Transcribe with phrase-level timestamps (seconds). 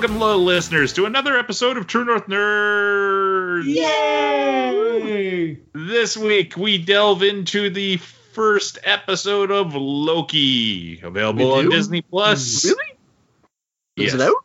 [0.00, 3.66] Welcome, hello, listeners, to another episode of True North Nerds.
[3.66, 5.58] Yay!
[5.74, 11.68] This week, we delve into the first episode of Loki, available on?
[11.68, 12.64] Disney Plus.
[12.64, 14.06] Really?
[14.06, 14.42] Is it out?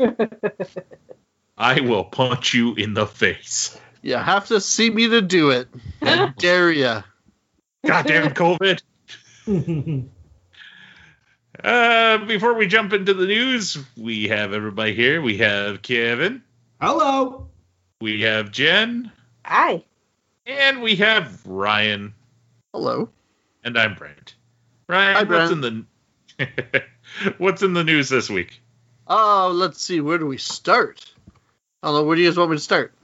[1.56, 3.78] I will punch you in the face.
[4.02, 5.68] You have to see me to do it.
[6.02, 7.02] I dare ya.
[7.86, 8.82] Goddamn COVID.
[11.62, 15.20] Uh, before we jump into the news, we have everybody here.
[15.20, 16.42] We have Kevin,
[16.80, 17.48] Hello.
[18.00, 19.12] we have Jen,
[19.44, 19.84] Hi.
[20.46, 22.14] and we have Ryan.
[22.72, 23.08] Hello.
[23.64, 24.34] And I'm Brent.
[24.88, 25.84] Ryan, Hi, what's in the
[27.38, 28.60] what's in the news this week?
[29.06, 30.00] Oh, let's see.
[30.00, 31.04] Where do we start?
[31.82, 32.04] I don't know.
[32.04, 32.94] Where do you guys want me to start?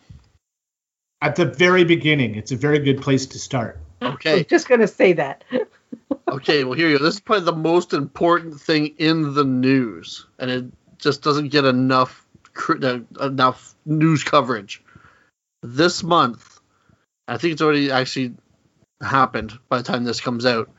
[1.21, 3.79] At the very beginning, it's a very good place to start.
[4.01, 4.43] I'm Okay.
[4.49, 5.45] just gonna say that.
[6.29, 6.63] Okay.
[6.63, 7.05] Well, here you go.
[7.05, 10.67] This is probably the most important thing in the news, and it
[10.99, 12.27] just doesn't get enough
[12.69, 14.83] uh, enough news coverage.
[15.63, 16.61] This month,
[17.27, 18.35] I think it's already actually
[19.01, 20.71] happened by the time this comes out.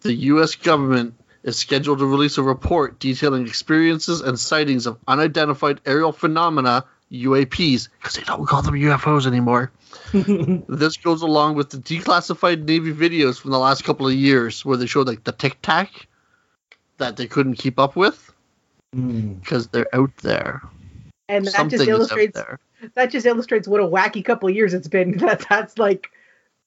[0.00, 0.54] The U.S.
[0.54, 6.84] government is scheduled to release a report detailing experiences and sightings of unidentified aerial phenomena
[7.22, 9.70] UAPs because they don't call them UFOs anymore.
[10.12, 14.76] this goes along with the declassified Navy videos from the last couple of years where
[14.76, 16.06] they showed like the tic tac
[16.98, 18.32] that they couldn't keep up with
[18.94, 19.32] Hmm.
[19.34, 20.62] because they're out there.
[21.28, 22.40] And that Something just illustrates
[22.94, 25.18] that just illustrates what a wacky couple of years it's been.
[25.18, 26.10] That that's like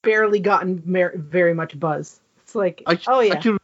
[0.02, 2.20] barely gotten mer- very much buzz.
[2.44, 3.58] It's like, I, oh yeah, I can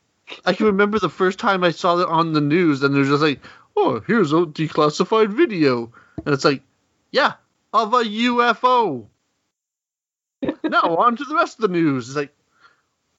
[0.45, 3.21] I can remember the first time I saw it on the news and there's just
[3.21, 3.41] like,
[3.75, 5.91] oh, here's a declassified video.
[6.25, 6.61] And it's like,
[7.13, 7.33] yeah,
[7.71, 9.05] of a UFO.
[10.63, 12.09] now on to the rest of the news.
[12.09, 12.35] It's like,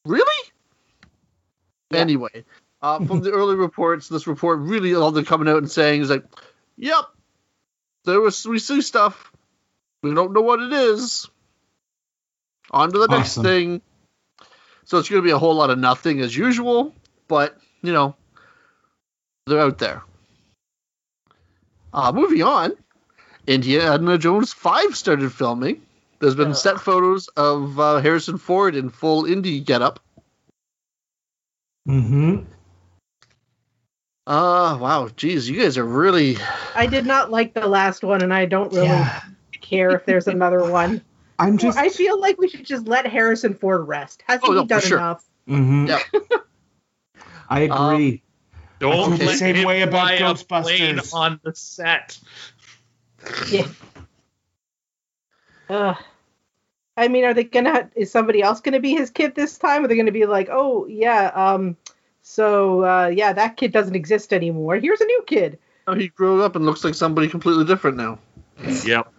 [0.05, 0.51] really?
[1.91, 2.01] Yeah.
[2.01, 2.45] Anyway,
[2.83, 6.11] uh, from the early reports, this report really all they're coming out and saying is
[6.11, 6.25] like,
[6.77, 7.05] yep,
[8.05, 9.33] there was we see stuff.
[10.03, 11.31] We don't know what it is.
[12.71, 13.81] On to the next thing.
[14.87, 16.95] So it's going to be a whole lot of nothing as usual,
[17.29, 18.17] but you know,
[19.47, 20.03] they're out there.
[21.93, 22.73] Uh, moving on,
[23.47, 25.83] Indiana Jones 5 started filming.
[26.21, 26.57] There's been Ugh.
[26.57, 30.01] set photos of uh, Harrison Ford in full Indy getup.
[31.89, 32.45] Mm-hmm.
[34.27, 36.39] Uh, wow, geez, you guys are really.
[36.75, 39.21] I did not like the last one, and I don't really Yeah.
[39.61, 41.03] care if there's another one.
[41.39, 41.77] I'm just.
[41.77, 44.23] I feel like we should just let Harrison Ford rest.
[44.27, 44.99] Has Oh, he no, for done sure.
[44.99, 45.25] enough?
[45.47, 45.89] Mhm.
[45.89, 46.45] Yep.
[47.51, 48.23] I agree.
[48.79, 51.15] Don't feel the same him way about fly a plane Ghostbusters.
[51.15, 52.19] on the set.
[53.51, 53.69] Yeah.
[55.69, 55.97] Ugh.
[56.97, 57.91] I mean, are they gonna?
[57.97, 59.85] Is somebody else gonna be his kid this time?
[59.85, 61.77] Are they gonna be like, oh yeah, um,
[62.23, 64.77] so uh, yeah, that kid doesn't exist anymore.
[64.77, 65.59] Here's a new kid.
[65.87, 68.19] Oh, he grew up and looks like somebody completely different now.
[68.85, 69.13] Yep.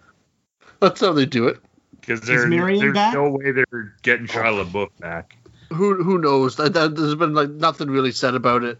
[0.80, 1.58] That's how they do it.
[2.00, 3.14] Because there's Marion back?
[3.14, 5.36] no way they're getting Shia LaBeouf back.
[5.70, 6.56] Who who knows?
[6.56, 8.78] That, that, there's been like nothing really said about it.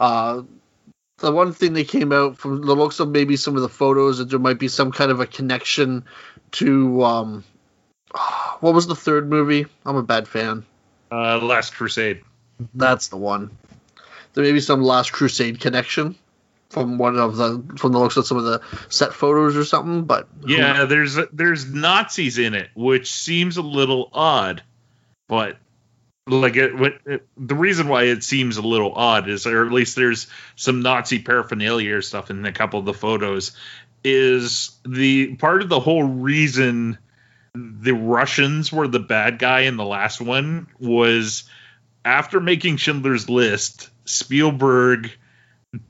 [0.00, 0.42] Uh,
[1.22, 4.18] the one thing that came out from the looks of maybe some of the photos
[4.18, 6.04] that there might be some kind of a connection
[6.52, 7.44] to um,
[8.60, 9.66] what was the third movie?
[9.86, 10.66] I'm a bad fan.
[11.10, 12.22] Uh, Last Crusade.
[12.74, 13.50] That's the one.
[14.34, 16.16] There may be some Last Crusade connection
[16.70, 20.04] from one of the from the looks of some of the set photos or something.
[20.04, 24.62] But Yeah, there's there's Nazis in it, which seems a little odd,
[25.28, 25.58] but
[26.26, 26.72] like it,
[27.06, 30.82] it, the reason why it seems a little odd is, or at least there's some
[30.82, 33.56] Nazi paraphernalia or stuff in a couple of the photos,
[34.04, 36.98] is the part of the whole reason
[37.54, 41.44] the Russians were the bad guy in the last one was
[42.04, 45.10] after making Schindler's List, Spielberg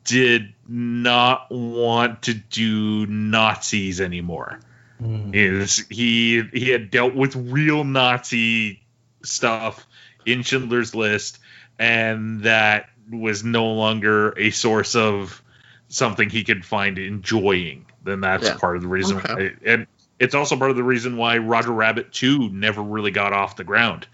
[0.04, 4.60] did not want to do Nazis anymore.
[5.00, 5.34] Mm.
[5.34, 8.82] Is he he had dealt with real Nazi
[9.24, 9.86] stuff
[10.26, 11.38] in Schindler's List,
[11.78, 15.42] and that was no longer a source of
[15.88, 17.86] something he could find enjoying.
[18.04, 18.56] Then that's Yeah.
[18.56, 19.18] part of the reason.
[19.18, 19.34] Okay.
[19.34, 19.86] Why, and
[20.18, 23.64] it's also part of the reason why Roger Rabbit 2 never really got off the
[23.64, 24.06] ground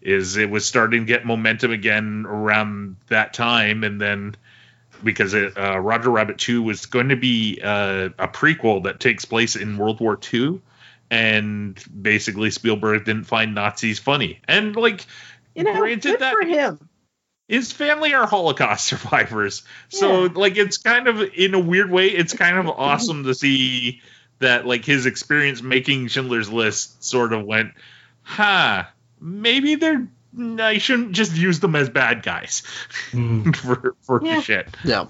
[0.00, 4.36] is it was starting to get momentum again around that time, and then
[5.02, 9.24] because it, uh, Roger Rabbit Two was going to be uh, a prequel that takes
[9.24, 10.60] place in World War II,
[11.10, 15.04] and basically Spielberg didn't find Nazis funny, and like
[15.58, 16.88] You know, Granted good that- for him.
[17.48, 19.62] his family are Holocaust survivors.
[19.88, 20.30] So Yeah.
[20.34, 24.00] like it's kind of in a weird way, it's kind of awesome to see
[24.38, 27.72] that like his experience making Schindler's List sort of went,
[28.22, 28.84] huh,
[29.20, 30.06] maybe they're
[30.60, 32.62] I shouldn't just use them as bad guys
[33.10, 33.56] Mm.
[33.56, 34.40] for for Yeah.
[34.40, 34.68] shit.
[34.84, 35.06] Yeah.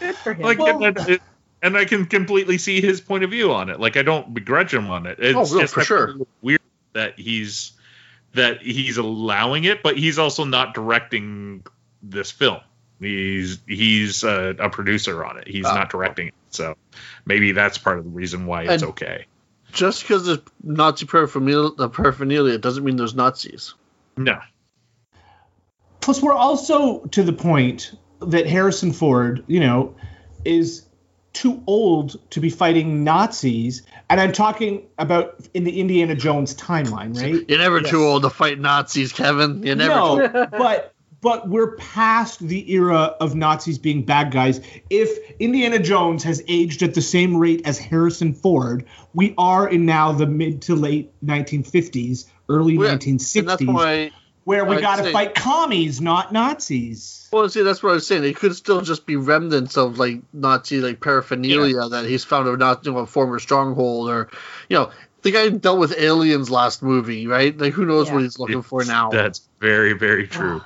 [0.00, 0.42] Good for him.
[0.42, 1.20] Like Well- and, and-
[1.62, 3.80] and I can completely see his point of view on it.
[3.80, 5.18] Like I don't begrudge him on it.
[5.18, 6.14] It's Oh, no, just for sure.
[6.42, 6.60] weird
[6.92, 7.72] that he's
[8.34, 11.64] that he's allowing it, but he's also not directing
[12.02, 12.58] this film.
[13.00, 15.48] He's he's a, a producer on it.
[15.48, 15.74] He's Ah.
[15.74, 16.34] not directing it.
[16.50, 16.76] So
[17.26, 19.26] maybe that's part of the reason why it's And- okay.
[19.72, 23.74] Just because there's Nazi paraphernalia, uh, paraphernalia doesn't mean there's Nazis.
[24.16, 24.38] No.
[26.00, 29.96] Plus, we're also to the point that Harrison Ford, you know,
[30.44, 30.86] is
[31.34, 33.82] too old to be fighting Nazis.
[34.08, 37.44] And I'm talking about in the Indiana Jones timeline, right?
[37.48, 37.90] You're never Yes.
[37.90, 39.62] too old to fight Nazis, Kevin.
[39.62, 39.94] You're never.
[40.28, 44.60] no, but but we're past the era of Nazis being bad guys.
[44.90, 45.10] If
[45.40, 48.84] Indiana Jones has aged at the same rate as Harrison Ford,
[49.14, 54.10] we are in now the mid to late 1950s, early yeah, 1960s, And that's why.
[54.44, 57.28] Where we got to fight commies, not Nazis.
[57.32, 58.24] Well, see, that's what I was saying.
[58.24, 62.56] It could still just be remnants of like Nazi like paraphernalia that he's found a
[62.56, 64.30] not you know, a former stronghold, or
[64.68, 64.90] you know,
[65.22, 67.56] the guy dealt with aliens last movie, right?
[67.56, 68.14] Like, who knows Yeah.
[68.14, 69.10] what he's looking for now?
[69.10, 70.62] That's very, very true.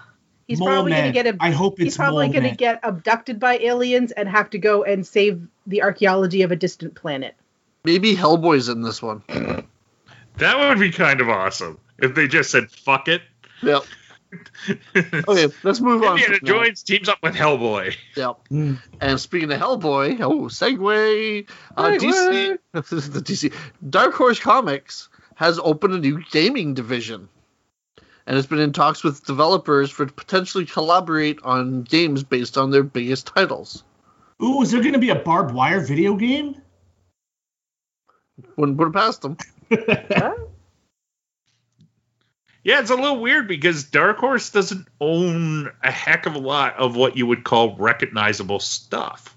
[0.48, 1.24] He's Mole probably going to Man.
[1.24, 2.56] get a I hope he's probably going to Man.
[2.56, 6.94] get abducted by aliens and have to go and save the archaeology of a distant
[6.94, 7.34] planet.
[7.84, 9.22] Maybe Hellboy's in this one.
[10.38, 13.22] That would be kind of awesome if they just said fuck it.
[13.62, 13.84] Yep.
[14.94, 16.18] Okay, let's move on.
[16.18, 16.52] Indiana from that.
[16.52, 17.96] Jones teams up with Hellboy.
[18.14, 18.36] Yep.
[18.50, 18.78] Mm.
[19.00, 21.48] And speaking of Hellboy, oh, segue.
[21.74, 22.80] Uh, DC, the
[23.20, 23.54] DC
[23.88, 27.30] Dark Horse Comics has opened a new gaming division,
[28.26, 32.70] and has been in talks with developers for to potentially collaborate on games based on
[32.70, 33.82] their biggest titles.
[34.42, 36.60] Ooh, is there going to be a Barb Wire video game?
[38.56, 39.36] Wouldn't put it past them.
[42.68, 46.76] Yeah, it's a little weird because Dark Horse doesn't own a heck of a lot
[46.76, 49.34] of what you would call recognizable stuff.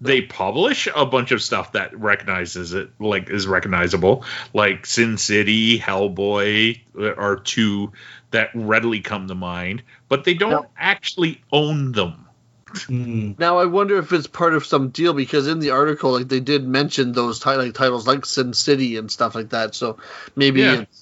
[0.00, 5.78] They publish a bunch of stuff that recognizes it, like is recognizable, like Sin City,
[5.78, 7.92] Hellboy uh, are two
[8.32, 10.70] that readily come to mind, but they don't Yep.
[10.76, 12.26] actually own them.
[12.66, 13.38] Mm.
[13.38, 16.40] Now I wonder if it's part of some deal because in the article, like they
[16.40, 19.76] did mention those ti- like, titles like Sin City and stuff like that.
[19.76, 19.98] So
[20.34, 20.80] maybe Yeah.
[20.80, 21.01] it's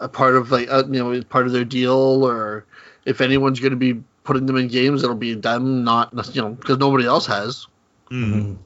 [0.00, 2.64] a part of like uh, you know part of their deal, or
[3.04, 6.50] if anyone's going to be putting them in games, it'll be them, not you know
[6.50, 7.66] because nobody else has
[8.10, 8.56] Mm.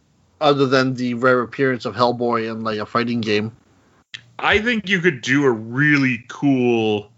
[0.41, 3.53] other than the rare appearance of Hellboy in like a fighting game.
[4.39, 7.11] I think you could do a really cool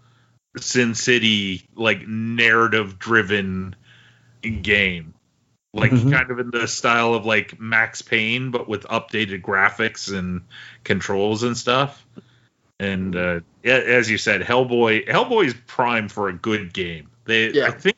[0.57, 3.75] Sin City like narrative driven
[4.61, 5.13] game.
[5.73, 6.11] Like Mhm.
[6.11, 10.41] kind of in the style of like Max Payne, but with updated graphics and
[10.83, 12.05] controls and stuff.
[12.79, 17.09] And uh, as you said, Hellboy Hellboy is prime for a good game.
[17.25, 17.67] They Yeah.
[17.67, 17.97] I think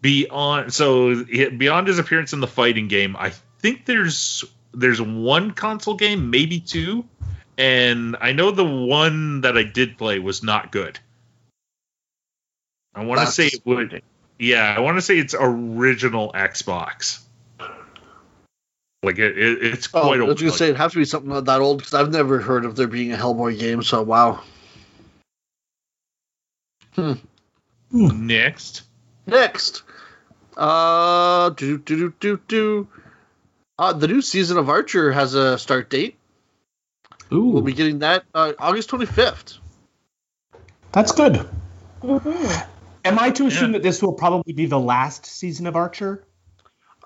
[0.00, 5.94] beyond so beyond his appearance in the fighting game, I think there's there's one console
[5.94, 7.04] game, maybe two,
[7.56, 10.98] and I know the one that I did play was not good.
[12.94, 14.02] I want to say it would.
[14.38, 17.20] Yeah, I want to say it's original Xbox.
[19.08, 20.98] Like it, it it's Oh, quite I a was going to say it has to
[20.98, 23.82] be something that old because I've never heard of there being a Hellboy game.
[23.82, 24.42] So wow.
[27.90, 28.82] next.
[29.26, 29.82] Next,
[30.58, 32.88] uh, do do do do do.
[33.78, 36.16] Uh, the new season of Archer has a start date.
[37.32, 39.56] Ooh, We'll be getting that uh, August 25th.
[40.92, 41.48] that's good.
[42.02, 42.66] Mhm.
[43.06, 43.78] Am I to assume Yeah.
[43.78, 46.24] that this will probably be the last season of Archer?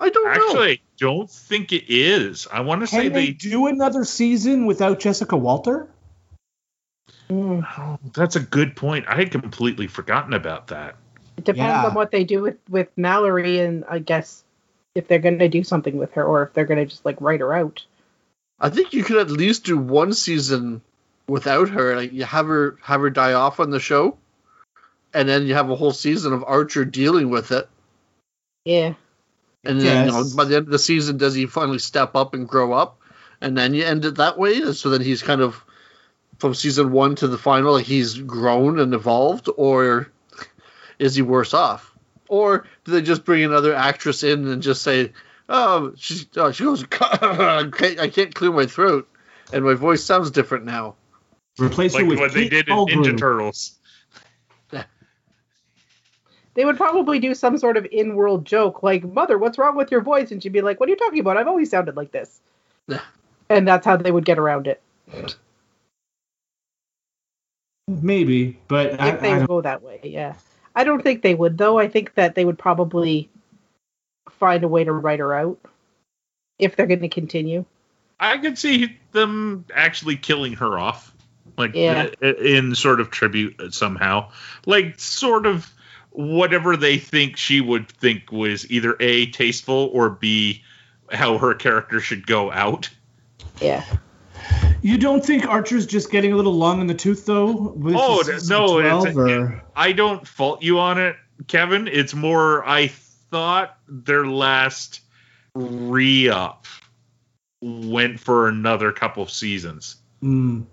[0.03, 0.31] I don't know.
[0.31, 2.45] Actually, I don't think it is.
[2.51, 3.31] I want to say they they.
[3.31, 5.87] do another season without Jessica Walter?
[7.29, 7.65] Mm.
[7.77, 9.05] Oh, that's a good point.
[9.07, 10.97] I had completely forgotten about that.
[11.37, 11.85] It depends Yeah.
[11.85, 14.43] on what they do with with Mallory, and I guess
[14.93, 17.21] if they're going to do something with her, or if they're going to just like
[17.21, 17.85] write her out.
[18.59, 20.81] I think you could at least do one season
[21.29, 21.95] without her.
[21.95, 24.17] Like you have her have her die off on the show,
[25.13, 27.69] and then you have a whole season of Archer dealing with it.
[28.65, 28.95] Yeah.
[29.63, 32.33] And then you know, by the end of the season, does he finally step up
[32.33, 32.99] and grow up?
[33.39, 34.73] And then you end it that way.
[34.73, 35.63] So then he's kind of
[36.39, 40.11] from season one to the final, he's grown and evolved, or
[40.99, 41.91] is he worse off?
[42.27, 45.13] Or do they just bring another actress in and just say,
[45.47, 49.07] "Oh, she's, oh, she goes, I can't, I can't clear my throat,
[49.53, 50.95] and my voice sounds different now."
[51.59, 53.77] Replace her with what they Kate did in Ninja Turtles.
[56.55, 60.01] They would probably do some sort of in-world joke, like "Mother, what's wrong with your
[60.01, 61.37] voice?" And she'd be like, "What are you talking about?
[61.37, 62.41] I've always sounded like this."
[62.87, 63.01] Yeah.
[63.49, 64.81] And that's how they would get around it
[67.87, 69.99] Maybe, but I, if they I go that way.
[70.03, 70.35] Yeah,
[70.75, 71.77] I don't think they would though.
[71.77, 73.29] I think that they would probably
[74.29, 75.59] find a way to write her out
[76.59, 77.65] if they're going to continue.
[78.19, 81.13] I could see them actually killing her off,
[81.57, 82.09] like Yeah.
[82.21, 84.31] in sort of tribute somehow,
[84.65, 85.69] like sort of
[86.13, 90.63] whatever they think she would think was either a tasteful or b
[91.11, 92.89] how her character should go out.
[93.61, 93.83] Yeah.
[94.81, 97.51] you don't think Archer's just getting a little long in the tooth though?
[97.51, 101.15] With Oh, the season no, it's- 12, or- I don't fault you on it,
[101.47, 101.87] Kevin.
[101.87, 105.01] It's more I thought their last
[105.55, 106.65] re-up
[107.61, 109.95] went for another couple of seasons.
[110.21, 110.65] Mm.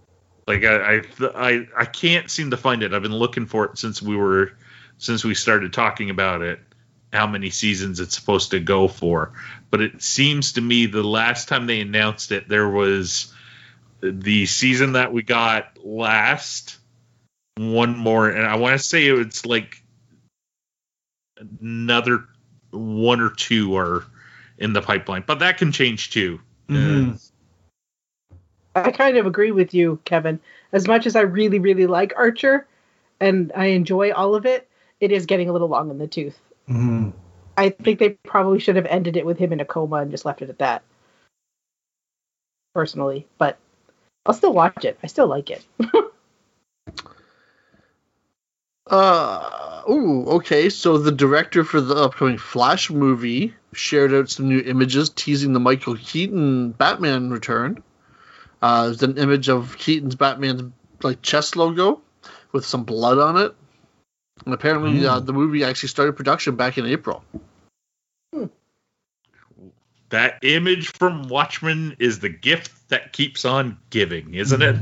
[0.46, 1.02] Like I, I,
[1.34, 2.92] I, I can't seem to find it.
[2.92, 4.52] I've been looking for it since we were,
[5.00, 6.60] since we started talking about it.
[7.12, 9.32] How many seasons it's supposed to go for?
[9.70, 13.34] But it seems to me the last time they announced it, there was
[14.00, 16.78] the season that we got last,
[17.56, 19.82] one more, and I want to say it's like
[21.60, 22.26] another
[22.70, 24.04] one or two are
[24.58, 26.40] in the pipeline, but that can change too.
[26.68, 27.20] Mhm.
[28.76, 30.38] I kind of agree with you, Kevin.
[30.72, 32.66] As much as I really, really like Archer
[33.18, 34.68] and I enjoy all of it,
[35.00, 36.38] it is getting a little long in the tooth.
[36.68, 37.12] Mhm.
[37.56, 40.24] I think they probably should have ended it with him in a coma and just
[40.24, 40.82] left it at that.
[42.74, 43.58] Personally, but
[44.24, 44.98] I'll still watch it.
[45.02, 45.64] I still like it.
[48.90, 50.68] Uh, ooh, okay.
[50.68, 55.60] So the director for the upcoming Flash movie shared out some new images teasing the
[55.60, 57.82] Michael Keaton Batman return.
[58.60, 62.02] Uh, there's an image of Keaton's Batman's like chest logo
[62.50, 63.54] with some blood on it.
[64.44, 67.22] And apparently, uh, the movie actually started production back in April.
[70.08, 74.76] That image from Watchmen is the gift that keeps on giving, isn't it?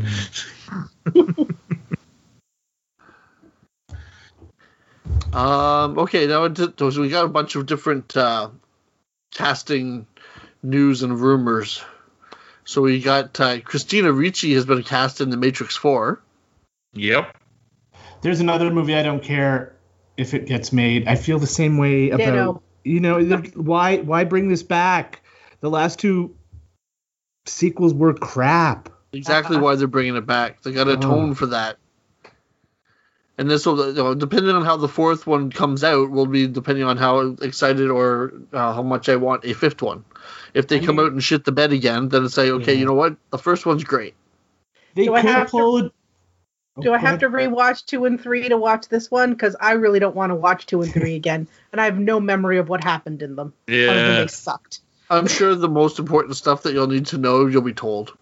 [5.32, 8.50] Um, okay, now so we got a bunch of different uh,
[9.32, 10.06] casting
[10.62, 11.82] news and rumors.
[12.64, 16.20] So we got uh, Christina Ricci has been cast in The Matrix Four.
[16.94, 17.36] Yep.
[18.22, 19.76] There's another movie I don't care
[20.16, 21.06] if it gets made.
[21.06, 22.62] I feel the same way about Ditto.
[22.84, 23.20] you know
[23.54, 25.22] why why bring this back?
[25.60, 26.34] The last two
[27.46, 28.88] sequels were crap.
[29.12, 30.62] Exactly why they're bringing it back.
[30.62, 30.94] They got to Oh.
[30.94, 31.78] atone for that.
[33.38, 36.48] And this will, you know, depending on how the fourth one comes out, will be
[36.48, 40.04] depending on how excited or uh, how much I want a fifth one.
[40.54, 42.72] If they I come mean- out and shit the bed again, then it's say, okay,
[42.74, 42.80] Yeah.
[42.80, 44.14] you know what, the first one's great.
[44.96, 45.78] They Do I could have to- pull.
[45.86, 45.90] a-
[46.82, 47.50] Do I go have to ahead.
[47.50, 49.32] rewatch two and three to watch this one?
[49.32, 52.20] Because I really don't want to watch two and three again, and I have no
[52.20, 53.52] memory of what happened in them.
[53.66, 54.20] Yeah.
[54.20, 54.80] they sucked.
[55.10, 58.12] I'm sure the most important stuff that you'll need to know, you'll be told.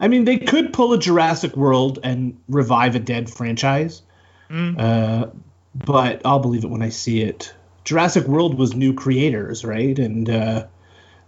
[0.00, 4.02] I mean, they could pull a Jurassic World and revive a dead franchise,
[4.50, 4.78] Mm.
[4.80, 5.26] uh,
[5.74, 7.52] but I'll believe it when I see it.
[7.84, 9.98] Jurassic World was new creators, right?
[9.98, 10.66] And uh,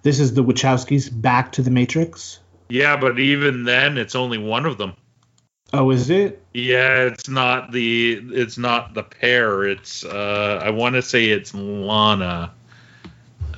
[0.02, 2.38] this is the Wachowskis back to the Matrix.
[2.70, 4.94] Yeah, but even then, it's only one of them.
[5.72, 6.42] Oh, is it?
[6.52, 9.64] Yeah, it's not the it's not the pair.
[9.64, 12.52] It's uh, I want to say it's Lana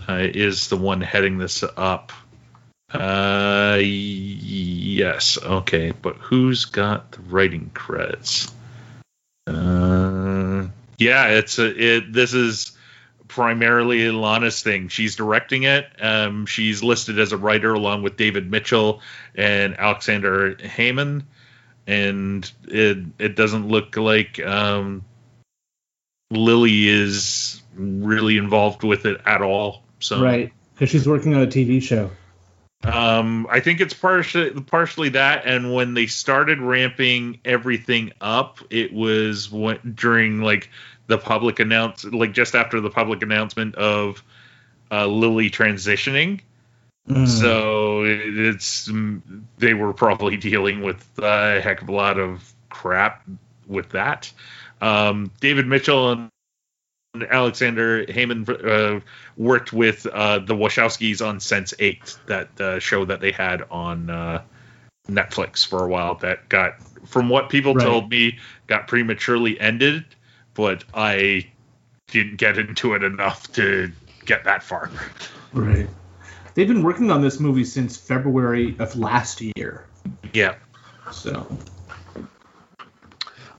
[0.09, 2.13] uh, is the one heading this up.
[2.93, 8.53] Uh, yes, okay, but who's got the writing credits?
[9.47, 10.67] Uh,
[10.99, 12.13] yeah, it's a, it.
[12.13, 12.73] This is
[13.27, 14.89] primarily Lana's thing.
[14.89, 15.87] She's directing it.
[15.99, 19.01] Um, she's listed as a writer along with David Mitchell
[19.35, 21.25] and Aleksandar Hemon
[21.87, 25.05] and it it doesn't look like um,
[26.31, 29.83] Lily is really involved with it at all.
[30.01, 32.11] So Right, because she's working on a TV show.
[32.85, 38.93] um, I think it's partially partially that, and when they started ramping everything up, it
[38.93, 40.69] was when, during like
[41.07, 44.23] the public announce, like just after the public announcement of
[44.91, 46.41] uh, Lily transitioning.
[47.09, 47.27] Mm.
[47.27, 48.91] So it's
[49.59, 53.27] they were probably dealing with a heck of a lot of crap
[53.67, 54.33] with that.
[54.81, 56.31] Um, David Mitchell and
[57.15, 59.01] Aleksandar Hemon uh,
[59.37, 64.09] worked with uh, the Wachowskis on Sense Eight, that uh, show that they had on
[64.11, 64.43] uh,
[65.09, 66.15] Netflix for a while.
[66.17, 67.85] That got, from what people Right.
[67.85, 70.05] told me, got prematurely ended.
[70.55, 71.49] But I
[72.09, 73.91] didn't get into it enough to
[74.25, 74.91] get that far.
[75.53, 75.89] Right.
[76.55, 79.87] They've been working on this movie since February of last year.
[80.33, 80.57] Yeah.
[81.11, 81.47] So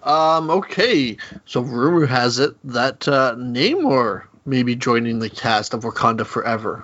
[0.04, 5.84] Um, okay, so rumor has it that uh, Namor may be joining the cast of
[5.84, 6.84] Wakanda Forever.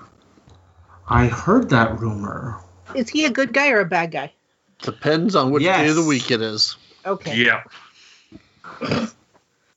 [1.08, 2.60] I heard that rumor.
[2.96, 4.32] Is he a good guy or a bad guy?
[4.82, 6.78] Depends on which day of the week it is.
[7.06, 7.36] Okay.
[7.36, 7.64] Yeah.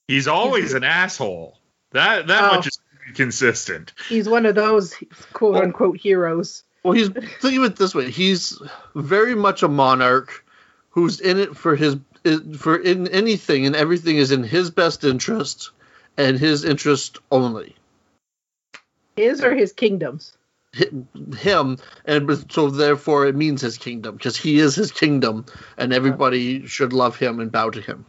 [0.07, 1.59] He's always an asshole.
[1.91, 2.57] That that Oh.
[2.57, 2.79] much is
[3.15, 3.93] consistent.
[4.09, 4.95] He's one of those
[5.33, 6.65] quote unquote heroes.
[6.83, 8.61] Well, he's think of it this way: he's
[8.95, 10.45] very much a monarch
[10.91, 11.97] who's in it for his
[12.57, 15.71] for in anything and everything is in his best interest
[16.17, 17.77] and his interest only.
[19.17, 20.37] His or his kingdoms.
[21.37, 21.77] Him,
[22.07, 25.45] and so therefore it means his kingdom because he is his kingdom,
[25.77, 28.07] and everybody should love him and bow to him.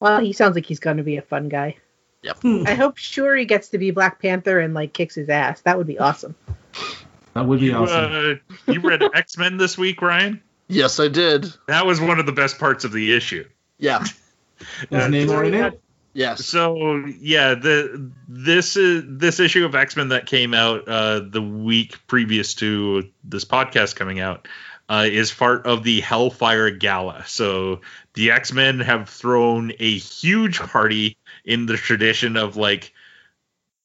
[0.00, 1.76] Well, he sounds like he's going to be a fun guy.
[2.22, 2.38] Yep.
[2.42, 2.64] Hmm.
[2.66, 5.60] I hope sure he gets to be Black Panther and like kicks his ass.
[5.62, 6.34] That would be awesome.
[7.34, 8.40] That would be You, awesome.
[8.68, 10.42] uh, you read X Men this week, Ryan?
[10.68, 11.46] Yes, I did.
[11.66, 13.44] That was one of the best parts of the issue.
[13.78, 14.02] Yeah.
[14.02, 14.08] Is
[14.92, 15.80] uh, Namor in it?
[16.12, 16.44] Yes.
[16.44, 21.40] So yeah, the this is this issue of X Men that came out uh, the
[21.40, 24.46] week previous to this podcast coming out
[24.88, 27.24] uh, is part of the Hellfire Gala.
[27.26, 27.80] So
[28.14, 31.16] the X Men have thrown a huge party
[31.50, 32.92] in the tradition of like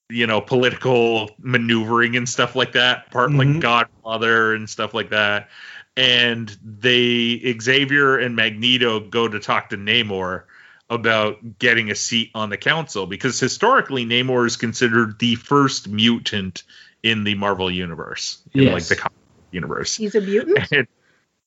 [0.10, 3.38] you know political maneuvering and stuff like that, part Mhm.
[3.56, 5.50] like Godfather and stuff like that.
[5.98, 10.44] And they Xavier and Magneto go to talk to Namor
[10.90, 16.62] about getting a seat on the council because historically Namor is considered the first mutant
[17.02, 19.18] in the Marvel universe, in like the comic
[19.52, 19.96] universe.
[19.98, 20.60] He's a mutant.
[20.72, 20.88] And,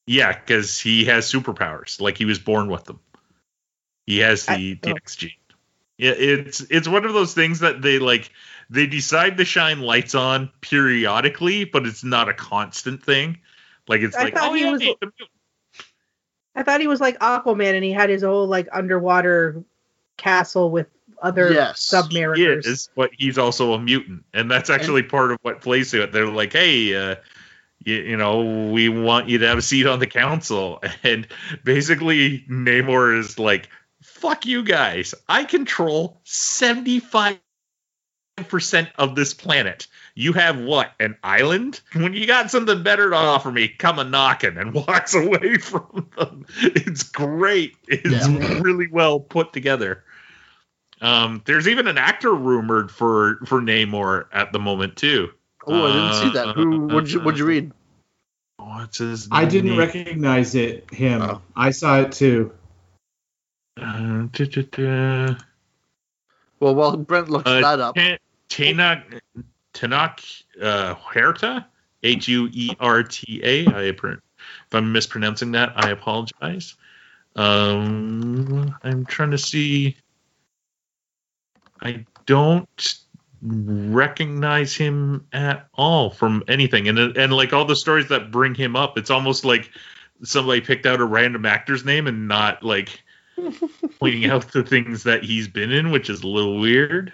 [0.06, 2.98] yeah, because he has superpowers, like he was born with them.
[4.06, 4.96] He has the I- the oh.
[4.96, 5.30] X gene.
[5.98, 8.30] Yeah, it's it's one of those things that they like
[8.70, 13.38] they decide to shine lights on periodically, but it's not a constant thing.
[13.88, 15.30] Like it's I like thought oh he yeah, was- he's a mutant.
[16.54, 19.62] I thought he was like Aquaman and he had his whole like underwater
[20.16, 20.88] castle with
[21.22, 21.90] other Yes.
[21.90, 22.66] he submariners.
[22.66, 26.12] is, but he's also a mutant, and that's actually part of what plays to it.
[26.12, 27.16] They're like, hey, uh,
[27.84, 31.26] you, you know, we want you to have a seat on the council, and
[31.64, 33.68] basically Namor is like,
[34.20, 37.38] fuck you guys, I control seventy five
[38.48, 39.86] percent of this planet.
[40.14, 40.92] You have what?
[41.00, 41.80] An island?
[41.92, 46.08] When you got something better to offer me, come a knocking and walks away from
[46.16, 46.46] them.
[46.60, 47.76] It's great.
[47.86, 48.60] It's Yeah.
[48.60, 50.04] really well put together.
[51.00, 55.30] Um, there's even an actor rumored for for Namor at the moment too.
[55.66, 56.54] Oh, I didn't see that.
[56.56, 56.86] Who?
[56.88, 57.20] What'd you?
[57.20, 57.72] What'd you read?
[58.56, 59.28] What's his?
[59.30, 60.92] I didn't recognize it.
[60.92, 61.22] Him.
[61.22, 61.42] Oh.
[61.54, 62.52] I saw it too.
[63.80, 65.34] Uh.
[66.60, 69.20] Well, while Brent looks Uh, that up, Ta- Tenoch
[69.74, 70.20] Tenoch
[70.60, 71.66] uh, Huerta,
[72.02, 73.66] H U E R T A.
[73.66, 76.76] I if I'm mispronouncing that, I apologize.
[77.36, 79.96] Um, I'm trying to see.
[81.80, 82.98] I don't
[83.40, 88.74] recognize him at all from anything, and and like all the stories that bring him
[88.74, 89.70] up, it's almost like
[90.24, 93.02] somebody picked out a random actor's name and not like
[94.00, 97.12] pointing out the things that he's been in, which is a little weird.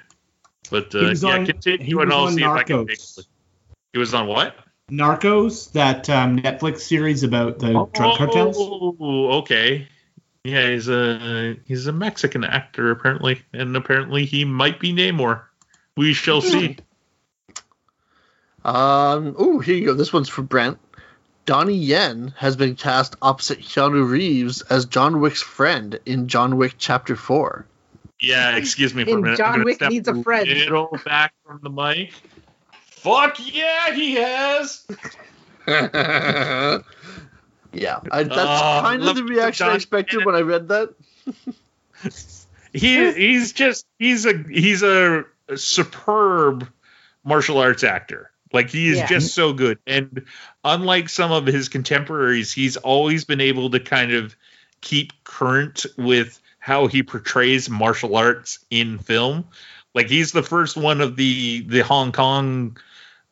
[0.71, 2.63] But He uh, was yeah, on- continue he and was I'll on see if I
[2.63, 3.01] can make
[3.93, 4.57] He was on what?
[4.91, 8.57] Narcos, that um, Netflix series about the drug cartels.
[8.59, 9.89] Oh, okay.
[10.45, 15.43] Yeah, he's a he's a Mexican actor apparently, and apparently he might be Namor.
[15.97, 16.77] We shall see.
[18.65, 19.95] um, oh, here you go.
[19.95, 20.79] This one's for Brent.
[21.47, 26.75] Donnie Yen has been cast opposite Keanu Reeves as John Wick's friend in John Wick
[26.79, 27.67] Chapter Four.
[28.21, 29.37] Yeah, excuse me for And a minute.
[29.39, 30.49] John Wick step needs a friend.
[30.49, 32.13] little back from the mic.
[32.91, 34.87] Fuck yeah, he has.
[35.67, 36.81] yeah,
[38.11, 40.25] I, that's Oh, kind of the reaction I expected Yen.
[40.27, 40.95] when I read that.
[42.73, 45.25] He he's just he's a he's a
[45.57, 46.69] superb
[47.25, 48.31] martial arts actor.
[48.55, 49.09] Like he is Yeah.
[49.09, 49.81] just so good.
[49.87, 50.27] And
[50.65, 54.37] unlike some of his contemporaries, he's always been able to kind of
[54.81, 59.47] keep current with how he portrays martial arts in film.
[59.95, 62.79] Like he's the first one of the the Hong Kong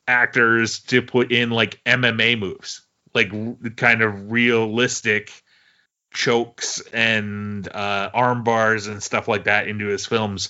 [0.07, 2.81] actors to put in like MMA moves,
[3.15, 3.31] like
[3.77, 5.31] kind of realistic
[6.13, 10.49] chokes and uh, arm bars and stuff like that into his films.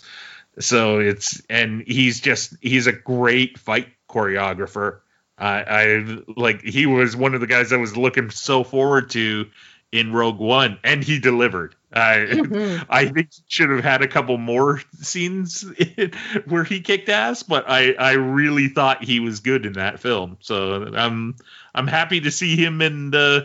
[0.59, 4.99] So it's and he's just he's a great fight choreographer.
[5.37, 9.47] I I like he was one of the guys I was looking so forward to
[9.91, 11.75] in Rogue One, and he delivered.
[11.91, 12.85] I Mhm.
[12.89, 15.65] I think he should have had a couple more scenes
[16.45, 20.37] where he kicked ass, but I I really thought he was good in that film.
[20.41, 21.35] So I'm
[21.75, 23.41] I'm happy to see him and uh,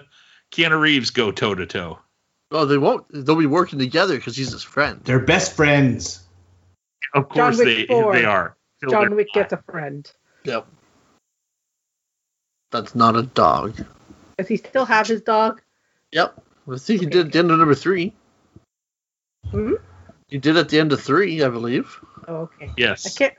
[0.52, 1.98] Keanu Reeves go toe to toe.
[2.50, 3.04] Oh, they won't.
[3.11, 5.00] They'll be working together because he's his friend.
[5.04, 6.22] They're best friends.
[7.14, 8.12] Of course they four.
[8.14, 8.57] they are.
[8.88, 10.11] John Wick gets a friend.
[10.48, 10.66] Yep.
[12.70, 13.76] That's not a dog.
[14.38, 15.61] Does he still have his dog?
[16.12, 16.42] Yep.
[16.72, 18.14] I think he did at the end of number three.
[19.50, 19.74] Hmm?
[20.28, 22.00] He did at the end of three, I believe.
[22.26, 22.68] Oh, okay.
[22.68, 23.16] I Yes.
[23.16, 23.34] can't.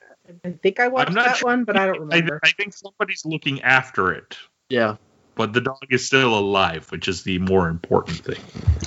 [0.46, 1.50] I think I watched that sure.
[1.50, 2.40] one, but I don't I, remember.
[2.44, 4.38] I think somebody's looking after it,
[4.70, 4.98] Yeah.
[5.34, 8.44] but the dog is still alive, which is the more important thing.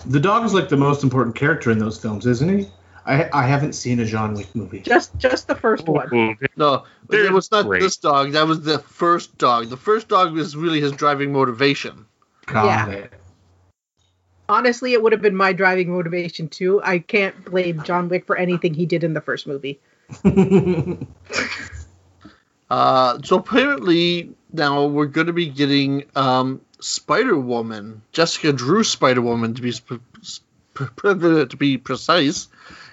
[0.06, 2.68] The dog is like the most important character in those films, isn't he?
[3.04, 4.80] I I haven't seen a John Wick movie.
[4.80, 6.08] Just just the first one.
[6.12, 7.82] Oh, No, They're it was not great.
[7.82, 8.32] this dog.
[8.32, 9.68] That was the first dog.
[9.70, 12.06] The first dog was really his driving motivation.
[12.46, 12.88] Got Yeah.
[12.90, 13.12] it.
[14.48, 16.80] Honestly, it would have been my driving motivation too.
[16.82, 19.80] I can't blame John Wick for anything he did in the first movie.
[22.70, 29.20] Uh, so apparently now we're going to be getting um, Spider Woman, Jessica Drew Spider
[29.20, 30.48] Woman to be sp- sp-
[31.02, 32.48] to be precise,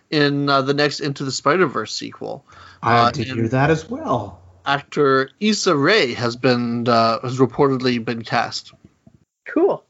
[0.09, 2.45] in uh, the next Into the Spider Verse sequel.
[2.81, 4.41] I Uh, did hear that as well.
[4.65, 8.73] Actor Issa Rae has been uh, has reportedly been cast.
[9.47, 9.83] Cool.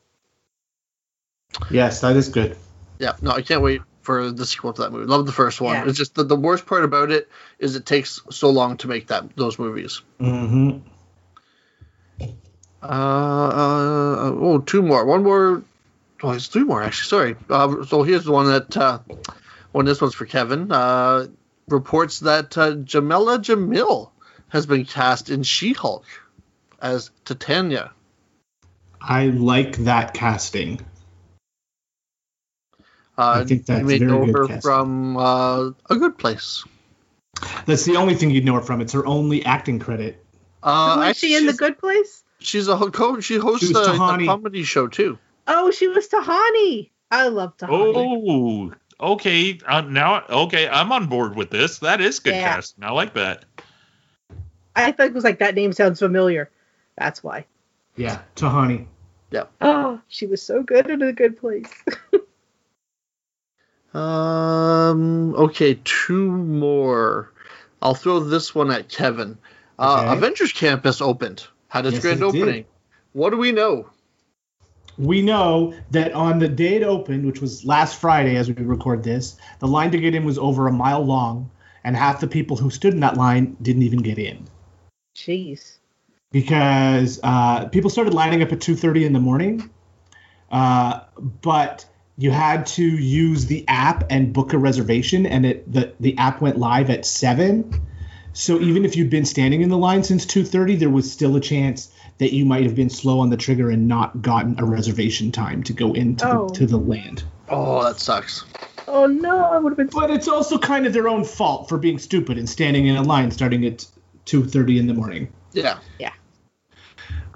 [1.69, 2.55] Yes, that is good.
[2.99, 5.05] Yeah, no, I can't wait for the sequel to that movie.
[5.05, 5.75] Love the first one.
[5.75, 5.87] Yeah.
[5.87, 7.29] It's just the, the worst part about it
[7.59, 10.01] is it takes so long to make that those movies.
[10.19, 10.77] hmm
[12.81, 15.05] Uh, uh, oh, two more.
[15.05, 15.63] One more.
[16.23, 17.07] Oh, it's three more actually.
[17.09, 17.35] Sorry.
[17.49, 19.01] Uh, so here's the one that.
[19.71, 19.85] One.
[19.85, 20.71] This one's for Kevin.
[20.71, 21.27] Uh,
[21.67, 24.09] reports that uh, Jameela Jamil
[24.49, 26.05] has been cast in She-Hulk
[26.81, 27.91] as Titania.
[29.01, 30.79] I like that casting.
[33.17, 34.61] Uh, I think that's you may very know good her casting.
[34.61, 36.63] from uh, A Good Place.
[37.65, 38.81] That's the only thing you'd know her from.
[38.81, 40.23] It's her only acting credit.
[40.63, 42.23] Uh, Who is actually, she in the Good Place?
[42.39, 45.17] She's a ho- co- she hosts She a, a comedy show too.
[45.47, 46.89] Oh, she was Tahani.
[47.11, 47.93] I love Tahani.
[47.95, 49.59] Oh, okay.
[49.65, 51.79] Uh, now, okay, I'm on board with this.
[51.79, 52.55] That is good Yeah.
[52.55, 52.83] casting.
[52.83, 53.45] I like that.
[54.75, 56.49] I thought it was like that name sounds familiar.
[56.97, 57.45] That's why.
[57.95, 58.85] Yeah, Tahani.
[59.31, 59.45] Yeah.
[59.61, 61.71] Oh, she was so good in a good place.
[63.93, 65.33] Um.
[65.35, 67.31] Okay, two more.
[67.81, 69.37] I'll throw this one at Kevin.
[69.79, 70.17] Uh, Okay.
[70.17, 71.47] Avengers Campus opened.
[71.69, 72.41] Had its Yes, grand it did.
[72.43, 72.65] opening.
[73.13, 73.89] What do we know?
[74.99, 79.01] We know that on the day it opened, which was last Friday as we record
[79.01, 81.49] this, the line to get in was over a mile long,
[81.85, 84.45] and half the people who stood in that line didn't even get in
[85.15, 85.77] Jeez.
[86.31, 89.69] because uh, people started lining up at 2:30 in the morning,
[90.51, 90.99] uh,
[91.41, 91.85] but
[92.17, 96.41] you had to use the app and book a reservation, and it the the app
[96.41, 97.71] went live at seven.
[98.33, 101.41] So even if you'd been standing in the line since 2:30, there was still a
[101.41, 105.31] chance that you might have been slow on the trigger and not gotten a reservation
[105.31, 106.47] time to go into Oh.
[106.47, 107.23] the, to the land.
[107.49, 108.43] Oh, that sucks.
[108.87, 109.89] Oh no, I would have been.
[109.91, 113.01] But it's also kind of their own fault for being stupid and standing in a
[113.03, 113.85] line starting at
[114.25, 115.29] 2:30 in the morning.
[115.53, 115.79] Yeah.
[115.99, 116.11] Yeah.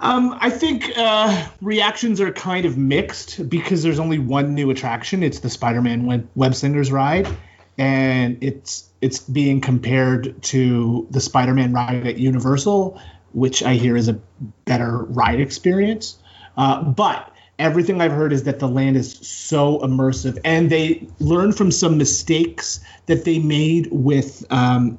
[0.00, 5.22] Um, I think uh, reactions are kind of mixed because there's only one new attraction.
[5.22, 7.28] It's the Spider-Man web, web slingers ride,
[7.78, 12.98] and it's it's being compared to the Spider-Man ride at Universal,
[13.32, 14.18] which I hear is a
[14.64, 16.16] better ride experience.
[16.56, 21.54] Uh, but everything I've heard is that the land is so immersive, and they learned
[21.54, 24.98] from some mistakes that they made with um,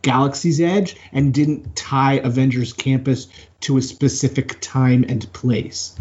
[0.00, 3.28] Galaxy's Edge and didn't tie Avengers Campus
[3.60, 5.94] to a specific time and place.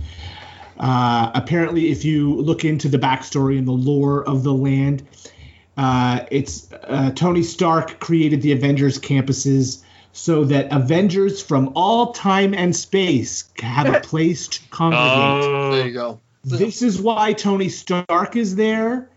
[0.80, 5.04] Uh, apparently, if you look into the backstory and the lore of the land,
[5.82, 9.82] uh, it's uh, Tony Stark created the Avengers campuses
[10.14, 15.42] so that Avengers from all time and space have a place to congregate.
[15.42, 16.20] There Oh, you go.
[16.44, 19.10] This is why Tony Stark is there,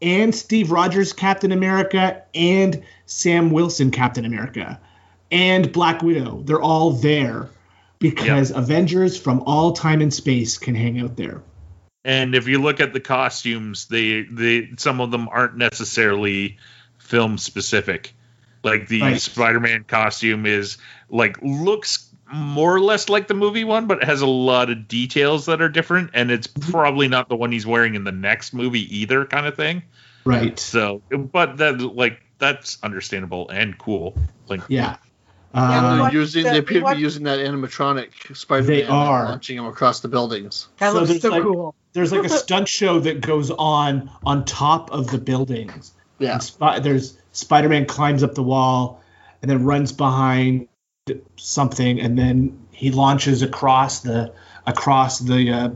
[0.00, 4.80] and Steve Rogers, Captain America, and Sam Wilson, Captain America,
[5.30, 6.42] and Black Widow.
[6.44, 7.48] They're all there
[7.98, 11.42] because Avengers from all time and space can hang out there.
[12.04, 16.58] And if you look at the costumes, they they some of them aren't necessarily
[16.98, 18.14] film specific.
[18.62, 19.20] Like the Right.
[19.20, 24.22] Spider-Man costume is like looks more or less like the movie one, but it has
[24.22, 26.70] a lot of details that are different, and it's mm-hmm.
[26.70, 29.82] probably not the one he's wearing in the next movie either, kind of thing.
[30.24, 30.58] Right.
[30.58, 34.16] So, but that like that's understandable and cool.
[34.48, 34.96] Like, Yeah.
[35.54, 39.26] Yeah, They're Uh, using the- they appear to be using that animatronic Spider-Man They are.
[39.26, 40.68] launching him across the buildings.
[40.78, 41.74] That So looks there's so like- cool.
[41.92, 45.92] there's like a stunt show that goes on on top of the buildings.
[46.18, 46.38] Yeah.
[46.40, 49.02] Sp- there's Spider-Man climbs up the wall
[49.42, 50.68] and then runs behind
[51.36, 54.32] something, and then he launches across the
[54.66, 55.68] across the uh,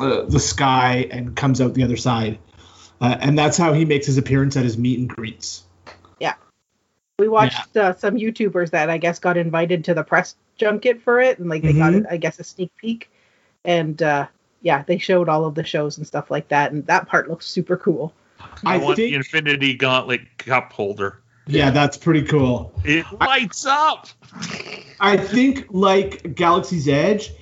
[0.00, 2.38] uh, the sky and comes out the other side.
[3.00, 5.62] Uh, and that's how he makes his appearance at his meet and greets.
[7.18, 11.18] We watched uh, some YouTubers that I guess got invited to the press junket for
[11.18, 12.04] it, and like they got, Mhm.
[12.10, 13.10] I guess, a sneak peek.
[13.64, 14.26] And uh,
[14.60, 17.46] yeah, they showed all of the shows and stuff like that, and that part looks
[17.46, 18.12] super cool.
[18.66, 21.22] I, I want think- the Infinity Gauntlet cup holder.
[21.46, 22.74] Yeah, that's pretty cool.
[22.84, 24.08] It lights up.
[25.00, 27.32] I think like Galaxy's Edge,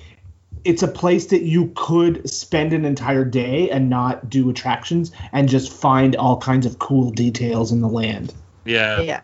[0.63, 5.49] it's a place that you could spend an entire day and not do attractions and
[5.49, 8.33] just find all kinds of cool details in the land.
[8.63, 9.01] Yeah.
[9.01, 9.21] Yeah.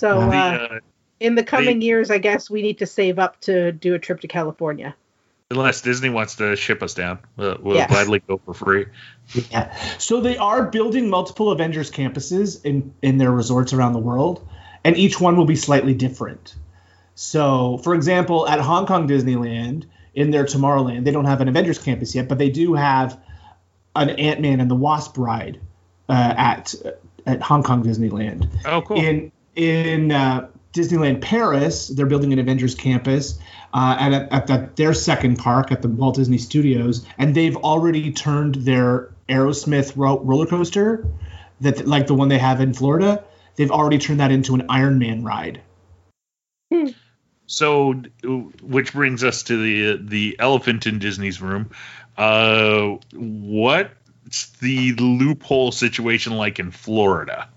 [0.00, 0.78] So Uh, The, uh, uh,
[1.20, 4.20] in the coming years, I guess we need to save up to do a trip
[4.22, 4.94] to California.
[5.52, 7.88] unless Disney wants to ship us down, we'll, we'll Yeah.
[7.88, 8.86] gladly go for free.
[9.50, 9.74] Yeah.
[9.98, 14.46] So they are building multiple Avengers campuses in in their resorts around the world,
[14.84, 16.54] and each one will be slightly different.
[17.16, 21.78] So, for example, at Hong Kong Disneyland, in their Tomorrowland, they don't have an Avengers
[21.80, 23.18] campus yet, but they do have
[23.96, 25.58] an Ant Man and the Wasp ride
[26.08, 26.74] uh, at
[27.26, 28.48] at Hong Kong Disneyland.
[28.64, 28.96] Oh, cool.
[28.98, 33.38] In in uh, Disneyland Paris, they're building an Avengers campus,
[33.74, 38.10] uh, at, at the, their second park at the Walt Disney Studios, and they've already
[38.12, 41.06] turned their Aerosmith ro- roller coaster,
[41.60, 43.24] that like the one they have in Florida,
[43.56, 45.60] they've already turned that into an Iron Man ride.
[47.46, 47.94] So,
[48.62, 51.70] which brings us to the the elephant in Disney's room.
[52.16, 57.48] Uh, what's the loophole situation like in Florida?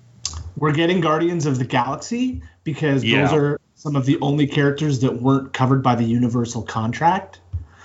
[0.63, 3.25] We're getting Guardians of the Galaxy because Yeah.
[3.25, 7.41] those are some of the only characters that weren't covered by the Universal contract.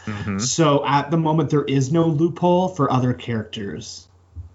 [0.06, 0.40] Mhm.
[0.40, 4.06] So at the moment, there is no loophole for other characters.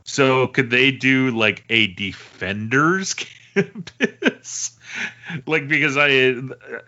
[0.06, 3.14] So, could they do like a Defenders
[5.48, 6.08] like because I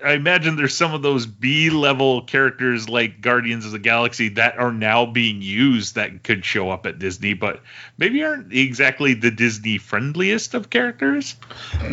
[0.03, 4.57] I imagine there's some of those B level characters like Guardians of the Galaxy that
[4.57, 7.61] are now being used that could show up at Disney, but
[7.97, 11.35] maybe aren't exactly the Disney friendliest of characters.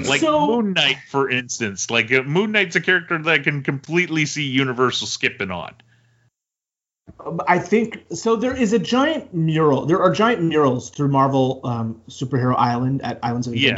[0.06, 1.90] Like So- Moon Knight, for instance.
[1.90, 5.74] Like uh, Moon Knight's a character that I can completely see Universal skipping on.
[7.46, 8.36] I think so.
[8.36, 9.86] There is a giant mural.
[9.86, 13.76] There are giant murals through Marvel um, Superhero Island at Islands of Yeah.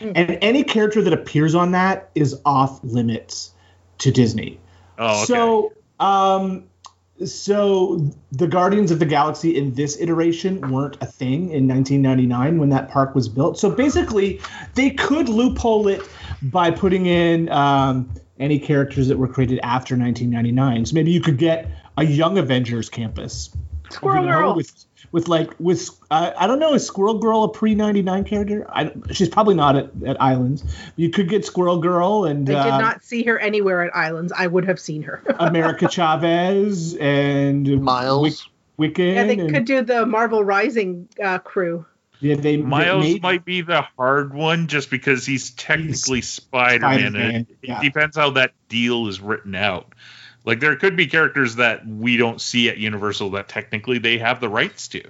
[0.00, 3.52] Adventure, and any character that appears on that is off limits
[3.98, 4.60] to Disney.
[4.98, 5.24] Oh, okay.
[5.24, 6.64] So, um,
[7.24, 12.68] so the Guardians of the Galaxy in this iteration weren't a thing in 1999 when
[12.70, 13.58] that park was built.
[13.58, 14.40] So basically,
[14.74, 16.02] they could loophole it
[16.42, 20.86] by putting in um, any characters that were created after 1999.
[20.86, 23.50] So maybe you could get a Young Avengers campus.
[23.90, 24.54] Squirrel you Girl.
[24.54, 28.66] with with like with uh, I don't know is Squirrel Girl a pre 99 character?
[28.68, 30.64] I, she's probably not at, at Islands.
[30.96, 34.32] You could get Squirrel Girl and I did uh, not see her anywhere at Islands.
[34.36, 35.22] I would have seen her.
[35.38, 38.48] America Chavez and Miles.
[38.76, 39.14] Wick, Wiccan.
[39.14, 41.86] yeah, they and, could do the Marvel Rising uh, crew.
[42.20, 47.12] yeah, they, they Miles made- might be the hard one just because he's technically Spider-Man.
[47.12, 47.80] Spider-Man, it, yeah.
[47.80, 49.94] it depends how that deal is written out.
[50.46, 54.40] Like there could be characters that we don't see at Universal that technically they have
[54.40, 55.02] the rights to.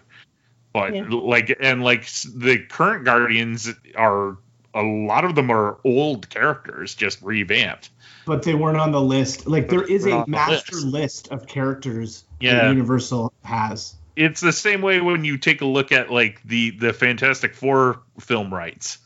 [0.72, 1.04] But Yeah.
[1.08, 4.38] like and like the current Guardians are
[4.74, 7.90] a lot of them are old characters just revamped.
[8.26, 9.46] but they weren't on the list.
[9.46, 10.86] Like there is a master list.
[10.86, 11.28] list.
[11.28, 12.54] of characters Yeah.
[12.56, 13.94] that Universal has.
[14.16, 18.00] it's the same way when you take a look at like the the Fantastic Four
[18.20, 18.98] film rights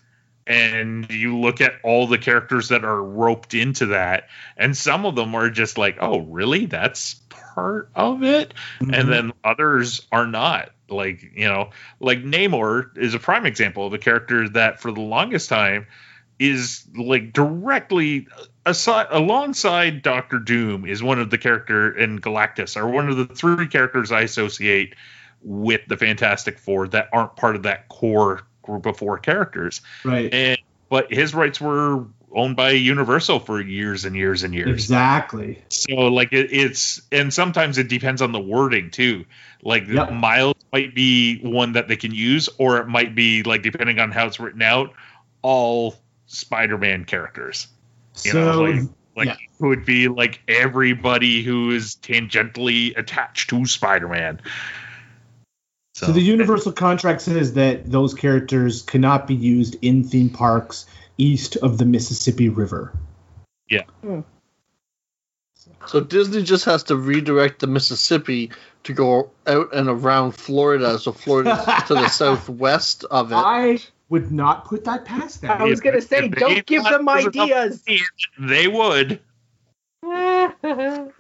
[0.51, 5.15] and you look at all the characters that are roped into that and some of
[5.15, 6.67] them are just like oh really?
[6.67, 8.53] That's part of it?
[8.81, 8.99] Mhm.
[8.99, 10.71] and then others are not.
[10.89, 15.01] Like you know like Namor is a prime example of a character that for the
[15.01, 15.87] longest time
[16.41, 18.27] is like directly
[18.67, 23.27] aside alongside Doctor Doom is one of the character in Galactus are one of the
[23.27, 24.97] three characters I associate
[25.43, 30.33] with the Fantastic Four that aren't part of that core group of four characters right.
[30.33, 35.63] and but his rights were owned by Universal for years and years and years Exactly.
[35.69, 39.25] so like it, it's and sometimes it depends on the wording too.
[39.63, 40.13] Like Yep.
[40.13, 44.11] Miles might be one that they can use, or it might be like depending on
[44.11, 44.93] how it's written out,
[45.43, 45.97] all
[46.27, 47.67] Spider-Man characters.
[48.25, 48.81] You so know, like
[49.17, 49.35] like yeah.
[49.35, 54.41] it would be like everybody who is tangentially attached to Spider-Man.
[56.07, 60.87] So, the Universal contract says that those characters cannot be used in theme parks
[61.19, 62.93] east of the Mississippi River.
[63.69, 63.85] Yeah.
[64.03, 64.21] Hmm.
[65.87, 68.51] So Disney just has to redirect the Mississippi
[68.85, 73.37] to go out and around Florida, so Florida to the southwest of it.
[73.37, 75.51] I would not put that past them.
[75.51, 77.83] I was gonna say, If don't give them there was enough ideas.
[78.39, 79.21] They would.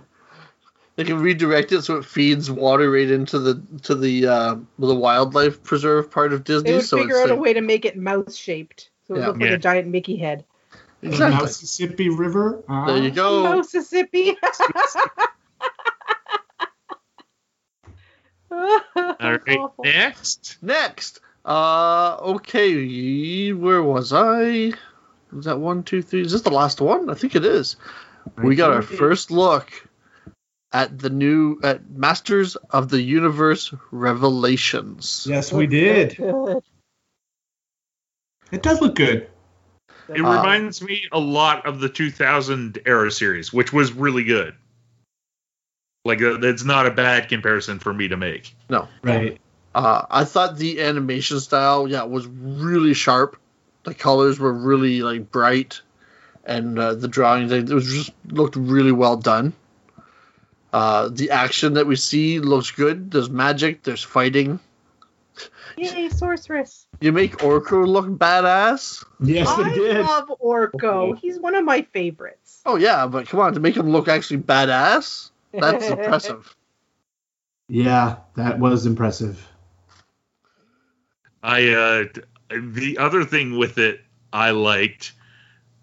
[1.00, 4.94] They can redirect it so it feeds water right into the to the uh, the
[4.94, 6.72] wildlife preserve part of Disney.
[6.72, 9.20] they would so figure it's out a way to make it mouse shaped, so it
[9.20, 9.26] Yeah.
[9.28, 9.54] looked like Yeah.
[9.56, 10.44] a giant Mickey head.
[11.00, 11.30] The.
[11.40, 12.62] Mississippi River.
[12.68, 13.56] Uh, There you go.
[13.56, 14.36] Mississippi.
[18.50, 18.76] All
[19.20, 20.58] right, next.
[20.60, 24.72] Next, uh, okay, where was I?
[25.32, 26.20] Was that one, two, three?
[26.20, 27.08] Is this the last one?
[27.08, 27.76] I think it is.
[28.36, 29.70] We got our first look
[30.72, 35.26] at the new at Masters of the Universe Revelations.
[35.28, 36.16] Yes, we did.
[38.52, 39.28] It does look good.
[40.08, 44.54] It Uh, reminds me a lot of the 2000 era series, which was really good.
[46.04, 48.54] Like, uh, it's not a bad comparison for me to make.
[48.68, 49.38] No, right.
[49.72, 53.36] Uh, I thought the animation style, yeah, was really sharp.
[53.84, 55.80] The colors were really like bright,
[56.44, 59.52] and uh, the drawings it was just looked really well done.
[60.72, 63.10] Uh, the action that we see looks good.
[63.10, 63.82] There's magic.
[63.82, 64.60] There's fighting.
[65.76, 66.86] Yay, sorceress.
[67.00, 69.04] You make Orko look badass.
[69.20, 70.04] Yes, I they did.
[70.04, 71.18] love Orko.
[71.18, 72.60] He's one of my favorites.
[72.66, 76.54] Oh yeah, but come on, to make him look actually badass, that's impressive.
[77.68, 79.46] Yeah, that was impressive.
[81.42, 82.04] I uh
[82.50, 84.00] the other thing with it
[84.32, 85.12] I liked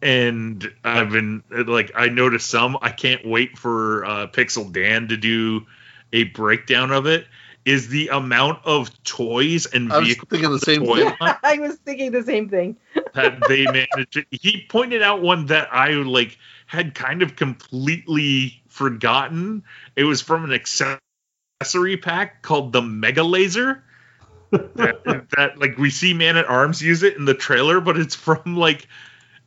[0.02, 5.18] and I've been like I noticed some I can't wait for uh Pixel Dan to
[5.18, 5.66] do
[6.14, 7.26] a breakdown of it
[7.66, 11.14] is the amount of toys and I was vehicles thinking the same thing.
[11.22, 12.78] I was thinking the same thing.
[13.14, 19.64] that they managed he pointed out one that I like had kind of completely forgotten
[19.96, 23.84] it was from an accessory pack called the Mega Laser
[24.52, 28.16] that, that like we see Man at Arms use it in the trailer, but it's
[28.16, 28.88] from like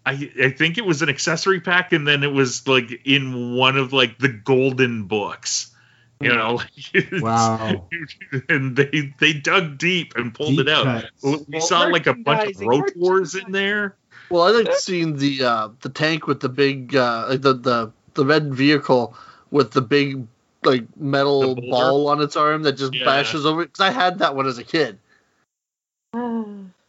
[0.07, 3.77] I I think it was an accessory pack, and then it was like in one
[3.77, 5.75] of like the golden books.
[6.21, 6.57] You know,
[6.95, 7.89] like, Wow.
[8.51, 10.85] and they they dug deep and pulled Deep it out.
[10.85, 11.47] cuts.
[11.49, 13.97] We saw like a bunch of Merchandising, rope wars in there.
[14.29, 18.27] Well, I like seeing the uh, the tank with the big uh, the the the
[18.27, 19.15] red vehicle
[19.51, 20.27] with the big
[20.63, 23.05] like metal ball on its arm that just Yeah.
[23.07, 23.65] bashes over.
[23.65, 24.99] Because I had that one as a kid,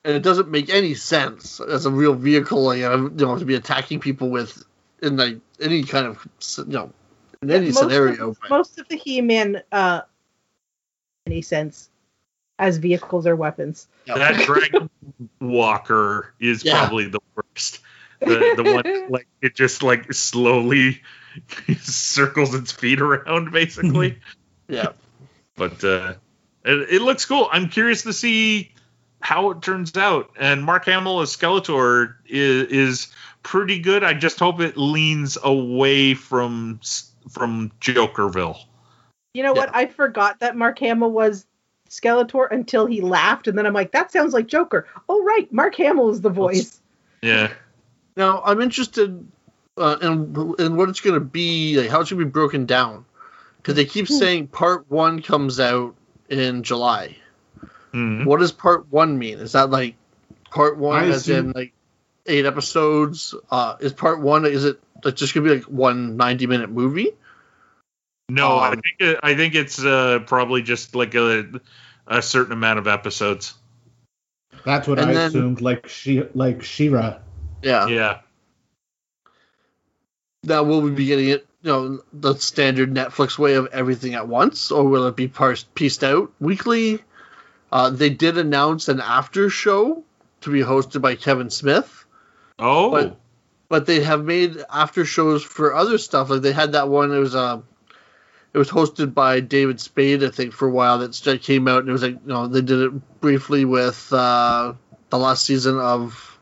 [0.04, 3.56] and it doesn't make any sense as a real vehicle, like, you know, to be
[3.56, 4.64] attacking people with
[5.02, 6.92] in like any kind of you know
[7.42, 8.30] in any most scenario.
[8.30, 10.02] Of, but- most of the He-Man, uh,
[11.28, 11.90] any sense
[12.60, 13.88] as vehicles or weapons.
[14.06, 14.90] That Dragon
[15.40, 16.80] Walker is Yeah.
[16.80, 17.80] probably the worst.
[18.20, 21.02] The the one like it just like slowly
[21.80, 24.20] circles its feet around basically.
[24.68, 24.90] yeah,
[25.56, 26.14] but uh,
[26.64, 27.50] it, it looks cool.
[27.52, 28.74] I'm curious to see
[29.22, 30.32] how it turns out.
[30.40, 33.08] And Mark Hamill as Skeletor is, is
[33.44, 34.04] pretty good.
[34.04, 36.80] I just hope it leans away from
[37.30, 38.58] from Jokerville.
[39.34, 39.70] You know what?
[39.74, 41.46] I forgot that Mark Hamill was
[41.90, 44.88] Skeletor until he laughed, and then I'm like, that sounds like Joker.
[45.08, 46.82] Oh right, Mark Hamill is the voice.
[47.22, 47.52] Yeah,
[48.18, 49.26] Now I'm interested
[49.78, 52.66] uh, in in what it's going to be, like how it's going to be broken
[52.66, 53.06] down,
[53.58, 55.96] because they keep saying part one comes out
[56.30, 57.16] in July.
[57.94, 58.26] Mhm.
[58.26, 59.40] What does part one mean?
[59.40, 59.96] Is that like
[60.50, 61.74] part one I as in like
[62.26, 63.34] eight episodes?
[63.50, 67.10] Uh, is part one is it like just gonna be like one 90 minute movie?
[68.30, 71.46] no, I Um, think it, I think it's uh, probably just like a
[72.08, 73.54] a certain amount of episodes.
[74.66, 75.60] That's what And I then- assumed.
[75.62, 77.22] Like she, like Shira.
[77.64, 77.88] Yeah.
[77.88, 78.20] Yeah,
[80.44, 81.46] Now will we be getting it?
[81.64, 85.74] You know, the standard Netflix way of everything at once, or will it be parsed,
[85.76, 87.00] pieced out weekly?
[87.72, 90.04] Uh, they did announce an after show
[90.42, 92.06] to be hosted by Kevin Smith.
[92.60, 93.18] Oh, But-
[93.70, 96.30] but they have made after shows for other stuff.
[96.30, 97.14] Like they had that one.
[97.14, 97.62] It was uh,
[98.54, 100.98] it was hosted by David Spade, I think, for a while.
[101.00, 104.74] That came out, and it was like you know they did it briefly with uh,
[105.10, 106.38] the last season of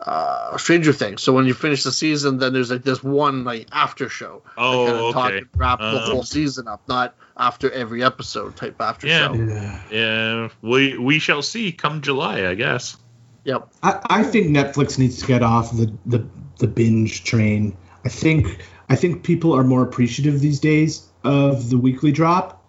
[0.00, 1.22] uh, Stranger Things.
[1.22, 4.42] So when you finish the season, then there's like this one like after show.
[4.56, 5.38] oh, kind of talk okay.
[5.38, 9.28] and wrap the Um, whole season up, not after every episode type after Yeah.
[9.28, 9.34] show.
[9.34, 9.80] Yeah.
[9.90, 12.96] Yeah, we we shall see come July, I guess.
[13.44, 13.68] Yep.
[13.82, 16.26] I, I think Netflix needs to get off the, the
[16.58, 17.76] the binge train.
[18.04, 18.58] I think
[18.88, 22.64] I think people are more appreciative these days of the weekly drop,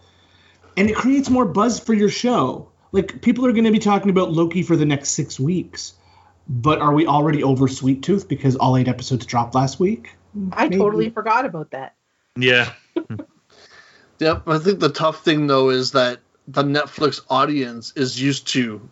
[0.78, 2.72] and it creates more buzz for your show.
[2.92, 5.94] Like people are going to be talking about Loki for the next six weeks.
[6.48, 10.16] But are we already over Sweet Tooth because all eight episodes dropped last week?
[10.52, 10.78] I Maybe.
[10.78, 11.96] totally forgot about that.
[12.38, 12.72] Yeah.
[14.20, 14.48] Yep.
[14.48, 18.88] I think the tough thing though is that the Netflix audience is used to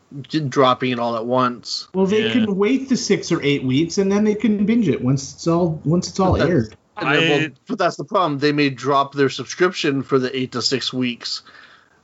[0.50, 1.88] dropping it all at once.
[1.94, 2.34] Well, they Yeah.
[2.34, 5.48] can wait the six or eight weeks and then they can binge it once it's
[5.48, 6.76] all once it's all aired.
[6.98, 8.40] And then, I- well, but that's the problem.
[8.40, 11.42] They may drop their subscription for the eight to six weeks,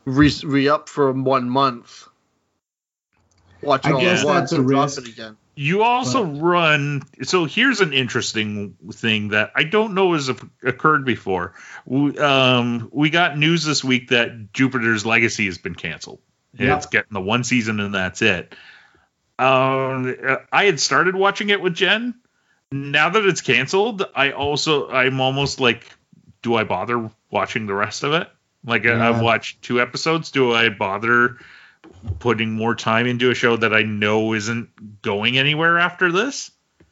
[0.06, 2.08] re, re-up for one month.
[3.62, 5.02] Watch it I all guess at once that's a and drop risk.
[5.02, 5.38] it again.
[5.62, 7.02] You also run.
[7.24, 10.30] So here's an interesting thing that I don't know has
[10.64, 11.54] occurred before.
[11.86, 16.22] We, um, we got news this week that Jupiter's Legacy has been canceled.
[16.58, 16.78] Yep.
[16.78, 18.56] It's getting the one season and that's it.
[19.38, 20.16] Um,
[20.50, 22.16] I had started watching it with Jen.
[22.72, 25.84] Now that it's canceled, I also I'm almost like,
[26.42, 28.30] do I bother watching the rest of it?
[28.64, 30.32] Like I- I've watched two episodes.
[30.32, 31.38] Do I bother
[32.20, 36.52] putting more time into a show that I know isn't going anywhere after this?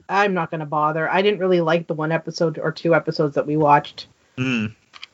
[0.09, 1.09] I'm not going to bother.
[1.09, 4.07] I didn't really like the one episode or two episodes that we watched.
[4.37, 4.73] Mm.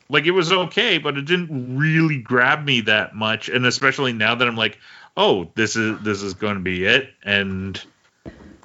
[0.10, 4.36] Like it was okay, but it didn't really grab me that much, and especially now
[4.36, 4.78] that I'm like,
[5.18, 7.82] oh, this is this is going to be it, and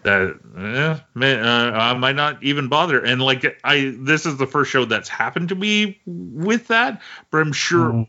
[0.02, 3.02] that eh, may, uh, I might not even bother.
[3.02, 7.00] And like I, this is the first show that's happened to me with that,
[7.30, 8.08] but I'm sure Mhm.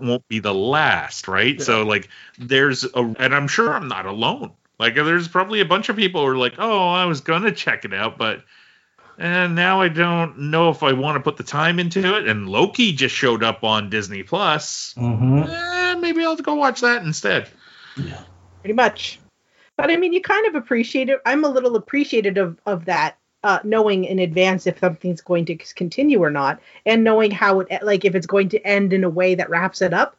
[0.00, 1.60] It won't be the last, right?
[1.60, 4.52] So like, there's a, and I'm sure I'm not alone.
[4.78, 7.84] Like there's probably a bunch of people who are like, oh, I was gonna check
[7.84, 8.44] it out, but
[9.18, 12.28] and now I don't know if I want to put the time into it.
[12.28, 14.94] And Loki just showed up on Disney Plus.
[14.96, 15.48] Mhm.
[15.48, 17.48] Eh, maybe I'll go watch that instead.
[17.96, 18.22] Yeah.
[18.60, 19.18] Pretty much.
[19.76, 21.20] But I mean, you kind of appreciate it.
[21.26, 25.56] I'm a little appreciative of, of that, uh, knowing in advance if something's going to
[25.56, 29.10] continue or not, and knowing how it, like, if it's going to end in a
[29.10, 30.16] way that wraps it up.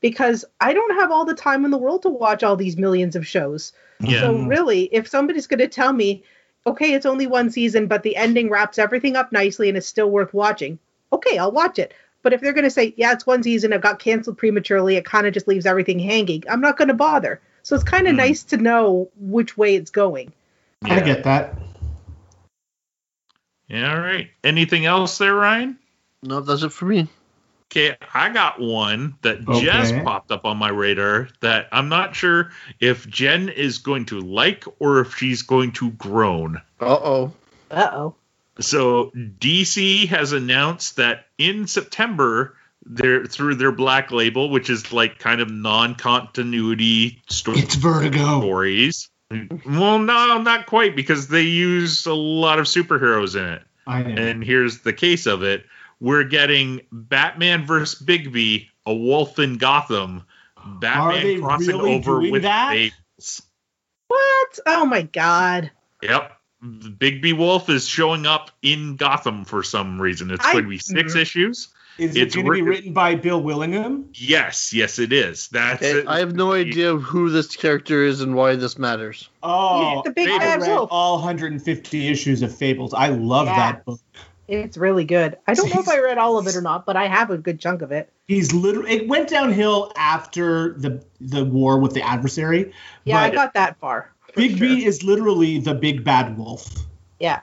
[0.00, 3.16] Because I don't have all the time in the world to watch all these millions
[3.16, 3.72] of shows.
[4.00, 4.20] Yeah.
[4.20, 6.22] So really, if somebody's going to tell me,
[6.66, 10.10] okay, it's only one season, but the ending wraps everything up nicely and it's still
[10.10, 10.78] worth watching,
[11.12, 11.94] okay, I'll watch it.
[12.22, 15.04] But if they're going to say, yeah, it's one season, it got canceled prematurely, it
[15.04, 17.40] kind of just leaves everything hanging, I'm not going to bother.
[17.62, 18.18] So it's kind of Hmm.
[18.18, 20.32] nice to know which way it's going.
[20.84, 21.58] I get that.
[23.68, 24.30] Yeah, all right.
[24.42, 25.78] Anything else there, Ryan?
[26.22, 27.06] No, that's it for me.
[27.70, 29.60] Okay, I got one that Okay.
[29.60, 32.50] just popped up on my radar that I'm not sure
[32.80, 36.62] if Jen is going to like or if she's going to groan.
[36.80, 37.32] Uh oh.
[37.70, 38.14] Uh oh.
[38.60, 42.54] So DC has announced that in September,
[42.86, 48.40] they're through their Black Label, which is like kind of non-continuity sto- It's Vertigo.
[48.40, 49.10] stories.
[49.30, 53.62] Well, no, not quite because they use a lot of superheroes in it.
[53.86, 54.22] I know.
[54.22, 55.66] And here's the case of it:
[56.00, 60.24] we're getting Batman versus Bigby, a wolf in Gotham.
[60.80, 62.72] Batman they crossing really over with that?
[62.72, 63.42] Fables.
[64.08, 64.58] What?
[64.66, 65.70] Oh my God.
[66.02, 66.32] Yep.
[66.60, 70.30] The Bigby Wolf is showing up in Gotham for some reason.
[70.30, 71.20] It's going to be 6 Mhm.
[71.20, 71.68] issues.
[71.98, 74.08] Is it's it going to be written- written by Bill Willingham?
[74.14, 75.48] Yes, yes, it is.
[75.48, 76.06] That's Okay, it.
[76.08, 79.28] I have no idea who this character is and why this matters.
[79.42, 80.88] Oh, the big I bad read wolf.
[80.92, 82.94] all 150 issues of Fables.
[82.94, 83.56] I love Yeah.
[83.72, 84.00] that book.
[84.46, 85.36] It's really good.
[85.46, 87.36] I don't know if I read all of it or not, but I have a
[87.36, 88.10] good chunk of it.
[88.28, 88.92] He's literally.
[88.92, 92.72] It went downhill after the the war with the adversary.
[93.04, 94.10] Yeah, I got that far.
[94.36, 94.60] Big sure.
[94.68, 96.66] B is literally the big bad wolf,
[97.20, 97.40] Yeah.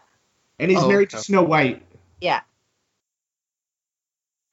[0.60, 1.18] and he's Oh, married okay.
[1.18, 1.84] to Snow White.
[2.22, 2.40] Yeah.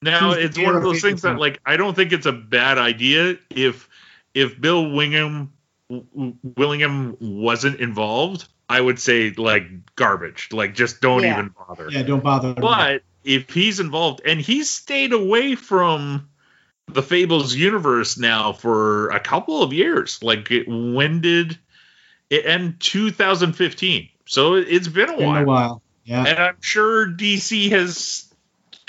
[0.03, 3.36] Now it's one of those things that like I don't think it's a bad idea
[3.50, 3.88] if
[4.34, 5.53] if Bill Wingham
[5.88, 10.48] Willingham wasn't involved, I would say like garbage.
[10.53, 11.32] Like just don't Yeah.
[11.38, 11.88] even bother.
[11.90, 12.55] Yeah, don't bother.
[12.55, 16.28] But if he's involved and he's stayed away from
[16.88, 20.18] the Fables universe now for a couple of years.
[20.22, 21.59] Like it, when did
[22.28, 24.09] it end 2015?
[24.26, 25.42] So it- it's been a in while.
[25.42, 25.82] a while.
[26.05, 26.24] Yeah.
[26.24, 28.31] And I'm sure DC has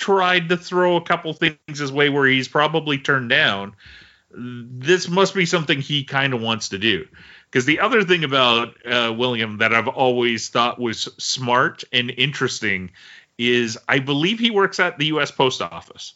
[0.03, 3.73] tried to throw a couple things his way where he's probably turned down.
[4.35, 7.07] This must be something he kind of wants to do.
[7.49, 12.91] Because the other thing about uh, William that I've always thought was smart and interesting
[13.37, 15.31] is I believe he works at the U.S.
[15.31, 16.15] Post Office.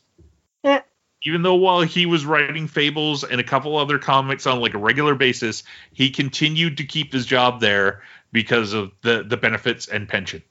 [0.64, 0.82] Yeah.
[1.24, 4.80] Even though while he was writing Fables and a couple other comics on like a
[4.80, 5.64] regular basis,
[5.94, 8.02] he continued to keep his job there
[8.34, 10.44] because of the the benefits and pension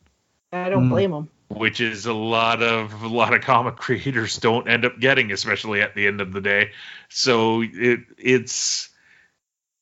[0.52, 0.90] I don't Mm.
[0.90, 1.28] blame him.
[1.48, 5.82] Which is a lot of a lot of comic creators don't end up getting, especially
[5.82, 6.70] at the end of the day.
[7.08, 8.88] So it it's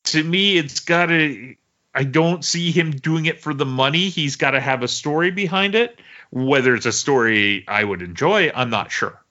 [0.05, 1.55] to me, it's got to.
[1.93, 4.09] I don't see him doing it for the money.
[4.09, 5.99] He's got to have a story behind it.
[6.29, 9.21] Whether it's a story I would enjoy, I'm not sure.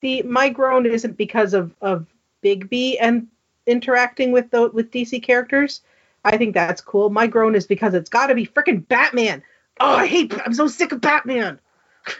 [0.00, 2.06] The my groan isn't because of of
[2.40, 3.26] Big B and
[3.66, 5.80] interacting with the with DC characters.
[6.24, 7.10] I think that's cool.
[7.10, 9.42] My groan is because it's got to be freaking Batman.
[9.80, 10.32] Oh, I hate.
[10.44, 11.58] I'm so sick of Batman.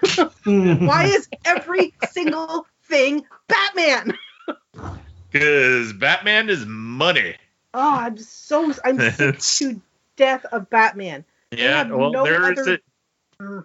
[0.44, 4.12] Why is every single thing Batman?
[5.30, 7.34] Because Batman is money.
[7.74, 9.80] Oh, I'm so I'm sick to
[10.16, 11.24] death of Batman.
[11.50, 12.78] Yeah, well, no there is other- a
[13.40, 13.64] Mm.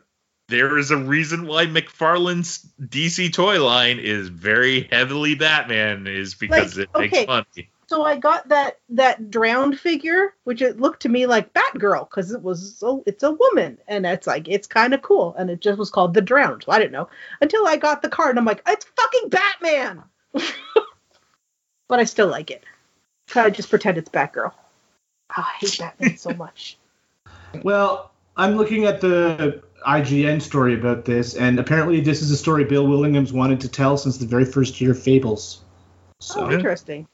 [0.49, 6.77] there is a reason why McFarlane's DC toy line is very heavily Batman is because
[6.77, 7.25] Like, it makes okay.
[7.25, 7.69] money.
[7.87, 12.31] So I got that that drowned figure, which it looked to me like Batgirl because
[12.31, 15.59] it was so it's a woman, and it's like it's kind of cool, and it
[15.59, 16.63] just was called the drowned.
[16.63, 17.09] So I didn't know
[17.41, 20.03] until I got the card, and I'm like, it's fucking Batman.
[21.87, 22.63] but I still like it.
[23.35, 24.51] I just pretend it's Batgirl.
[24.51, 24.53] Oh,
[25.37, 26.77] I hate Batman so much.
[27.61, 32.63] Well, I'm looking at the IGN story about this, and apparently this is a story
[32.63, 35.61] Bill Willingham's wanted to tell since the very first year of Fables.
[36.19, 37.07] So Oh, interesting.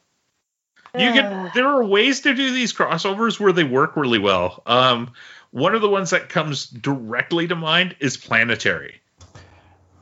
[0.97, 4.61] You can there are ways to do these crossovers where they work really well.
[4.65, 5.11] Um,
[5.51, 9.01] one of the ones that comes directly to mind is Planetary.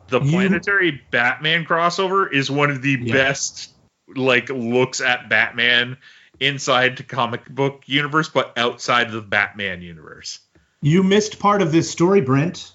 [0.10, 3.14] The You- Planetary Batman crossover is one of the Yeah.
[3.14, 3.72] best
[4.16, 5.98] like looks at Batman
[6.40, 10.40] inside the comic book universe, but outside the Batman universe.
[10.82, 12.72] you missed part of this story, Brent.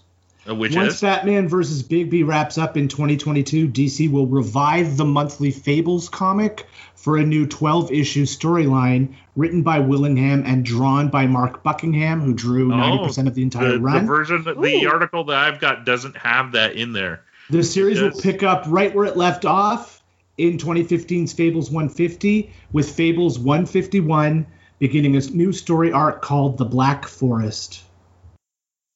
[0.46, 5.52] Which Once is Batman versus Bigby wraps up in 2022, DC will revive the monthly
[5.52, 6.66] Fables comic
[6.96, 12.34] for a new 12 issue storyline written by Willingham and drawn by Mark Buckingham, who
[12.34, 14.06] drew Oh, 90% of the entire the, the run.
[14.06, 17.22] version the article that I've got doesn't have that in there.
[17.50, 20.02] The series will pick up right where it left off
[20.38, 24.46] in 2015's Fables 150, with Fables 151
[24.80, 27.81] beginning a new story arc called The Black Forest.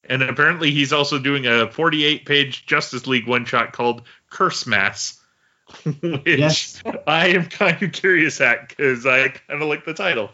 [0.09, 5.19] And apparently, he's also doing a 48 page Justice League one shot called Curse Mass,
[5.83, 6.81] which Yes.
[7.05, 10.31] I am kind of curious at because I kind of like the title.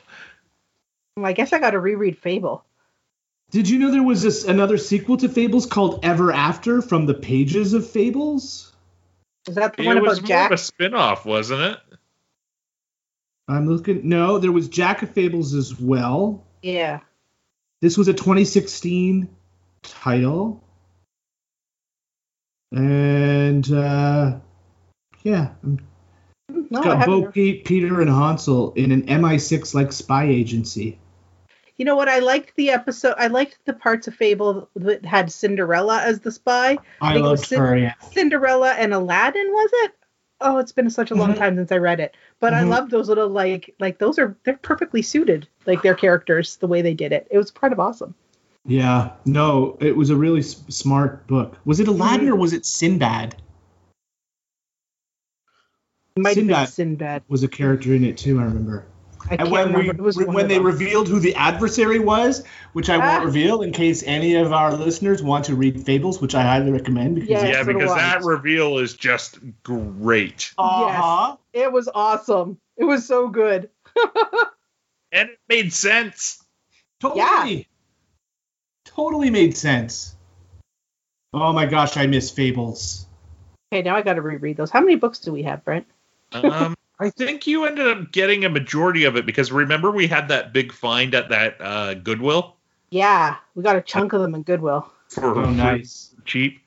[1.17, 2.63] well, I guess I got to reread Fable.
[3.51, 7.13] Did you know there was this another sequel to Fables called Ever After from the
[7.13, 8.71] pages of Fables?
[9.47, 11.79] Is that the It one was more of a spin off, wasn't it?
[13.47, 14.07] I'm looking.
[14.07, 16.45] No, there was Jack of Fables as well.
[16.61, 17.01] Yeah.
[17.81, 19.27] This was a 2016
[19.83, 20.63] title.
[22.71, 24.37] And uh
[25.21, 27.05] yeah, No, it's I got.
[27.05, 30.99] Bo Peep, Peter, and Hansel in an MI6 like spy agency.
[31.77, 32.09] You know what?
[32.09, 33.15] I liked the episode.
[33.17, 36.77] I liked the parts of Fable that had Cinderella as the spy.
[37.01, 37.77] I think it was loved Cin- her.
[37.77, 37.93] Yeah.
[38.11, 39.93] Cinderella and Aladdin, was it?
[40.41, 41.37] Oh, it's been such a long Mhm.
[41.37, 42.15] time since I read it.
[42.39, 42.69] But I Mhm.
[42.69, 46.81] love those little like like those are they're perfectly suited, like their characters, the way
[46.81, 47.27] they did it.
[47.31, 48.13] It was kind of awesome.
[48.65, 51.57] Yeah, no, it was a really s- smart book.
[51.65, 53.35] Was it Aladdin or was it Sinbad?
[56.15, 56.65] It might have Sinbad.
[56.65, 57.23] been Sinbad.
[57.27, 58.39] Was a character in it too.
[58.39, 58.85] I remember.
[59.29, 60.01] I And can't when we, remember.
[60.01, 60.65] It was one when they them.
[60.65, 62.43] revealed who the adversary was,
[62.73, 62.99] which I Ah.
[63.13, 66.71] won't reveal in case any of our listeners want to read Fables, which I highly
[66.71, 67.15] recommend.
[67.15, 67.37] Because Yeah.
[67.45, 70.53] yeah, That's what it because that reveal is just great.
[70.57, 71.37] Uh-huh.
[71.53, 72.59] It was awesome.
[72.77, 73.69] It was so good.
[75.15, 76.43] And it made sense.
[76.99, 77.67] Totally.
[78.95, 80.15] Totally made sense.
[81.33, 83.07] Oh my gosh, I miss Fables.
[83.71, 84.69] Okay, now I got to reread those.
[84.69, 85.87] How many books do we have, Brent?
[86.31, 90.27] Um, I think you ended up getting a majority of it because remember we had
[90.27, 92.55] that big find at that uh, Goodwill
[92.91, 94.91] Yeah, we got a chunk of them in Goodwill.
[95.09, 96.13] for, Oh, nice.
[96.23, 96.59] cheap.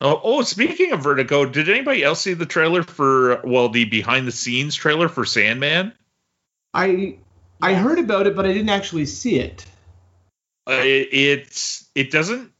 [0.00, 4.28] Oh, oh, speaking of Vertigo, did anybody else see the trailer for well the behind
[4.28, 5.92] the scenes trailer for Sandman?
[6.72, 7.16] I
[7.60, 9.66] I heard about it, but I didn't actually see it.
[10.68, 12.52] Uh, it, it's it doesn't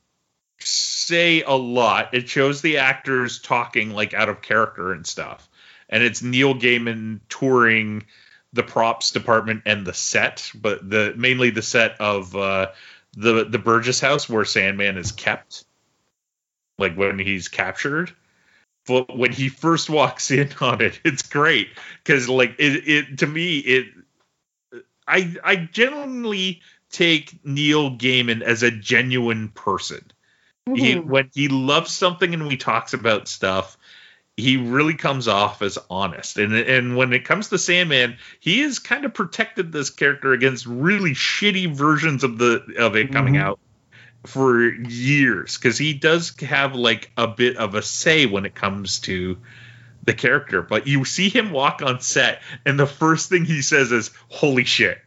[0.61, 2.15] say a lot.
[2.15, 5.49] It shows the actors talking like out of character and stuff,
[5.89, 8.05] and it's Neil Gaiman touring
[8.53, 12.69] the props department and the set, but the mainly the set of uh,
[13.17, 15.65] the the Burgess house where Sandman is kept,
[16.79, 18.13] like when he's captured.
[18.87, 21.69] But when he first walks in on it, it's great
[22.03, 23.87] because like it, it to me it
[25.07, 30.05] I I genuinely take Neil Gaiman as a genuine person.
[30.67, 31.05] He, Mhm.
[31.05, 33.77] when he loves something and he talks about stuff,
[34.37, 36.39] he really comes off as honest.
[36.39, 40.67] And and when it comes to Sandman, he has kind of protected this character against
[40.67, 43.43] really shitty versions of the of it coming Mhm.
[43.43, 43.59] out
[44.27, 49.01] for years because he does have like a bit of a say when it comes
[49.01, 49.39] to
[50.05, 50.63] the character.
[50.63, 54.65] But you see him walk on set, and the first thing he says is "Holy
[54.65, 55.01] shit."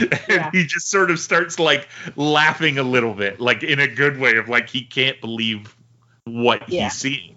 [0.00, 0.50] And Yeah.
[0.52, 4.36] he just sort of starts like laughing a little bit, like in a good way
[4.36, 5.74] of like he can't believe
[6.24, 6.84] what Yeah.
[6.84, 7.36] he's seeing.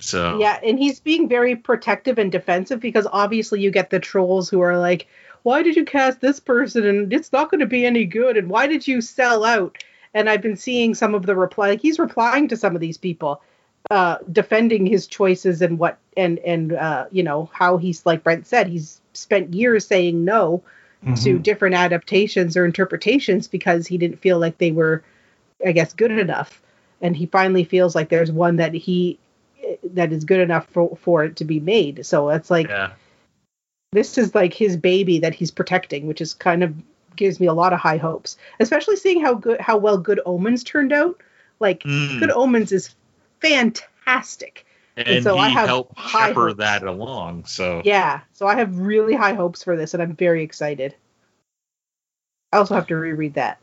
[0.00, 4.50] So Yeah, and he's being very protective and defensive because obviously you get the trolls
[4.50, 5.06] who are like,
[5.44, 8.48] why did you cast this person and it's not going to be any good and
[8.48, 9.82] why did you sell out?
[10.12, 11.70] And I've been seeing some of the reply.
[11.70, 13.42] Like he's replying to some of these people,
[13.90, 18.46] uh, defending his choices and what and and uh, you know how he's like Brent
[18.46, 20.62] said he's spent years saying no
[21.04, 21.42] to Mhm.
[21.42, 25.02] different adaptations or interpretations because he didn't feel like they were,
[25.64, 26.62] I guess, good enough.
[27.00, 29.18] And he finally feels like there's one that he
[29.92, 32.04] that is good enough for for it to be made.
[32.06, 32.90] So it's like Yeah.
[33.92, 36.74] this is like his baby that he's protecting, which is kind of
[37.16, 40.64] gives me a lot of high hopes, especially seeing how good how well Good Omens
[40.64, 41.20] turned out.
[41.60, 42.18] Like Mm.
[42.18, 42.94] Good Omens is
[43.40, 44.66] fantastic.
[44.96, 46.58] And so I have helped high shepherd hopes.
[46.58, 47.46] that along.
[47.46, 50.94] So Yeah, so I have really high hopes for this, and I'm very excited.
[52.52, 53.58] I also have to reread that.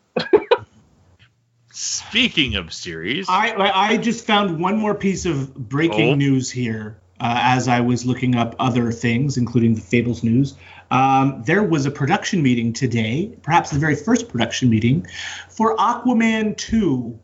[1.71, 6.15] speaking of series, I I I just found one more piece of breaking Oh.
[6.15, 10.55] news here uh, as I was looking up other things, including the Fables news.
[10.89, 15.07] Um, there was a production meeting today, perhaps the very first production meeting
[15.49, 17.17] for Aquaman 2.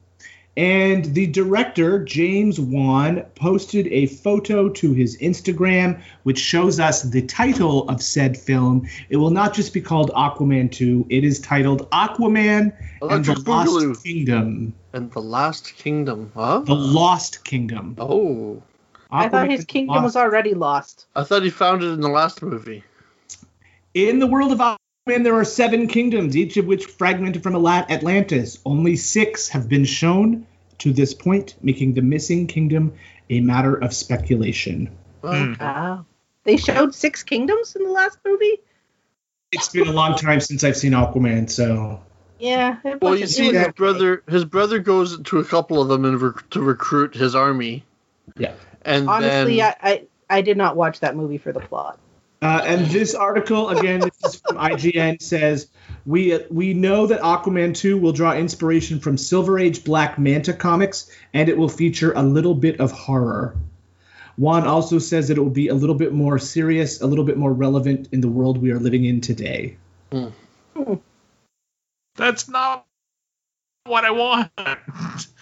[0.58, 7.22] And the director, James Wan, posted a photo to his Instagram, which shows us the
[7.22, 8.88] title of said film.
[9.10, 13.90] It will not just be called Aquaman 2, it is titled Aquaman and the Boogaloo.
[13.90, 14.74] Lost Kingdom.
[14.94, 16.62] And the Last Kingdom, huh?
[16.62, 17.96] The Lost Kingdom.
[18.00, 18.64] Oh,
[19.12, 21.06] I thought his kingdom Lost- was already lost.
[21.16, 22.84] I thought he found it in the last movie.
[23.94, 24.60] In the world of
[25.08, 28.60] Aquaman, there are seven kingdoms, each of which fragmented from Atla- Atlantis.
[28.66, 30.46] Only six have been shown
[30.80, 32.94] to this point, making the missing kingdom
[33.30, 34.90] a matter of speculation.
[35.22, 35.54] Well, Hmm.
[35.60, 36.06] Wow.
[36.44, 38.60] They showed six kingdoms in the last movie.
[39.52, 42.02] It's been a long time since I've seen Aquaman, so
[42.40, 42.78] Yeah.
[43.02, 46.50] Well, you see, his brother his brother goes to a couple of them and rec-
[46.52, 47.84] to recruit his army.
[48.38, 48.54] Yeah.
[48.84, 51.98] And Honestly, then, I, I I did not watch that movie for the plot.
[52.42, 55.70] Uh, and this article, again, this is from IGN, says
[56.06, 61.12] we we know that Aquaman 2 will draw inspiration from Silver Age Black Manta comics,
[61.34, 63.56] and it will feature a little bit of horror.
[64.38, 67.38] Wan also says that it will be a little bit more serious, a little bit
[67.38, 69.78] more relevant in the world we are living in today.
[72.16, 72.86] that's not
[73.86, 74.52] what I want.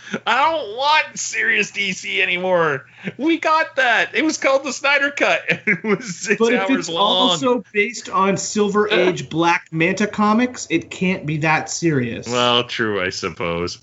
[0.27, 2.85] I don't want serious DC anymore.
[3.17, 4.15] We got that.
[4.15, 5.41] It was called the Snyder Cut.
[5.67, 7.29] It was six But if it's long.
[7.29, 12.27] also based on Silver Age Black Manta comics, it can't be that serious.
[12.27, 13.79] well, true, I suppose.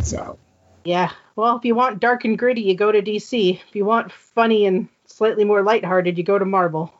[0.00, 0.38] so
[0.84, 1.10] Yeah.
[1.36, 3.54] Well, if you want dark and gritty, you go to DC.
[3.68, 6.92] If you want funny and slightly more lighthearted, you go to Marvel.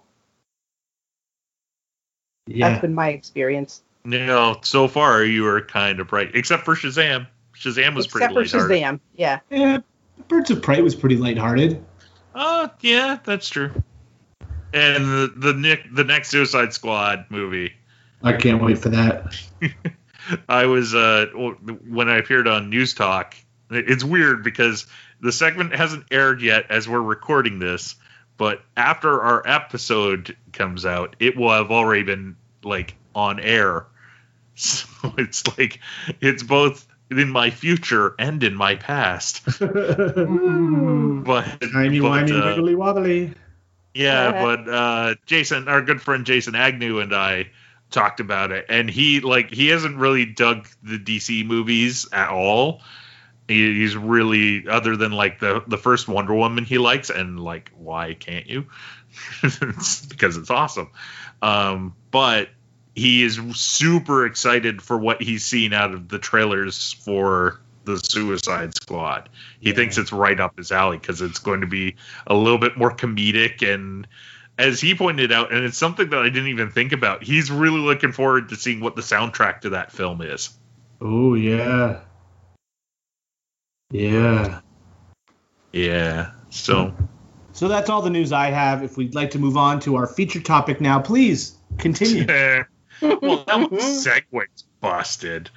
[2.47, 2.71] yeah.
[2.71, 3.83] That's been my experience.
[4.05, 7.27] No, so far you are kind of right, except for Shazam.
[7.63, 8.83] Shazam was Except pretty for lighthearted.
[8.83, 9.01] Shazam.
[9.15, 9.41] Yeah.
[9.51, 9.79] yeah.
[10.29, 11.85] Birds of Prey was pretty lighthearted.
[12.35, 13.71] Oh, yeah, that's true.
[14.73, 17.75] And the the, Nick, the next Suicide Squad movie,
[18.23, 19.37] I can't wait for that.
[20.49, 23.37] I was uh when I appeared on News Talk.
[23.71, 24.87] It's weird because
[25.21, 27.97] the segment hasn't aired yet as we're recording this,
[28.39, 33.87] but after our episode comes out, it will have already been like on air.
[34.55, 34.87] So
[35.17, 35.81] it's like
[36.21, 36.87] it's both
[37.19, 39.43] in my future and in my past.
[41.25, 43.35] But, Timey but, wimey uh, wiggly wobbly.
[43.95, 44.43] Yeah, Yeah.
[44.43, 47.51] but uh, Jason, our good friend Jason Agnew, and I
[47.91, 52.81] talked about it, and he like he hasn't really dug the DC movies at all.
[53.49, 57.71] He, he's really other than like the the first Wonder Woman he likes, and like
[57.77, 58.67] why can't you?
[59.43, 60.91] it's because it's awesome.
[61.43, 62.49] Um, but
[62.95, 68.75] he is super excited for what he's seen out of the trailers for the Suicide
[68.77, 69.29] Squad.
[69.61, 69.77] He Yeah.
[69.77, 72.95] thinks it's right up his alley because it's going to be a little bit more
[72.95, 74.07] comedic and
[74.59, 77.25] as he pointed out and it's something that I didn't even think about.
[77.25, 80.51] He's really looking forward to seeing what the soundtrack to that film is.
[81.01, 82.01] Oh yeah.
[83.91, 84.61] Yeah.
[85.73, 86.33] Yeah.
[86.51, 86.95] So
[87.53, 88.83] So that's all the news I have.
[88.83, 92.27] If we'd like to move on to our feature topic now, please continue.
[93.03, 95.51] well, that one segue's busted.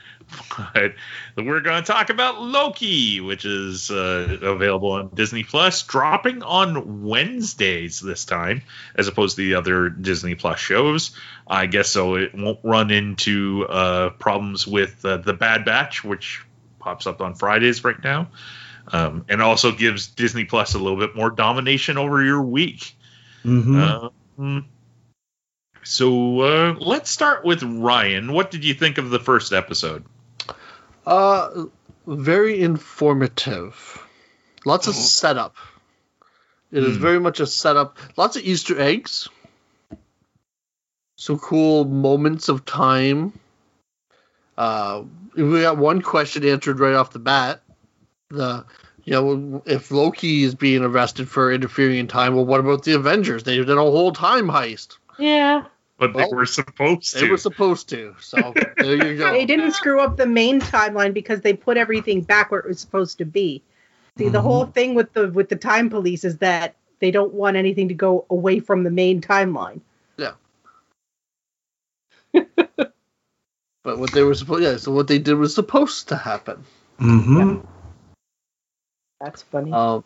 [0.74, 0.96] But
[1.38, 7.04] we're going to talk about Loki, which is uh, available on Disney Plus, dropping on
[7.04, 8.64] Wednesdays this time,
[8.96, 11.12] as opposed to the other Disney Plus shows.
[11.48, 12.16] I guess so.
[12.16, 16.43] It won't run into uh, problems with uh, the Bad Batch, which
[16.80, 18.30] pops up on Fridays right now,
[18.88, 22.96] um, and also gives Disney Plus a little bit more domination over your week.
[23.43, 24.12] Mhm.
[24.38, 24.66] Um,
[25.86, 28.34] so uh, let's start with Ryan.
[28.34, 30.04] What did you think of the first episode?
[31.06, 31.66] uh,
[32.08, 34.04] very informative.
[34.66, 35.56] Lots of setup.
[36.72, 37.02] It is Hmm.
[37.02, 37.98] very much a setup.
[38.18, 39.30] Lots of Easter eggs.
[41.18, 43.32] some cool moments of time.
[44.58, 45.04] Uh,
[45.36, 47.62] we got one question answered right off the bat.
[48.30, 48.66] The
[49.04, 52.94] you know if Loki is being arrested for interfering in time, well, what about the
[52.96, 53.44] Avengers?
[53.44, 54.98] They did a whole time heist.
[55.18, 55.66] Yeah.
[55.98, 57.20] But Well, they were supposed to.
[57.20, 58.16] They were supposed to.
[58.20, 59.32] So there you go.
[59.32, 62.80] They didn't screw up the main timeline because they put everything back where it was
[62.80, 63.64] supposed to be.
[64.18, 64.43] See, the Mhm.
[64.43, 67.93] whole thing with the with the time police is that they don't want anything to
[67.93, 69.82] go away from the main timeline.
[70.18, 70.34] Yeah.
[72.34, 72.93] but
[73.84, 74.78] what they were supposed, yeah.
[74.78, 76.64] So what they did was supposed to happen.
[77.00, 77.66] Mm-hmm.
[79.22, 79.72] That's funny.
[79.72, 80.04] Um,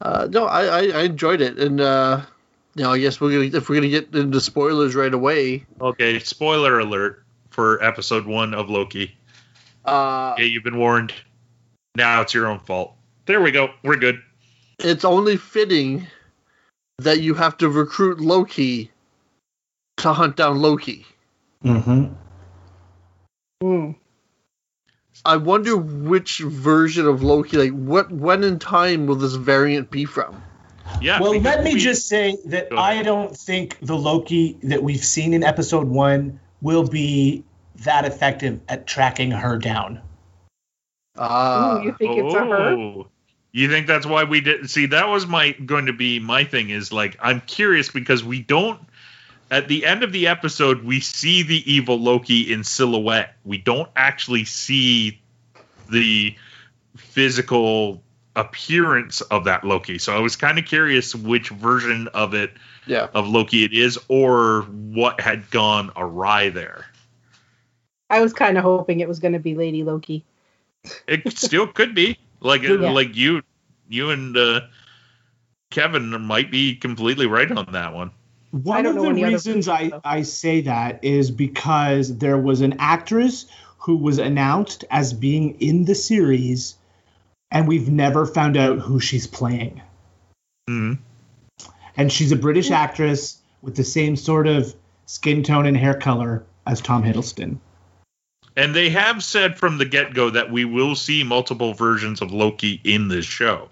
[0.00, 2.22] uh, no, I, I, I enjoyed it, and uh,
[2.78, 5.66] you know, I guess we're gonna if we're gonna get into spoilers right away.
[5.80, 9.16] Okay, spoiler alert for episode one of Loki.
[9.84, 11.12] Uh, Yeah, you've been warned.
[11.96, 12.94] Now it's your own fault.
[13.26, 13.70] There we go.
[13.82, 14.22] We're good.
[14.78, 16.06] it's only fitting
[16.98, 18.92] that you have to recruit Loki
[19.96, 21.04] to hunt down Loki.
[21.64, 22.14] Mm-hmm.
[23.64, 23.96] Mm.
[25.24, 30.04] I wonder which version of Loki, like what when in time will this variant be
[30.04, 30.40] from?
[31.00, 31.20] Yeah.
[31.20, 35.34] Well, let me we- just say that I don't think the Loki that we've seen
[35.34, 37.44] in episode one will be
[37.84, 40.00] that effective at tracking her down.
[41.16, 42.70] Uh, Ooh, you think it's a her?
[42.72, 43.08] Oh.
[43.52, 46.70] You think that's why we didn't see that was my going to be my thing
[46.70, 48.80] is like I'm curious because we don't
[49.50, 53.36] at the end of the episode we see the evil Loki in silhouette.
[53.44, 55.20] We don't actually see
[55.90, 56.36] the
[56.96, 58.02] physical
[58.38, 59.98] appearance of that Loki.
[59.98, 62.52] So I was kind of curious which version of it
[62.86, 63.08] yeah.
[63.12, 66.86] of Loki it is or what had gone awry there.
[68.08, 70.24] I was kind of hoping it was going to be Lady Loki.
[71.06, 72.90] It still could be like Yeah.
[72.92, 73.42] like you
[73.88, 74.60] you and uh,
[75.70, 78.12] Kevin might be completely right on that one.
[78.52, 80.00] One of the reasons I, though.
[80.04, 83.46] I say that is because there was an actress
[83.78, 86.76] who was announced as being in the series,
[87.50, 89.80] and we've never found out who she's playing.
[90.68, 90.94] hmm
[91.96, 94.74] And she's a British actress with the same sort of
[95.06, 97.58] skin tone and hair color as Tom Hiddleston.
[98.56, 102.32] And they have said from the get go that we will see multiple versions of
[102.32, 103.68] Loki in this show.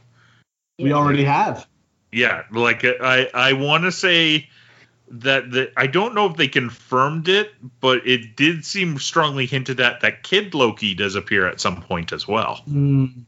[0.79, 1.67] We already have.
[2.13, 4.49] Yeah, like I I want to say
[5.11, 9.81] that the I don't know if they confirmed it, but it did seem strongly hinted
[9.81, 12.63] at that Kid Loki does appear at some point as well.
[12.69, 13.25] Mm,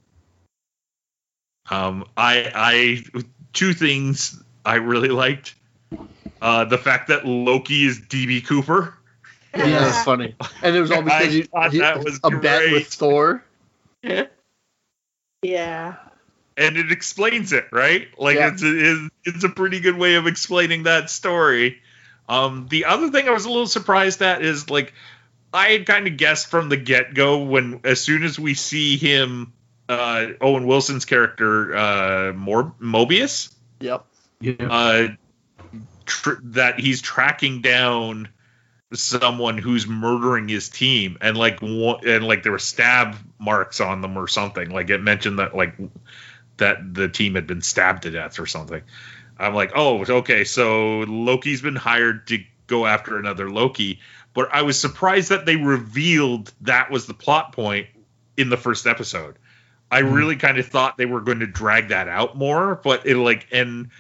[1.71, 5.55] Um, I, I, two things I really liked.
[6.41, 8.95] Uh, the fact that Loki is DB Cooper.
[9.55, 10.37] Yeah, that's funny.
[10.63, 13.45] And it was all because I he, he that was a bet with Thor.
[15.43, 15.97] Yeah.
[16.57, 18.09] And it explains it, right?
[18.19, 18.49] Like Yeah.
[18.53, 21.81] it's, a, it's it's a pretty good way of explaining that story.
[22.29, 24.93] Um, the other thing I was a little surprised at is like
[25.55, 28.97] I had kind of guessed from the get go when as soon as we see
[28.97, 29.53] him,
[29.89, 34.05] uh, Owen Wilson's character, uh, Mor- Mobius, Yep.
[34.41, 34.55] yeah.
[34.61, 35.09] uh,
[36.05, 38.29] tr- that he's tracking down
[38.95, 44.01] someone who's murdering his team and like one, and like there were stab marks on
[44.01, 45.77] them or something like it mentioned that like
[46.57, 48.81] that the team had been stabbed to death or something
[49.39, 54.01] i'm like oh okay so loki's been hired to go after another loki
[54.33, 57.89] but i was surprised that they revealed that was the plot point
[58.39, 59.37] in the first episode
[59.91, 60.15] i Mhm.
[60.15, 63.47] really kind of thought they were going to drag that out more but it like
[63.53, 63.91] and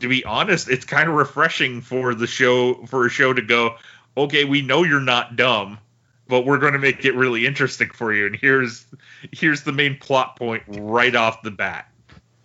[0.00, 3.76] to be honest, it's kind of refreshing for the show for a show to go,
[4.16, 5.78] okay, we know you're not dumb,
[6.26, 8.26] but we're going to make it really interesting for you.
[8.26, 8.86] And here's
[9.30, 11.86] here's the main plot point right off the bat.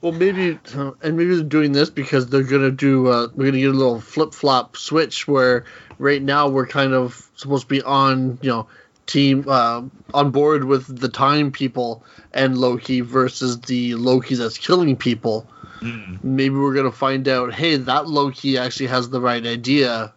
[0.02, 3.08] Well, maybe, and maybe they're doing this because they're gonna do.
[3.08, 5.64] Uh, we're gonna get a little flip flop switch where
[5.98, 8.68] right now we're kind of supposed to be on, you know,
[9.06, 9.84] team uh,
[10.14, 12.04] on board with the time people
[12.34, 15.48] and Loki versus the Loki that's killing people.
[15.80, 16.24] Mm.
[16.24, 17.54] Maybe we're gonna find out.
[17.54, 20.14] Hey, that Loki actually has the right idea.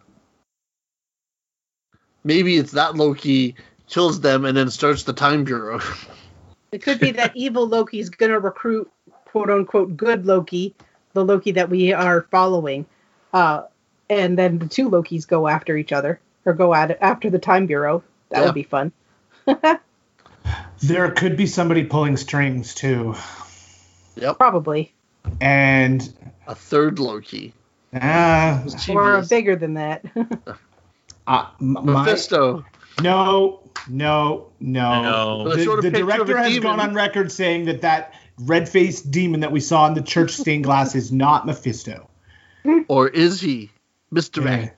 [2.23, 3.55] Maybe it's that Loki
[3.87, 5.79] kills them and then starts the time bureau.
[6.71, 8.91] It could be that evil Loki's going to recruit
[9.25, 10.75] quote unquote good Loki,
[11.13, 12.85] the Loki that we are following.
[13.33, 13.63] Uh,
[14.09, 17.39] and then the two Lokis go after each other or go at it after the
[17.39, 18.03] Time Bureau.
[18.29, 18.45] That Yeah.
[18.45, 18.91] would be fun.
[20.81, 23.13] There could be somebody pulling strings too.
[24.15, 24.93] yep, Probably.
[25.41, 26.01] And
[26.47, 27.53] a third Loki.
[27.93, 30.05] uh, Or bigger than that.
[31.27, 32.65] uh, m- my, Mephisto.
[33.01, 33.59] no,
[33.89, 35.01] no, no.
[35.43, 35.55] No.
[35.55, 36.61] The, the director has demon.
[36.63, 40.63] gone on record saying that that red-faced demon that we saw in the church stained
[40.63, 42.09] glass is not Mephisto.
[42.87, 43.69] Or is he?
[44.11, 44.75] Misdirect.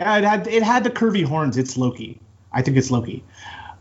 [0.00, 1.58] Uh, It had it had the curvy horns.
[1.58, 2.18] It's Loki.
[2.54, 3.24] I think it's Loki.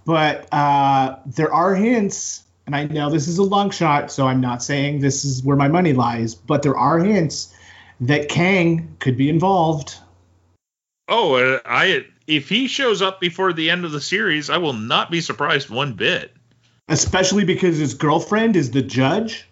[0.05, 4.41] But uh, there are hints, and I know this is a long shot, so I'm
[4.41, 6.35] not saying this is where my money lies.
[6.35, 7.55] But there are hints
[8.01, 9.97] that Kang could be involved.
[11.07, 14.73] Oh, uh, I if he shows up before the end of the series, I will
[14.73, 16.33] not be surprised one bit.
[16.87, 19.47] especially because his girlfriend is the judge.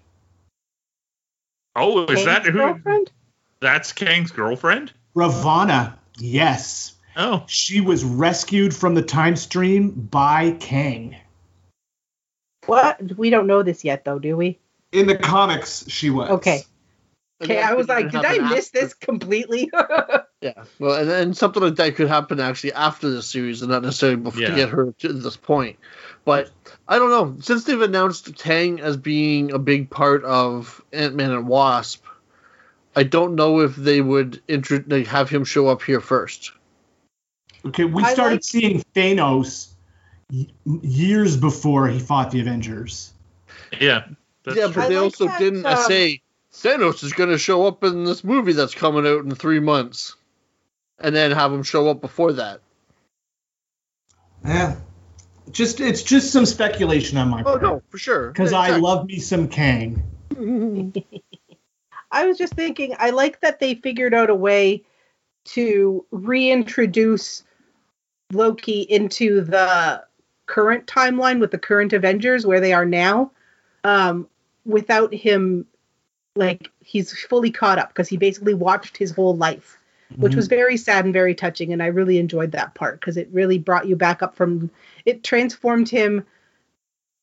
[1.76, 2.52] Oh, is Kang's that who?
[2.52, 3.12] girlfriend?
[3.60, 4.92] That's Kang's girlfriend?
[5.16, 11.16] Ravonna, yes, Oh, she was rescued from the time stream by Kang.
[12.66, 13.18] What?
[13.18, 14.60] We don't know this yet, though, do we?
[14.92, 16.30] In the comics, she was.
[16.30, 16.64] Okay.
[17.42, 19.70] Okay, I was like, did I miss after- this completely?
[20.44, 23.84] Yeah, well, and then something like that could happen actually after the series, and not
[23.84, 24.50] necessarily before, Yeah.
[24.50, 25.78] to get her to this point.
[26.26, 26.50] But
[26.88, 27.38] I don't know.
[27.42, 32.04] Since they've announced Kang as being a big part of Ant Man and Wasp,
[32.96, 36.54] I don't know if they would intro- like, have him show up here first.
[37.66, 39.70] Okay, we I started like- seeing Thanos
[40.64, 43.14] years before he fought the Avengers.
[43.80, 44.06] yeah.
[44.44, 44.74] That's yeah, true.
[44.74, 47.68] but I they like also that, didn't uh, um, say Thanos is going to show
[47.68, 50.16] up in this movie that's coming out in three months,
[51.00, 52.62] and then have him show up before that.
[54.44, 54.78] Yeah,
[55.52, 57.62] just it's just some speculation on my Oh part.
[57.62, 58.30] no, for sure.
[58.30, 60.02] because Yeah, I love me some Kang.
[62.12, 64.84] I was just thinking, I like that they figured out a way
[65.46, 67.44] to reintroduce
[68.34, 70.04] Loki into the
[70.46, 73.32] current timeline with the current Avengers where they are now,
[73.84, 74.28] um,
[74.66, 75.66] without him,
[76.36, 79.78] like, he's fully caught up because he basically watched his whole life,
[80.18, 81.72] which was very sad and very touching.
[81.72, 84.70] And I really enjoyed that part because it really brought you back up from,
[85.06, 86.26] it transformed him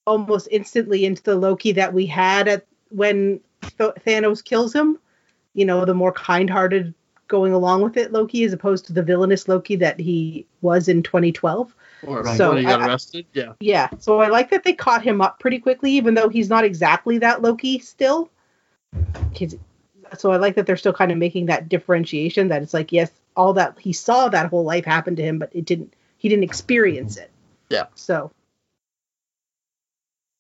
[0.07, 4.99] almost instantly into the Loki that we had at when Th- Thanos kills him.
[5.55, 6.95] You know, the more kind-hearted,
[7.29, 11.03] going along with it Loki, as opposed to the villainous Loki that he was in
[11.03, 11.75] 2012.
[12.07, 12.37] Or Right.
[12.37, 13.27] So when he got I- I- arrested.
[13.33, 13.53] Yeah.
[13.61, 16.65] Yeah, so I like that they caught him up pretty quickly, even though he's not
[16.65, 18.31] exactly that Loki still.
[19.33, 19.55] He's,
[20.17, 22.49] so I like that they're still kind of making that differentiation.
[22.49, 25.51] That it's like, yes, all that he saw that whole life happen to him, but
[25.53, 25.95] it didn't.
[26.17, 27.31] He didn't experience it.
[27.69, 27.85] Yeah.
[27.95, 28.33] So.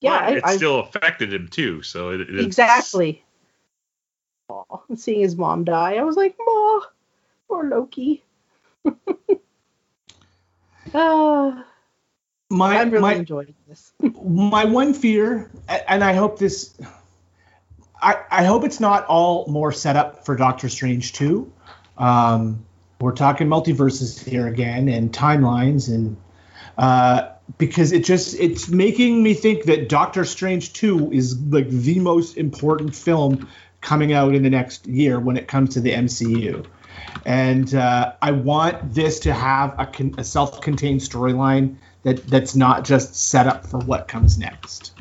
[0.01, 1.82] Yeah, But I, it I, still affected him too.
[1.82, 3.24] So it, it's, exactly.
[4.49, 6.80] Aw, seeing his mom die, I was like, "Ma,
[7.49, 8.22] or Loki."
[10.94, 11.66] Ah,
[12.49, 13.92] My I'm really my enjoying this.
[14.24, 16.74] my one fear, and I hope this,
[18.01, 21.53] I, I hope it's not all more set up for Doctor Strange too.
[21.99, 22.64] Um,
[23.01, 26.16] we're talking multiverses here again and timelines and
[26.78, 31.99] uh, because it just it's making me think that Doctor Strange two is like the
[31.99, 33.49] most important film
[33.89, 36.66] coming out in the next year when it comes to the MCU.
[37.24, 42.84] And uh, I want this to have a, con- a self-contained storyline that that's not
[42.84, 44.93] just set up for what comes next.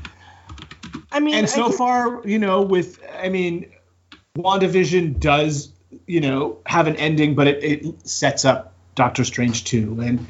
[1.12, 3.70] I mean, And so can- far, you know, with I mean,
[4.38, 5.70] WandaVision does
[6.06, 10.26] you know have an ending, but it, it sets up Doctor Strange two, and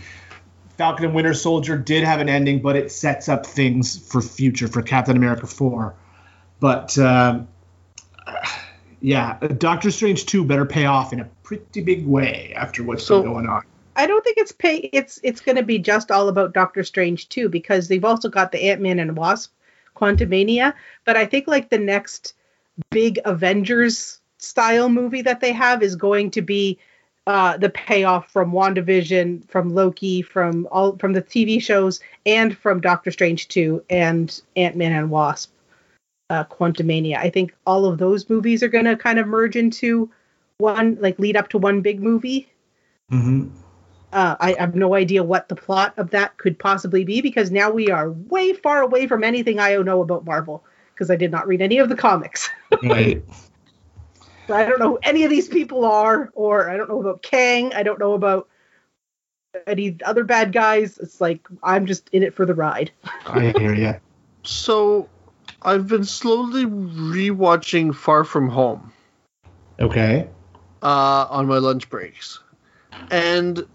[0.77, 4.67] Falcon and Winter Soldier did have an ending, but it sets up things for future
[4.67, 5.93] for Captain America four.
[6.59, 7.49] But um,
[9.01, 13.21] yeah, Doctor Strange two better pay off in a pretty big way after what's So-
[13.21, 13.63] been going on.
[13.99, 14.75] I don't think it's pay.
[14.93, 18.51] It's it's going to be just all about Doctor Strange too, because they've also got
[18.51, 19.51] the Ant Man and Wasp,
[19.95, 20.73] Quantumania.
[21.03, 22.35] But I think like the next
[22.91, 26.77] big Avengers style movie that they have is going to be
[27.25, 32.79] uh, the payoff from WandaVision, from Loki, from all from the TV shows, and from
[32.79, 35.51] Doctor Strange two and Ant Man and Wasp,
[36.29, 37.17] uh, Quantumania.
[37.17, 40.11] I think all of those movies are going to kind of merge into
[40.57, 42.51] one, like lead up to one big movie.
[43.11, 43.49] Mm-hmm.
[44.13, 47.69] Uh, I have no idea what the plot of that could possibly be because now
[47.69, 50.63] we are way far away from anything I know about Marvel
[50.93, 52.49] because I did not read any of the comics.
[52.83, 53.23] Right.
[54.47, 57.21] So I don't know who any of these people are, or I don't know about
[57.21, 57.73] Kang.
[57.73, 58.47] I don't know about
[59.65, 60.97] any other bad guys.
[60.97, 62.91] It's like I'm just in it for the ride.
[63.25, 63.95] I hear you.
[64.43, 65.09] So,
[65.67, 68.93] I've been slowly rewatching Far From Home
[69.77, 70.29] Okay.
[70.81, 72.39] uh, on my lunch breaks,
[73.11, 73.67] and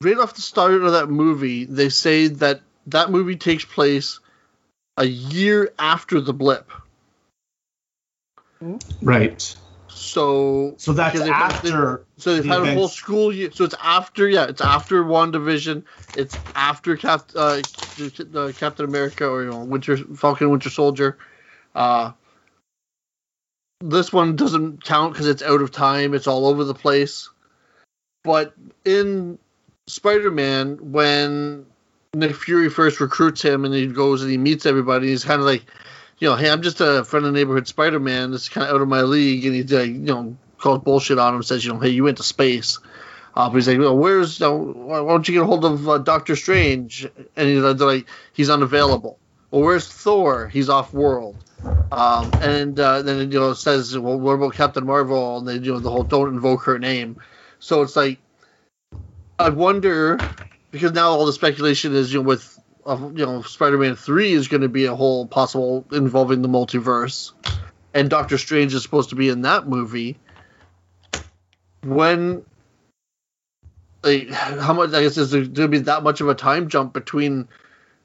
[0.00, 4.20] right off the start of that movie, they say that that movie takes place
[4.96, 6.70] a year after the blip.
[9.02, 9.56] Right.
[10.00, 12.04] So, So that's because they've had- after.
[12.16, 13.50] so they've the had a whole school year.
[13.52, 15.82] So it's after, yeah, it's after WandaVision.
[16.14, 17.62] It's after Cap, uh,
[18.34, 21.18] uh, Captain America or you know, Winter Falcon, Winter Soldier.
[21.74, 22.12] Uh,
[23.82, 26.14] this one doesn't count because it's out of time.
[26.14, 27.28] It's all over the place.
[28.24, 29.38] But in
[29.86, 31.66] Spider-Man, when
[32.14, 35.46] Nick Fury first recruits him and he goes and he meets everybody, he's kind of
[35.46, 35.64] like,
[36.20, 38.30] you know, hey, I'm just a friend of the neighborhood Spider-Man.
[38.30, 41.34] That's kind of out of my league, and he's like, you know, calls bullshit on
[41.34, 42.78] him, says, you know, hey, you went to space.
[43.34, 45.98] Uh, but he's like, well, where's, know, why don't you get a hold of uh,
[45.98, 47.08] Doctor Strange?
[47.36, 49.18] And he's like, he's unavailable.
[49.50, 50.48] Well, where's Thor?
[50.48, 51.42] He's off world.
[51.92, 55.38] Um, and uh, then it, you know says, well, what about Captain Marvel?
[55.38, 57.20] And then you know the whole don't invoke her name.
[57.58, 58.18] So it's like,
[59.38, 60.22] I wonder
[60.70, 64.48] because now all the speculation is you know with uh, you know Spider-Man three is
[64.48, 67.32] going to be a whole possible involving the multiverse,
[67.94, 70.18] and Doctor Strange is supposed to be in that movie.
[71.82, 72.44] When
[74.02, 76.68] like how much I guess is there going to be that much of a time
[76.68, 77.48] jump between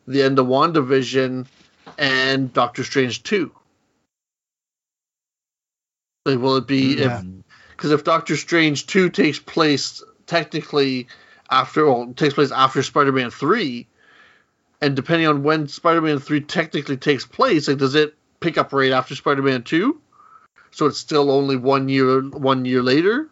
[0.08, 1.48] the end of WandaVision
[1.98, 3.52] and Doctor Strange 2?
[6.26, 7.20] Like, will it be Yeah.
[7.20, 7.24] if
[7.70, 11.08] because if Doctor Strange 2 takes place technically
[11.50, 13.88] after well takes place after Spider-Man 3
[14.82, 18.92] and depending on when Spider-Man 3 technically takes place like does it pick up right
[18.92, 20.00] after Spider-Man 2
[20.72, 23.30] so it's still only one year one year later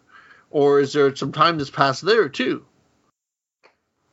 [0.50, 2.64] or is there some time that's passed there too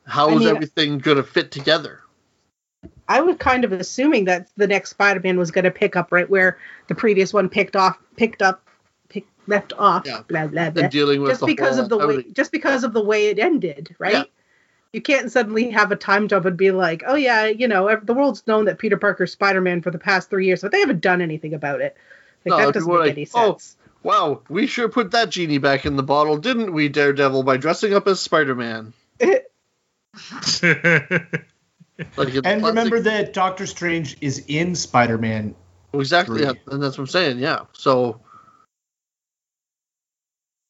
[0.06, 2.00] How I is mean- everything going to fit together
[3.08, 6.28] I was kind of assuming that the next Spider-Man was going to pick up right
[6.28, 6.58] where
[6.88, 8.66] the previous one picked off, picked up,
[9.08, 10.04] pick, left off.
[10.06, 10.22] Yeah.
[10.26, 10.84] Blah blah blah.
[10.84, 13.38] and dealing with Just because whole of the way, just because of the way it
[13.38, 14.12] ended, right?
[14.14, 14.22] Yeah.
[14.92, 18.12] You can't suddenly have a time jump and be like, oh yeah, you know, the
[18.14, 21.22] world's known that Peter Parker's Spider-Man for the past three years, but they haven't done
[21.22, 21.96] anything about it.
[22.44, 23.58] Like No, that if doesn't make like, any oh.
[24.02, 27.94] Wow, we sure put that genie back in the bottle, didn't we, Daredevil, by dressing
[27.94, 28.92] up as Spider-Man?
[32.16, 35.54] Like it's And remember that Doctor Strange is in Spider-Man.
[35.92, 37.38] exactly, yeah, and that's what I'm saying.
[37.38, 38.20] Yeah, so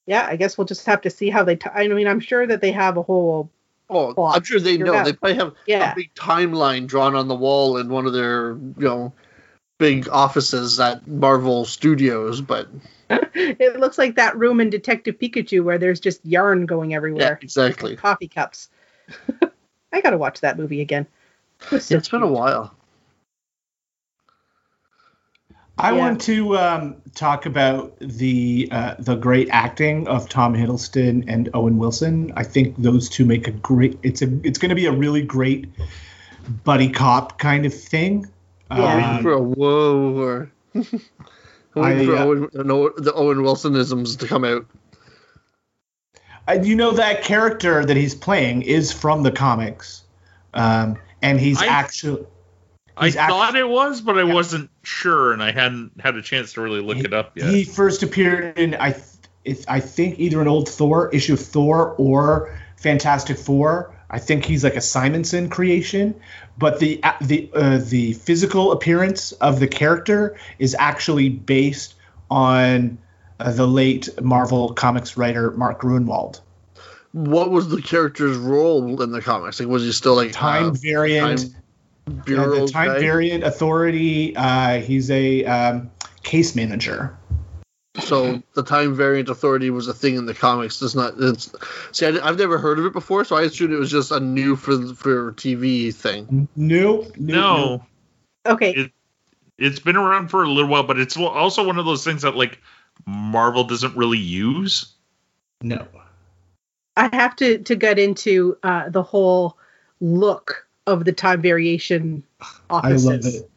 [0.07, 1.57] yeah, I guess we'll just have to see how they.
[1.57, 3.51] T- I mean, I'm sure that they have a whole.
[3.93, 5.05] Oh, Well, I'm sure they know.
[5.05, 5.93] They probably have Yeah.
[5.93, 9.13] a big timeline drawn on the wall in one of their, you know,
[9.79, 12.41] big offices at Marvel Studios.
[12.41, 12.69] But
[13.11, 17.39] it looks like that room in Detective Pikachu where there's just yarn going everywhere.
[17.41, 17.97] yeah, exactly.
[17.97, 18.69] Coffee cups.
[19.93, 21.07] I gotta watch that movie again.
[21.71, 22.75] It so It's been a while.
[25.83, 25.99] I Yeah.
[25.99, 31.77] want to um, talk about the uh, the great acting of Tom Hiddleston and Owen
[31.77, 32.33] Wilson.
[32.37, 33.99] I think those two make a great.
[34.03, 34.29] It's a.
[34.45, 35.67] It's going to be a really great
[36.65, 38.27] buddy cop kind of thing.
[38.71, 39.17] Yeah.
[39.17, 44.65] Um, for a whoa or I, for uh, Owen, the Owen Wilsonisms to come out.
[46.49, 50.03] Uh, you know that character that he's playing is from the comics,
[50.55, 52.25] um, and he's I- actually
[53.03, 54.33] I He's act- thought it was, but I Yeah.
[54.33, 57.51] wasn't sure, and I hadn't had a chance to really look it up yet.
[57.51, 59.05] he first appeared in I th-
[59.45, 63.95] if, I think either an old Thor issue of Thor or Fantastic Four.
[64.09, 66.15] I think he's like a Simonson creation,
[66.59, 71.95] but the the uh, the physical appearance of the character is actually based
[72.31, 72.99] on
[73.41, 76.41] uh, the late Marvel comics writer Mark Gruenwald.
[77.13, 79.61] What was the character's role in the comics?
[79.61, 81.41] Like, was he still like Time uh, variant.
[81.41, 81.55] time
[82.25, 83.01] Bureau the time guy?
[83.01, 84.35] variance authority.
[84.37, 85.91] Uh, he's a um,
[86.23, 87.17] case manager.
[88.01, 90.81] So the time variance authority was a thing in the comics.
[90.81, 91.15] It's not.
[91.19, 91.55] It's
[91.93, 94.19] see, I, have never heard of it before, so I assumed it was just a
[94.19, 96.49] new for for TV thing.
[96.57, 97.05] Nope.
[97.05, 97.83] nope, no, nope.
[98.47, 98.93] Okay, It-
[99.59, 102.35] it's been around for a little while, but it's also one of those things that
[102.35, 102.59] like
[103.07, 104.95] Marvel doesn't really use.
[105.63, 105.87] no.
[106.97, 109.59] I have to to get into uh, the whole
[110.01, 113.05] look of the time variation I offices.
[113.07, 113.51] love it.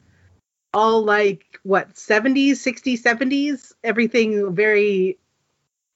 [0.73, 5.17] All like what 70s, 60s, 70s, everything very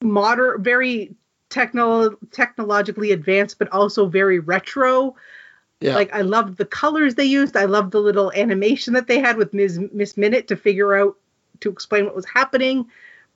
[0.02, 1.14] modern, very
[1.50, 5.14] techno technologically advanced, but also very retro.
[5.80, 7.56] Yeah, Like I loved the colors they used.
[7.56, 9.80] I loved the little animation that they had with Ms.
[9.92, 11.16] Miss Minute to figure out
[11.60, 12.86] to explain what was happening.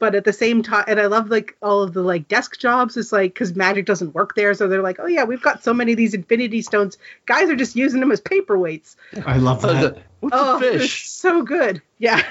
[0.04, 2.94] But at the same time, and I love like all of the like desk jobs.
[2.98, 5.72] It's like because magic doesn't work there, so they're like, oh yeah, we've got so
[5.72, 6.98] many of these Infinity Stones.
[7.24, 8.96] Guys are just using them as paperweights.
[9.24, 10.02] I love oh, that.
[10.20, 11.04] what's oh, a fish?
[11.04, 11.80] it's so good.
[11.96, 12.22] Yeah.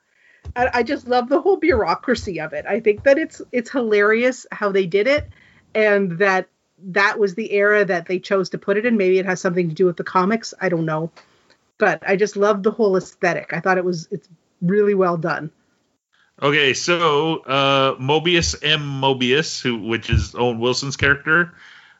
[0.56, 2.66] I, I just love the whole bureaucracy of it.
[2.66, 5.26] I think that it's it's hilarious how they did it,
[5.74, 6.48] and that
[6.88, 8.98] that was the era that they chose to put it in.
[8.98, 10.52] Maybe it has something to do with the comics.
[10.60, 11.10] I don't know,
[11.78, 13.54] but I just love the whole aesthetic.
[13.54, 14.28] I thought it was it's
[14.60, 15.50] really well done.
[16.42, 19.00] Okay, so uh, Mobius M.
[19.00, 21.54] Mobius, who which is Owen Wilson's character,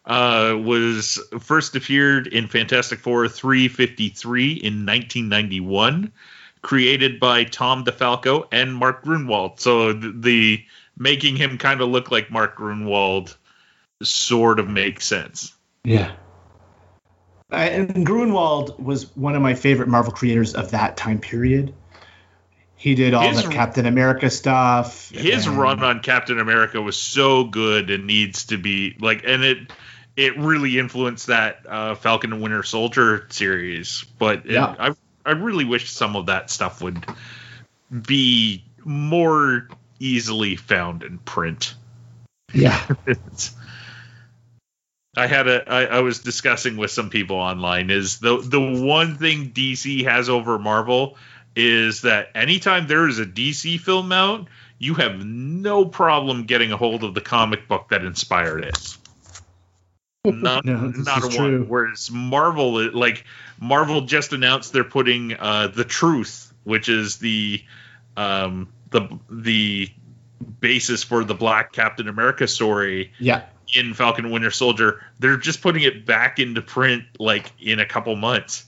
[0.05, 6.13] uh, was first appeared in Fantastic Four 353 in 1991,
[6.61, 9.59] created by Tom DeFalco and Mark Gruenwald.
[9.59, 10.65] So the, the
[10.99, 13.35] making him kind of look like Mark Gruenwald
[14.03, 15.55] sort of makes sense.
[15.83, 16.13] Yeah.
[17.51, 21.73] Uh, and Gruenwald was one of my favorite Marvel creators of that time period.
[22.87, 25.11] He did all His- the Captain America stuff.
[25.11, 29.43] His and- run on Captain America was so good and needs to be like, and
[29.43, 29.73] it
[30.15, 34.05] it really influenced that uh, Falcon and Winter Soldier series.
[34.21, 34.73] But it, Yeah.
[34.79, 34.93] I
[35.25, 37.05] I really wish some of that stuff would
[37.91, 39.69] be more
[39.99, 41.75] easily found in print.
[42.55, 42.81] Yeah.
[43.05, 43.53] It's-
[45.17, 49.17] I had a I, I was discussing with some people online is the the one
[49.17, 51.17] thing DC has over Marvel
[51.57, 54.47] is that anytime there is a DC film out,
[54.79, 58.97] you have no problem getting a hold of the comic book that inspired it.
[60.27, 61.61] Not No, not a true.
[61.61, 61.69] one.
[61.69, 63.25] Whereas Marvel, like
[63.61, 67.63] Marvel, just announced they're putting uh, the Truth, which is the
[68.17, 69.89] um, the the
[70.61, 73.43] basis for the Black Captain America story Yeah.
[73.73, 75.01] in Falcon Winter Soldier.
[75.21, 78.65] They're just putting it back into print like in a couple months.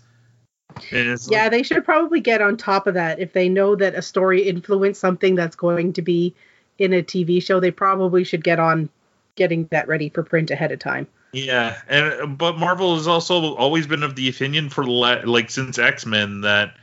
[1.29, 3.19] Yeah, like, they should probably get on top of that.
[3.19, 6.35] If they know that a story influenced something that's going to be
[6.79, 8.89] in a TV show, they probably should get on
[9.37, 11.07] getting that ready for print ahead of time.
[11.33, 16.07] yeah, and but Marvel has also always been of the opinion for like since X
[16.07, 16.75] Men that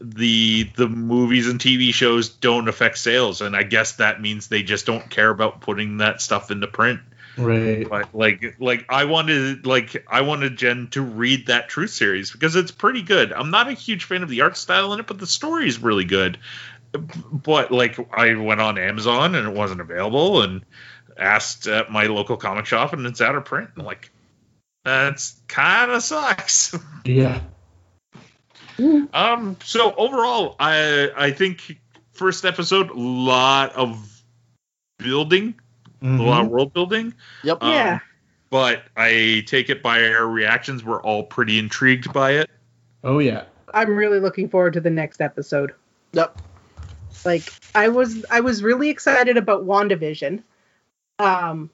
[0.00, 4.62] the the movies and TV shows don't affect sales, and I guess that means they
[4.62, 7.00] just don't care about putting that stuff into print.
[7.36, 7.88] Right.
[7.88, 12.56] But like like I wanted like I wanted Jen to read that Truth series because
[12.56, 13.32] it's pretty good.
[13.32, 15.80] I'm not a huge fan of the art style in it, but the story is
[15.80, 16.38] really good.
[16.92, 20.64] But like I went on Amazon and it wasn't available and
[21.16, 23.70] asked at my local comic shop and it's out of print.
[23.76, 24.10] I'm like
[24.84, 26.76] that's kind of sucks.
[27.04, 27.40] Yeah.
[29.12, 29.56] Um.
[29.64, 31.78] So overall, I I think
[32.12, 34.22] first episode a lot of
[34.98, 35.59] building,
[36.02, 36.50] a lot of Mhm.
[36.50, 37.14] world building.
[37.44, 37.62] Yep.
[37.62, 37.98] Um, Yeah.
[38.50, 42.50] But I take it by our reactions, we're all pretty intrigued by it.
[43.04, 43.44] Oh yeah.
[43.72, 45.72] I'm really looking forward to the next episode.
[46.12, 46.40] Yep.
[47.24, 47.44] Like
[47.74, 50.42] I was I was really excited about WandaVision.
[51.20, 51.70] Um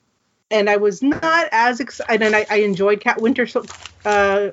[0.51, 3.47] and I was not as excited and I, I enjoyed Cat Winter
[4.05, 4.51] uh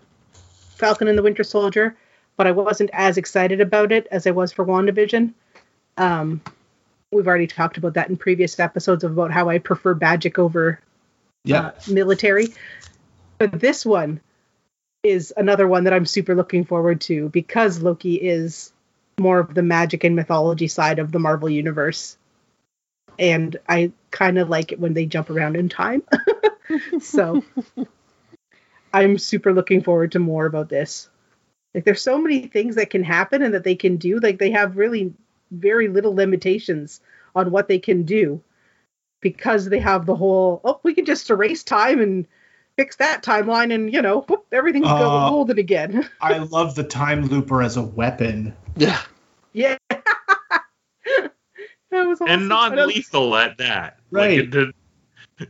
[0.78, 1.95] Falcon and the Winter Soldier,
[2.38, 5.34] but I wasn't as excited about it as I was for WandaVision.
[5.97, 6.41] Um
[7.14, 10.80] we've already talked about that in previous episodes about how I prefer magic over
[11.43, 11.68] Yeah.
[11.68, 12.47] uh, military.
[13.38, 14.22] But this one
[15.03, 18.72] is another one that I'm super looking forward to because Loki is
[19.20, 22.18] more of the magic and mythology side of the Marvel universe.
[23.20, 26.03] And I kind of like it when they jump around in time.
[26.99, 27.43] so
[28.93, 31.09] I'm super looking forward to more about this.
[31.74, 34.20] Like there's so many things that can happen and that they can do.
[34.20, 35.14] Like they have really
[35.54, 36.99] very little limitations
[37.36, 38.41] on what they can do
[39.22, 42.28] because they have the whole oh we can just erase time and
[42.76, 46.84] fix that timeline and you know whoop, everything's go Uh, golden again I love the
[46.84, 48.54] time looper as a weapon.
[48.76, 48.99] Yeah.
[49.54, 51.30] yeah that
[51.91, 52.28] was awesome.
[52.28, 53.99] And non-lethal at that.
[54.12, 54.39] Right.
[54.39, 55.49] Like, it- it-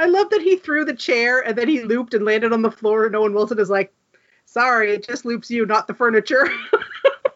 [0.00, 2.70] I love that he threw the chair and then he looped and landed on the
[2.70, 3.92] floor and Owen Wilson is like
[4.44, 6.48] sorry it just loops you not the furniture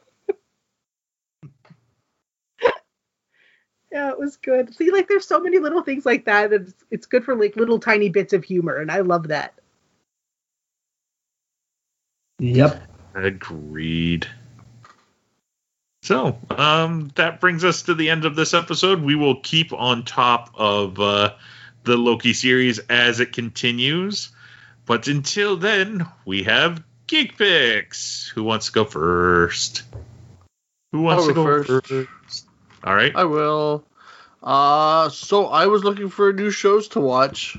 [3.93, 6.84] yeah it was good see like there's so many little things like that that it's,
[6.90, 9.55] it's good for like little tiny bits of humor and i love that
[12.43, 12.82] Yep.
[13.14, 14.26] Agreed.
[16.03, 19.01] So, um, that brings us to the end of this episode.
[19.01, 21.35] We will keep on top of uh,
[21.85, 24.31] the Loki series as it continues.
[24.86, 28.27] But until then, we have Geek Picks.
[28.35, 29.85] Who wants to go first?
[30.90, 31.89] Who wants I'll to go go first.
[31.89, 32.09] first?
[32.85, 33.13] All right.
[33.15, 33.85] I will.
[34.43, 37.59] Uh, so I was looking for new shows to watch,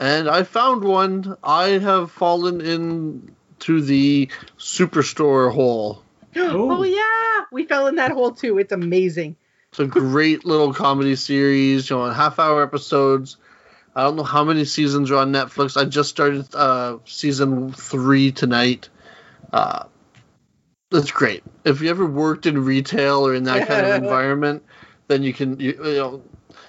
[0.00, 1.36] and I found one.
[1.42, 6.02] I have fallen into the Superstore hole.
[6.36, 9.36] oh yeah we fell in that hole too it's amazing
[9.70, 13.36] It's a great little comedy series, you know, half hour episodes.
[13.94, 15.80] I don't know how many seasons are on Netflix.
[15.80, 18.88] I just started uh, season three tonight.
[19.52, 19.84] Uh,
[20.94, 21.42] that's great.
[21.64, 24.64] If you ever worked in retail or in that kind of environment,
[25.08, 26.22] then you can, you, you know,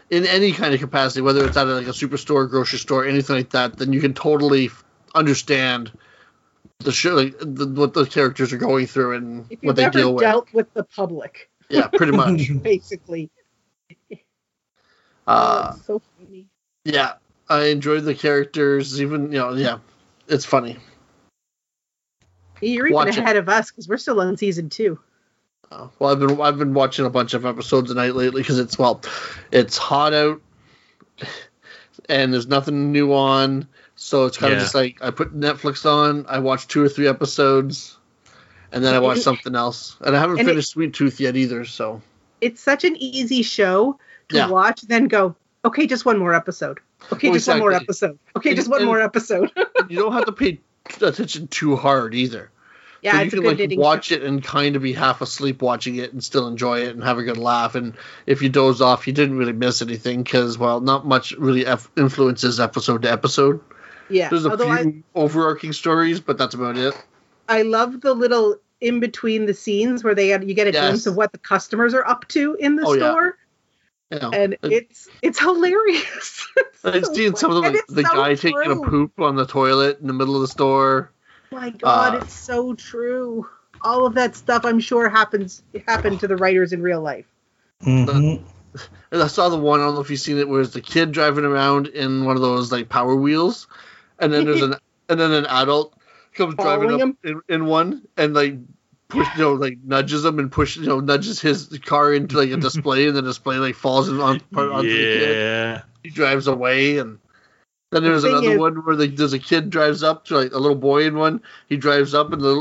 [0.10, 3.52] in any kind of capacity, whether it's at like a superstore, grocery store, anything like
[3.52, 4.70] that, then you can totally
[5.14, 5.92] understand
[6.80, 10.14] the show, like the, what the characters are going through and if what they deal
[10.14, 10.24] with.
[10.24, 12.52] dealt with the public Yeah, pretty much.
[12.64, 13.30] basically
[15.28, 16.48] Uh, oh, so funny
[16.84, 17.14] Yeah,
[17.50, 19.02] I enjoyed the characters.
[19.02, 19.80] Even you know, yeah,
[20.28, 20.78] it's funny.
[22.62, 23.18] You're even Watch it.
[23.18, 25.00] ahead of us because we're still on season two
[25.72, 28.60] Uh, well, I've been I've been watching a bunch of episodes a night lately because
[28.60, 29.02] it's well,
[29.52, 30.42] it's hot out.
[32.10, 33.68] and there's nothing new on.
[33.96, 34.64] So it's kind of Yeah.
[34.64, 37.98] just like I put Netflix on, I watch two or three episodes,
[38.72, 39.96] and then I watch And- something else.
[40.02, 41.66] And I haven't and it- finished Sweet Tooth yet either.
[41.66, 42.02] So
[42.42, 43.98] It's such an easy show
[44.30, 44.50] to Yeah.
[44.50, 46.80] watch, then go, okay, just one more episode.
[47.12, 48.20] Okay, Well, just one more episode.
[48.36, 49.50] Okay, And- just one and- more episode.
[49.90, 50.60] you don't have to pay
[51.02, 52.52] attention too hard either.
[53.02, 56.12] yeah, so you can like watch it and kind of be half asleep watching it
[56.14, 57.76] and still enjoy it and have a good laugh.
[57.76, 57.94] And
[58.26, 61.90] if you doze off, you didn't really miss anything because well, not much really f-
[61.98, 63.60] influences episode to episode.
[64.10, 66.94] Yeah, There's a although I, few overarching stories, but that's about it.
[67.50, 70.82] I love the little in between the scenes where they you get a Yes.
[70.84, 73.34] glimpse of what the customers are up to in the Oh, store, You
[74.20, 76.48] know, and And- it's it's hilarious.
[76.84, 79.46] I've So seen some of the, And the so guy taking a poop on the
[79.46, 81.12] toilet in the middle of the store.
[81.52, 83.48] My God, Uh, it's so true.
[83.82, 87.26] All of that stuff, I'm sure, happens happened to the writers in real life.
[87.84, 88.42] Mhm.
[89.12, 89.80] And I saw the one.
[89.80, 92.36] I don't know if you've seen it, where it's the kid driving around in one
[92.36, 93.68] of those like power wheels,
[94.20, 94.76] and then there's an
[95.10, 95.94] and then an adult
[96.34, 98.56] comes driving up in, in one and like
[99.08, 102.50] push you know like nudges him and push you know nudges his car into like
[102.50, 105.38] a display and the display like falls in on onto the kid.
[105.38, 105.82] Yeah.
[106.04, 107.20] He drives away and.
[107.92, 110.52] Then there's thing another is- one where like, there's a kid drives up to like
[110.52, 111.42] a little boy in one.
[111.70, 112.54] He drives up and the,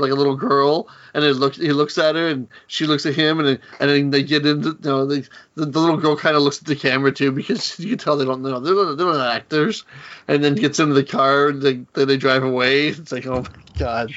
[0.00, 3.14] like a little girl, and it looks he looks at her and she looks at
[3.14, 5.20] him, and then, and then they get into you know they,
[5.54, 8.16] the, the little girl kind of looks at the camera too because you can tell
[8.16, 9.84] they don't know they're not, they're not actors,
[10.28, 12.88] and then gets into the car and they, then they drive away.
[12.88, 13.48] It's like oh my
[13.78, 14.12] god,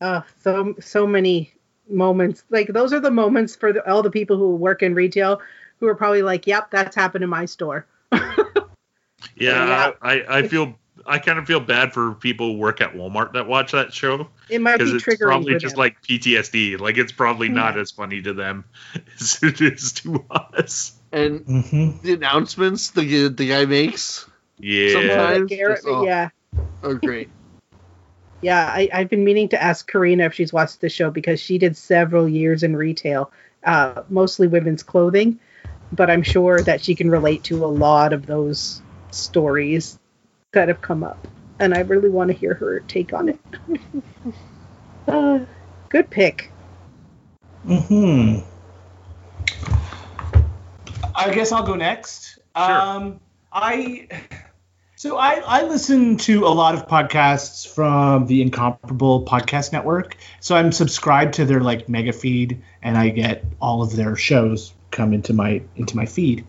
[0.00, 1.52] Uh, so so many
[1.88, 2.44] moments.
[2.50, 5.40] Like those are the moments for the, all the people who work in retail
[5.80, 7.86] who are probably like, "Yep, that's happened in my store."
[9.36, 9.90] Yeah, Yeah.
[10.02, 10.74] I, I feel
[11.06, 14.28] I kind of feel bad for people who work at Walmart that watch that show
[14.48, 15.80] It might be it's triggering probably just them.
[15.80, 16.78] like PTSD.
[16.78, 17.80] Like it's probably not Yeah.
[17.80, 18.64] as funny to them
[19.20, 20.92] as it is to us.
[21.10, 22.02] and Mhm.
[22.02, 24.92] the announcements the the guy makes Yeah.
[24.92, 26.04] Sometimes- Garrett, just, oh.
[26.04, 26.28] yeah,
[26.82, 27.28] are great.
[28.44, 28.66] Yeah.
[28.66, 31.76] I, I've been meaning to ask Karina if she's watched the show because she did
[31.76, 33.32] several years in retail,
[33.64, 35.38] uh, mostly women's clothing,
[35.92, 39.98] but I'm sure that she can relate to a lot of those stories
[40.52, 41.26] that have come up,
[41.58, 43.40] and I really want to hear her take on it.
[45.08, 45.40] uh,
[45.88, 46.50] good pick.
[47.66, 48.40] Hmm.
[51.14, 52.38] I guess I'll go next.
[52.56, 52.80] Sure.
[52.80, 53.20] Um,
[53.52, 54.08] I
[55.04, 60.16] so I I listen to a lot of podcasts from the Incomparable Podcast Network.
[60.40, 64.72] So I'm subscribed to their like mega feed, and I get all of their shows
[64.90, 66.46] come into my into my feed.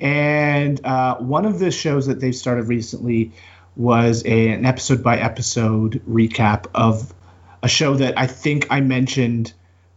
[0.00, 3.30] And uh, one of the shows that they've started recently
[3.76, 7.14] was a, an episode by episode recap of
[7.62, 9.52] a show that I think I mentioned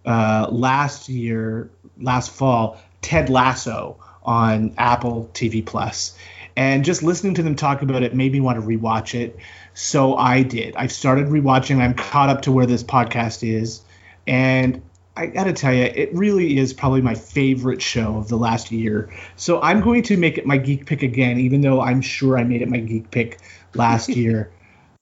[0.05, 6.15] uh, last year, last fall, Ted Lasso on Apple TV Plus.
[6.55, 9.37] And just listening to them talk about it made me want to rewatch it.
[9.73, 10.75] So I did.
[10.75, 11.81] I've started rewatching.
[11.81, 13.81] I'm caught up to where this podcast is.
[14.25, 14.81] And
[15.17, 18.71] I got to tell you, it really is probably my favorite show of the last
[18.71, 19.13] year.
[19.35, 22.43] So I'm going to make it my geek pick again, even though I'm sure I
[22.43, 23.39] made it my geek pick
[23.73, 24.51] last year.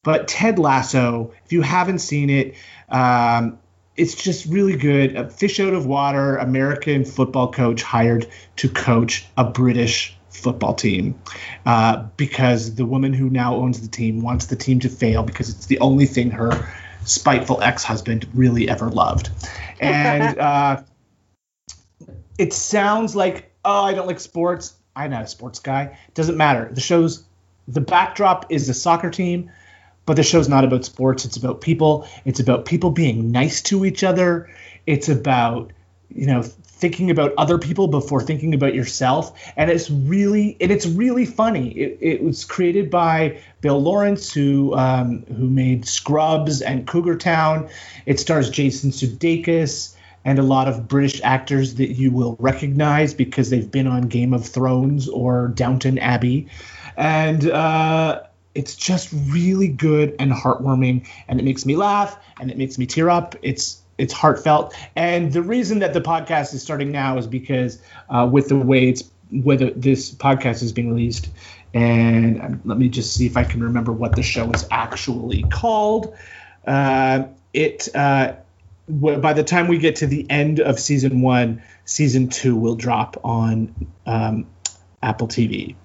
[0.03, 2.55] But Ted Lasso, if you haven't seen it,
[2.89, 3.59] um,
[3.95, 5.15] it's just really good.
[5.15, 8.27] A fish out of water American football coach hired
[8.57, 11.19] to coach a British football team
[11.65, 15.49] uh, because the woman who now owns the team wants the team to fail because
[15.49, 16.69] it's the only thing her
[17.05, 19.29] spiteful ex-husband really ever loved.
[19.79, 20.83] And uh,
[22.37, 24.75] it sounds like, oh, I don't like sports.
[24.95, 25.97] I'm not a sports guy.
[26.13, 26.69] Doesn't matter.
[26.71, 27.25] The show's
[27.67, 29.51] the backdrop is a soccer team,
[30.05, 31.25] but the show's not about sports.
[31.25, 32.07] It's about people.
[32.23, 34.49] It's about people being nice to each other.
[34.85, 35.73] It's about
[36.09, 36.43] you know
[36.83, 39.41] thinking about other people before thinking about yourself.
[39.55, 41.69] And it's really and it's really funny.
[41.69, 47.69] It, it was created by bill lawrence who um, who made scrubs and cougar town.
[48.05, 49.95] It stars jason sudeikis
[50.25, 54.33] and a lot of british actors that you will recognize because they've been on game
[54.33, 56.49] of thrones or downton abbey.
[56.97, 58.23] And uh,
[58.53, 61.07] it's just really good and heartwarming.
[61.29, 63.37] And it makes me laugh and it makes me tear up.
[63.41, 64.73] It's it's heartfelt.
[64.95, 68.89] And the reason that the podcast is starting now is because uh, with the way
[68.89, 71.29] it's whether this podcast is being released
[71.73, 75.43] and um, let me just see if i can remember what the show is actually
[75.45, 76.15] called.
[76.67, 78.33] Uh, it uh,
[78.87, 82.75] w- by the time we get to the end of season one season two will
[82.75, 83.75] drop on
[84.05, 84.47] um,
[85.01, 85.75] apple tv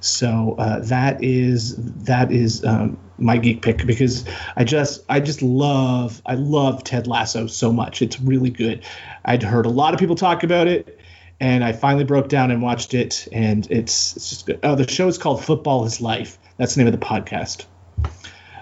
[0.00, 4.24] so uh, that is that is um, my geek pick because
[4.56, 8.00] I just I just love I love Ted Lasso so much.
[8.02, 8.84] It's really good.
[9.24, 10.98] I'd heard a lot of people talk about it,
[11.40, 14.60] and I finally broke down and watched it, and it's it's just good.
[14.62, 16.38] Oh, the show is called Football Is Life.
[16.56, 17.64] That's the name of the podcast.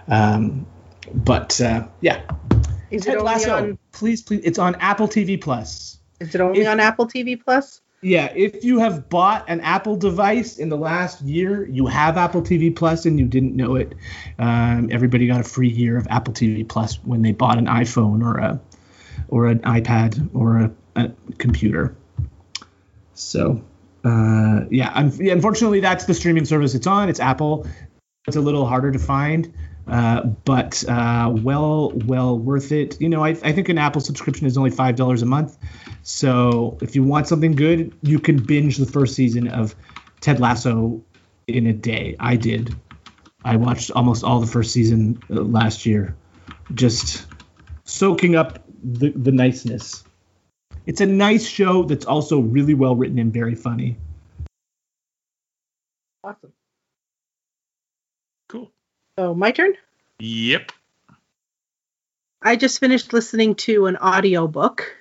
[0.08, 0.66] Um,
[1.14, 2.22] but uh, yeah,
[2.90, 3.54] Is Ted it Lasso.
[3.56, 3.78] on?
[3.92, 5.98] Please, please, it's on Apple TV Plus.
[6.20, 7.80] Is it only If- on Apple TV Plus?
[8.06, 12.40] Yeah, if you have bought an Apple device in the last year, you have Apple
[12.40, 13.96] TV Plus and you didn't know it.
[14.38, 18.22] Um, everybody got a free year of Apple TV Plus when they bought an iPhone
[18.22, 18.60] or a
[19.26, 21.96] or an iPad or a, a computer.
[23.14, 23.60] So,
[24.04, 27.08] uh, yeah, un- yeah, unfortunately, that's the streaming service it's on.
[27.08, 27.66] It's Apple.
[28.28, 29.52] It's a little harder to find,
[29.86, 33.00] uh, but uh, well, well worth it.
[33.00, 35.56] You know, I, I think an Apple subscription is only five dollars a month.
[36.02, 39.74] So if you want something good, you can binge the first season of
[40.20, 41.04] Ted Lasso
[41.46, 42.16] in a day.
[42.18, 42.74] I did.
[43.44, 46.16] I watched almost all the first season uh, last year,
[46.74, 47.26] just
[47.84, 50.02] soaking up the, the niceness.
[50.84, 53.98] It's a nice show that's also really well written and very funny.
[56.24, 56.52] Awesome.
[59.18, 59.72] So my turn.
[60.18, 60.72] Yep.
[62.42, 64.94] I just finished listening to an audiobook.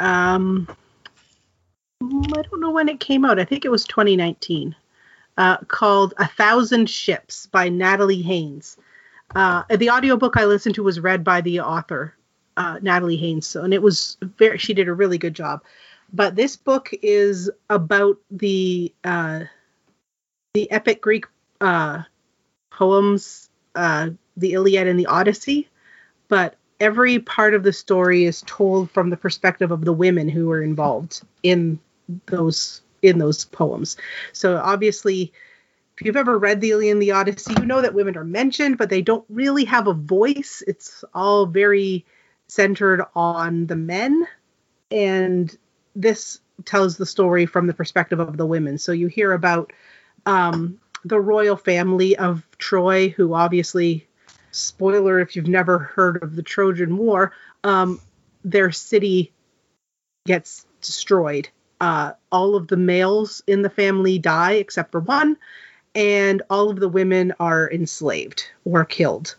[0.00, 0.68] Um,
[2.02, 3.38] I don't know when it came out.
[3.38, 4.74] I think it was 2019.
[5.36, 8.76] Uh, called A Thousand Ships by Natalie Haynes.
[9.34, 12.14] Uh, the audiobook I listened to was read by the author,
[12.56, 13.46] uh, Natalie Haynes.
[13.46, 15.62] So, and it was very, she did a really good job.
[16.12, 19.44] But this book is about the uh,
[20.54, 21.26] the epic Greek
[21.60, 22.02] uh,
[22.70, 23.47] poems,
[23.78, 25.68] uh, the Iliad and the Odyssey.
[26.26, 30.48] But every part of the story is told from the perspective of the women who
[30.48, 31.78] were involved in
[32.26, 33.96] those in those poems.
[34.32, 35.32] So obviously,
[35.96, 38.78] if you've ever read the Iliad and the Odyssey, you know that women are mentioned,
[38.78, 40.62] but they don't really have a voice.
[40.66, 42.04] It's all very
[42.48, 44.26] centered on the men,
[44.90, 45.56] and
[45.94, 48.78] this tells the story from the perspective of the women.
[48.78, 49.72] So you hear about
[50.26, 54.06] um, the royal family of Troy, who obviously
[54.50, 57.32] spoiler if you've never heard of the Trojan War,
[57.64, 58.00] um,
[58.44, 59.32] their city
[60.26, 61.48] gets destroyed.
[61.80, 65.36] Uh, all of the males in the family die except for one,
[65.94, 69.36] and all of the women are enslaved or killed.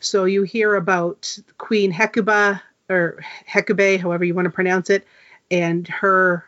[0.00, 5.06] So you hear about Queen Hecuba or Hecuba, however you want to pronounce it,
[5.50, 6.44] and her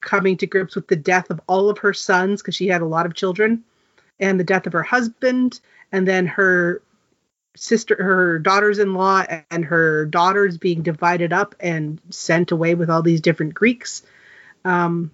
[0.00, 2.86] coming to grips with the death of all of her sons because she had a
[2.86, 3.62] lot of children,
[4.20, 5.60] and the death of her husband,
[5.90, 6.82] and then her
[7.56, 13.20] sister her daughters-in-law and her daughters being divided up and sent away with all these
[13.20, 14.02] different greeks.
[14.64, 15.10] Um,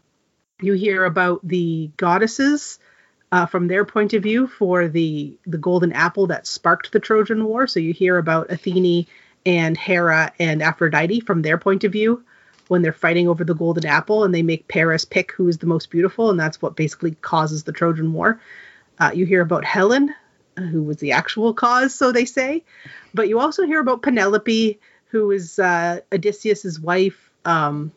[0.61, 2.79] you hear about the goddesses
[3.33, 7.45] uh, from their point of view for the the golden apple that sparked the trojan
[7.45, 7.67] war.
[7.67, 9.07] So you hear about athene
[9.47, 12.25] and hera and aphrodite from their point of view
[12.69, 15.67] when they're fighting over the golden apple and they make paris pick who is the
[15.67, 18.41] most beautiful and that's what basically causes the trojan war
[18.99, 20.15] uh, you hear about helen
[20.59, 22.65] who was the actual cause, so they say.
[23.15, 27.93] But you also hear about Penelope, who is uh, Odysseus's wife, um,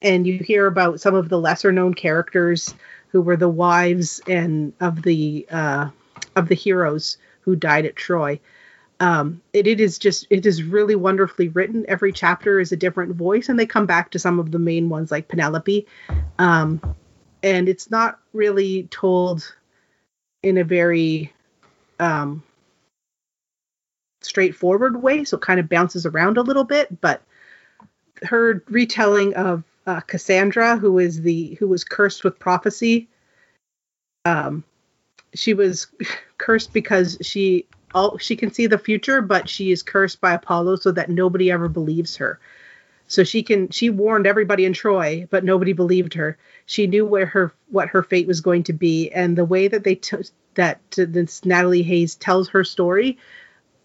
[0.00, 2.74] and you hear about some of the lesser known characters
[3.08, 5.90] who were the wives and of the uh,
[6.36, 8.40] of the heroes who died at Troy.
[9.00, 11.84] Um, it, it is just it is really wonderfully written.
[11.88, 14.88] Every chapter is a different voice, and they come back to some of the main
[14.88, 15.86] ones like Penelope.
[16.38, 16.80] Um,
[17.42, 19.54] and it's not really told
[20.44, 21.32] in a very
[21.98, 22.42] um,
[24.20, 27.00] straightforward way, so it kind of bounces around a little bit.
[27.00, 27.22] But
[28.22, 33.08] her retelling of uh, Cassandra, who is the who was cursed with prophecy,
[34.26, 34.62] um,
[35.34, 35.86] she was
[36.38, 40.76] cursed because she all she can see the future, but she is cursed by Apollo
[40.76, 42.38] so that nobody ever believes her.
[43.06, 46.38] So she can she warned everybody in Troy, but nobody believed her.
[46.66, 49.84] She knew where her what her fate was going to be, and the way that
[49.84, 50.16] they t-
[50.54, 53.18] that this Natalie Haynes tells her story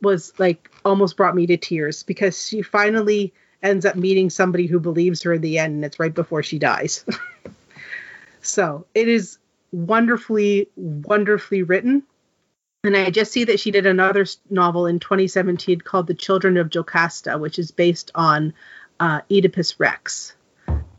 [0.01, 4.79] was like almost brought me to tears because she finally ends up meeting somebody who
[4.79, 7.03] believes her in the end, and it's right before she dies.
[8.41, 9.37] so it is
[9.71, 12.03] wonderfully, wonderfully written.
[12.85, 16.69] And I just see that she did another novel in 2017 called The Children of
[16.69, 18.53] Jocasta, which is based on
[18.99, 20.35] uh, Oedipus Rex.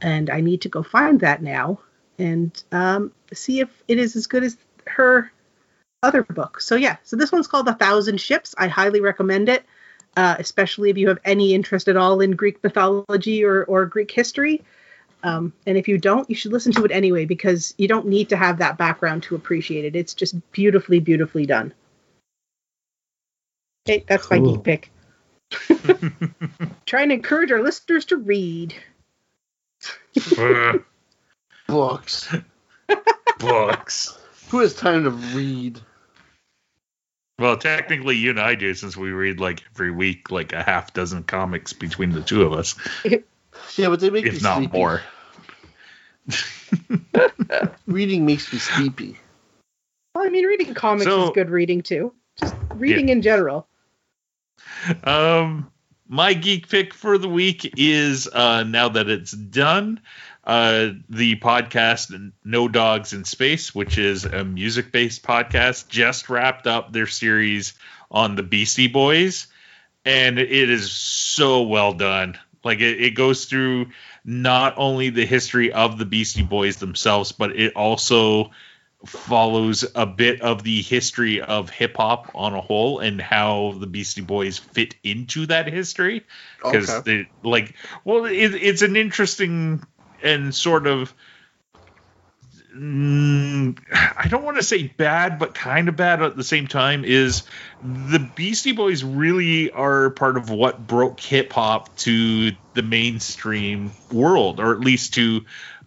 [0.01, 1.81] And I need to go find that now
[2.19, 4.57] and um, see if it is as good as
[4.87, 5.31] her
[6.03, 6.61] other book.
[6.61, 8.55] So yeah, so this one's called A Thousand Ships.
[8.57, 9.65] I highly recommend it,
[10.17, 14.11] uh, especially if you have any interest at all in Greek mythology or, or Greek
[14.11, 14.63] history.
[15.23, 18.31] Um, and if you don't, you should listen to it anyway because you don't need
[18.31, 19.95] to have that background to appreciate it.
[19.95, 21.75] It's just beautifully, beautifully done.
[23.87, 24.91] Okay, that's my geek pick.
[26.87, 28.75] Trying to encourage our listeners to read.
[31.67, 32.35] Books.
[33.39, 34.19] Books.
[34.51, 35.81] Who has time to read?
[37.39, 40.93] Well, technically, you and I do, since we read like every week, like a half
[40.93, 42.75] dozen comics between the two of us,
[43.05, 44.77] Yeah, but they make me if not sleepy.
[44.77, 45.01] more.
[47.87, 49.19] Reading makes me sleepy.
[50.15, 52.13] Well, I mean, reading comics So- is good reading too.
[52.39, 53.67] Just reading in general.
[55.05, 55.70] Um,
[56.09, 60.01] my geek pick for the week is uh, now that it's done,
[60.44, 66.66] uh, the podcast No Dogs in Space, which is a music based podcast, just wrapped
[66.66, 67.74] up their series
[68.11, 69.47] on the Beastie Boys,
[70.05, 72.36] and it is so well done.
[72.65, 73.90] Like it, it goes through
[74.24, 78.51] not only the history of the Beastie Boys themselves, but it also
[79.07, 83.87] follows a bit of the history of hip hop on a whole and how the
[83.87, 86.27] Beastie Boys fit into that history
[86.63, 87.01] because Okay.
[87.05, 87.75] they like
[88.05, 89.83] well it, it's an interesting
[90.23, 91.15] and sort of
[92.77, 93.79] mm,
[94.17, 97.45] I don't want to say bad but kind of bad at the same time is
[97.83, 104.61] the Beastie Boys really are part of what broke hip hop to the mainstream world
[104.61, 105.41] or at least to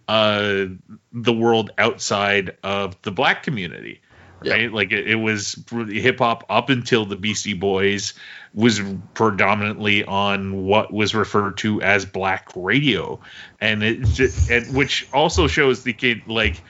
[0.08, 0.66] uh
[1.12, 4.00] the world outside of the black community
[4.46, 4.72] right?
[4.72, 8.14] Like it, it was hip hop up until the Beastie Boys
[8.52, 8.80] was
[9.14, 13.20] predominantly on what was referred to as black radio.
[13.60, 16.62] And it ju- and which also shows the kid like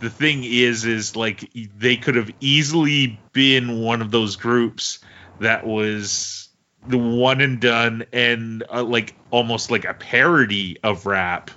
[0.00, 4.98] the thing is is like they could have easily been one of those groups
[5.40, 6.48] that was
[6.86, 11.50] the one and done and uh, like almost like a parody of rap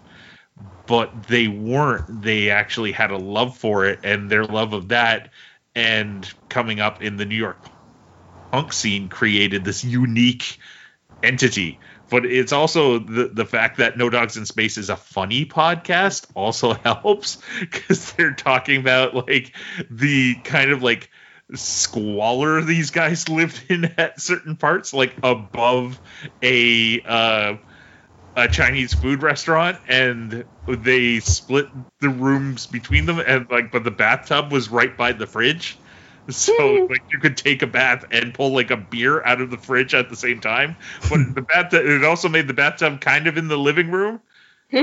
[0.88, 2.22] but they weren't.
[2.22, 5.30] They actually had a love for it and their love of that
[5.76, 7.60] and coming up in the New York
[8.52, 10.58] punk scene created this unique
[11.22, 11.80] entity.
[12.10, 16.26] But it's also the the fact that No Dogs in Space is a funny podcast
[16.34, 19.54] also helps because they're talking about like
[19.92, 21.10] the kind of like
[21.54, 26.00] squalor these guys lived in at certain parts, like above
[26.42, 27.58] a uh,
[28.38, 31.68] a Chinese food restaurant, and they split
[32.00, 35.78] the rooms between them, and like, but the bathtub was right by the fridge.
[36.30, 39.58] So like you could take a bath and pull like a beer out of the
[39.58, 40.76] fridge at the same time,
[41.10, 44.22] but the bathtub it also made the bathtub kind of in the living room,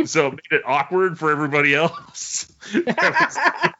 [0.04, 2.50] so it made it awkward for everybody else.
[2.72, 3.14] That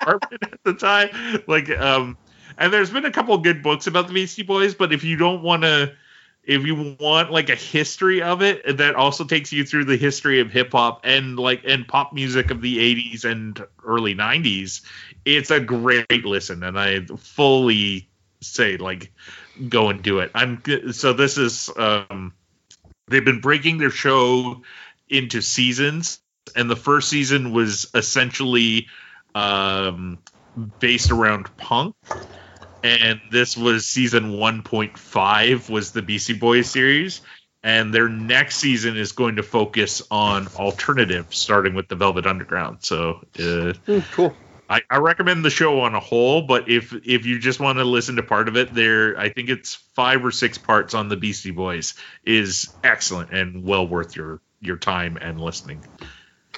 [0.06, 1.42] was the at the time.
[1.46, 2.18] Like, um,
[2.58, 5.42] and there's been a couple good books about the Beastie Boys, but if you don't
[5.42, 5.94] want to,
[6.46, 10.40] if you want like a history of it, that also takes you through the history
[10.40, 14.82] of hip hop and like and pop music of the 80s and early 90s.
[15.24, 18.08] It's a great listen, and I fully
[18.40, 19.12] say like
[19.68, 20.30] go and do it.
[20.34, 20.62] I'm
[20.92, 22.34] so this is um
[23.08, 24.62] they've been breaking their show
[25.08, 26.20] into seasons
[26.56, 28.88] and the first season was essentially
[29.34, 30.18] um
[30.78, 31.94] based around punk
[32.84, 37.22] and this was season 1.5 was the Beastie Boys series
[37.62, 42.78] and their next season is going to focus on alternative starting with the Velvet Underground
[42.80, 44.34] so uh, Hmm, cool.
[44.68, 47.84] I, I recommend the show on a whole, but if if you just want to
[47.84, 51.16] listen to part of it, there I think it's five or six parts on the
[51.16, 51.94] Beastie Boys
[52.24, 55.84] is excellent and well worth your your time and listening.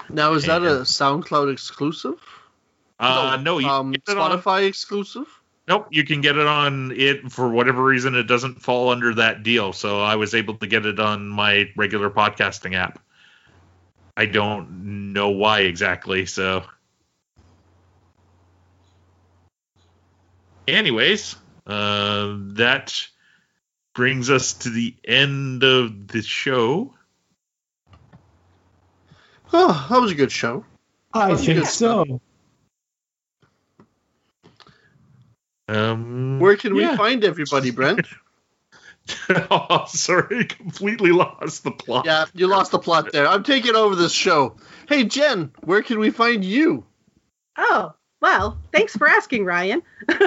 [0.08, 2.20] Now is that a SoundCloud exclusive?
[2.98, 5.26] Uh, no, you um, it on- Spotify exclusive.
[5.68, 8.14] Nope, you can get it on it for whatever reason.
[8.14, 11.70] It doesn't fall under that deal, so I was able to get it on my
[11.76, 13.00] regular podcasting app.
[14.16, 16.64] I don't know why exactly, so.
[20.66, 21.36] Anyways,
[21.66, 23.06] uh, that
[23.94, 26.94] brings us to the end of the show.
[29.52, 30.64] Oh, that was a good show.
[31.12, 32.20] I think good so.
[35.68, 36.92] Um, Where can yeah.
[36.92, 38.06] we find everybody, Brent?
[39.50, 42.06] oh, sorry, completely lost the plot.
[42.06, 43.26] yeah, you lost the plot there.
[43.26, 44.56] I'm taking over this show.
[44.88, 46.84] Hey, Jen, where can we find you?
[47.56, 49.82] Oh, well, thanks for asking, Ryan.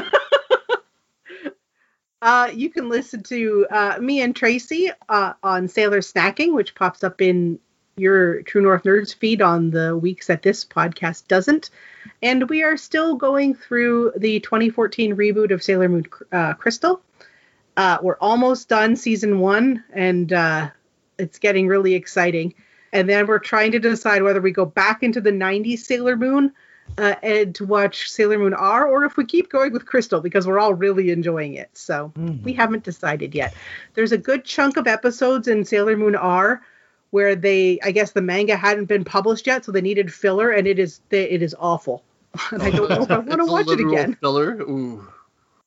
[2.22, 7.04] uh, you can listen to uh, me and Tracy uh, on Sailor Snacking, which pops
[7.04, 7.60] up in
[8.00, 11.70] your True North Nerds feed on the weeks that this podcast doesn't.
[12.22, 17.02] And we are still going through the 2014 reboot of Sailor Moon uh, Crystal.
[17.78, 20.70] Uh, we're almost done season one, and uh,
[21.18, 22.54] it's getting really exciting.
[22.92, 26.52] And then we're trying to decide whether we go back into the 90s Sailor Moon
[26.98, 30.48] uh, and to watch Sailor Moon R, or if we keep going with Crystal because
[30.48, 31.70] we're all really enjoying it.
[31.74, 32.42] So Mm.
[32.44, 33.54] we haven't decided yet.
[33.94, 36.64] There's a good chunk of episodes in Sailor Moon R
[37.12, 40.68] where they I guess the manga hadn't been published yet, so they needed filler, and
[40.68, 42.04] it is it is awful.
[42.52, 44.16] and I don't know if I want to watch it again.
[44.16, 44.62] Filler.
[44.62, 45.08] Ooh.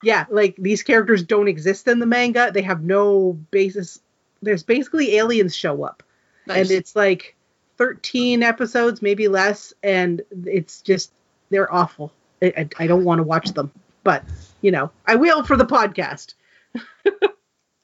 [0.02, 2.50] Yeah, like these characters don't exist in the manga.
[2.52, 4.00] They have no basis.
[4.42, 6.02] There's basically aliens show up,
[6.46, 6.58] Nice.
[6.58, 7.36] and it's like
[7.78, 11.12] 13 episodes, maybe less, and it's just
[11.50, 12.12] they're awful.
[12.42, 13.70] I, I, I don't want to watch them,
[14.02, 14.24] but
[14.60, 16.34] you know I will for the podcast.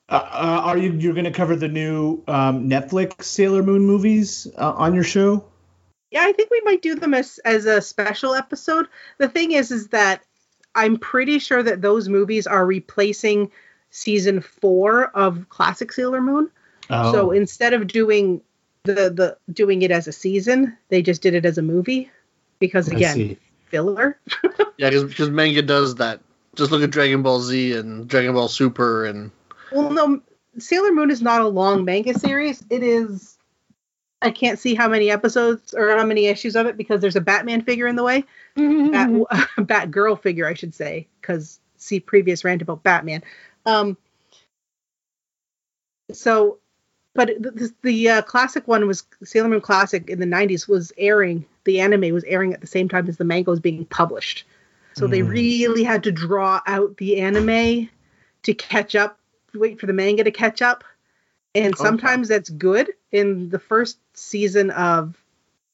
[0.08, 4.46] Uh, uh, are you you're going to cover the new um, Netflix Sailor Moon movies
[4.56, 5.44] uh, on your show?
[6.10, 8.86] Yeah, I think we might do them as as a special episode.
[9.18, 10.22] The thing is, is that
[10.74, 13.50] I'm pretty sure that those movies are replacing
[13.90, 16.50] season four of classic Sailor Moon.
[16.88, 18.40] Oh, So instead of doing
[18.84, 22.10] the the doing it as a season, they just did it as a movie
[22.58, 23.36] because again,
[23.66, 24.18] filler.
[24.78, 26.20] Yeah, because because manga does that.
[26.54, 29.32] Just look at Dragon Ball Z and Dragon Ball Super and
[29.72, 30.22] Well, no,
[30.58, 32.64] Sailor Moon is not a long manga series.
[32.70, 33.36] It is.
[34.20, 37.20] I can't see how many episodes or how many issues of it because there's a
[37.20, 38.24] Batman figure in the way.
[38.92, 39.10] Bat,
[39.58, 43.22] Batgirl figure, I should say, because see previous rant about Batman.
[43.66, 43.96] Um.
[46.12, 46.58] So,
[47.14, 50.92] but the, the, the uh, classic one was Sailor Moon Classic in the '90s was
[50.96, 51.44] airing.
[51.64, 54.44] The anime was airing at the same time as the manga was being published.
[54.94, 55.28] So they Mm.
[55.28, 57.88] really had to draw out the anime
[58.42, 59.17] to catch up,
[59.54, 60.84] wait for the manga to catch up.
[61.54, 61.82] And Okay.
[61.82, 62.90] sometimes that's good.
[63.12, 65.16] In the first season of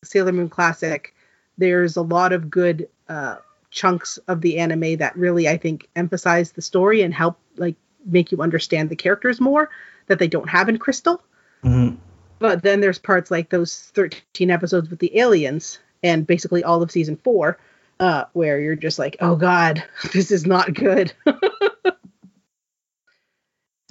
[0.05, 1.15] Sailor Moon Classic,
[1.59, 3.37] there's a lot of good uh,
[3.71, 7.75] chunks of the anime that really, I think, emphasize the story and help like
[8.07, 9.71] make you understand the characters more
[10.07, 11.23] that they don't have in Crystal.
[11.65, 11.97] Mhm.
[12.39, 16.91] But then there's parts like those 13 episodes with the aliens and basically all of
[16.91, 17.59] season four,
[18.01, 19.83] uh, where you're just like, oh god,
[20.13, 21.13] this is not good.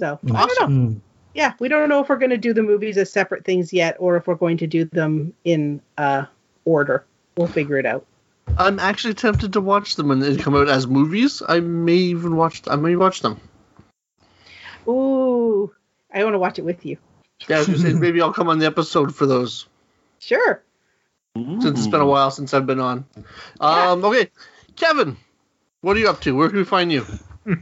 [0.04, 0.66] so I don't know.
[0.66, 1.00] Mm.
[1.34, 3.96] Yeah, we don't know if we're going to do the movies as separate things yet,
[3.98, 6.26] or if we're going to do them in uh,
[6.64, 7.04] order.
[7.36, 8.06] We'll figure it out.
[8.56, 11.42] I'm actually tempted to watch them when they come out as movies.
[11.46, 12.62] I may even watch.
[12.68, 13.40] I may watch them.
[14.86, 15.74] Ooh,
[16.12, 16.98] I want to watch it with you.
[17.48, 19.66] Yeah, I was gonna say, maybe I'll come on the episode for those
[20.20, 20.62] Sure.
[21.36, 23.04] since it's been a while since I've been on.
[23.60, 24.30] Um, okay,
[24.76, 25.16] Kevin,
[25.80, 26.36] what are you up to?
[26.36, 27.04] Where can we find you?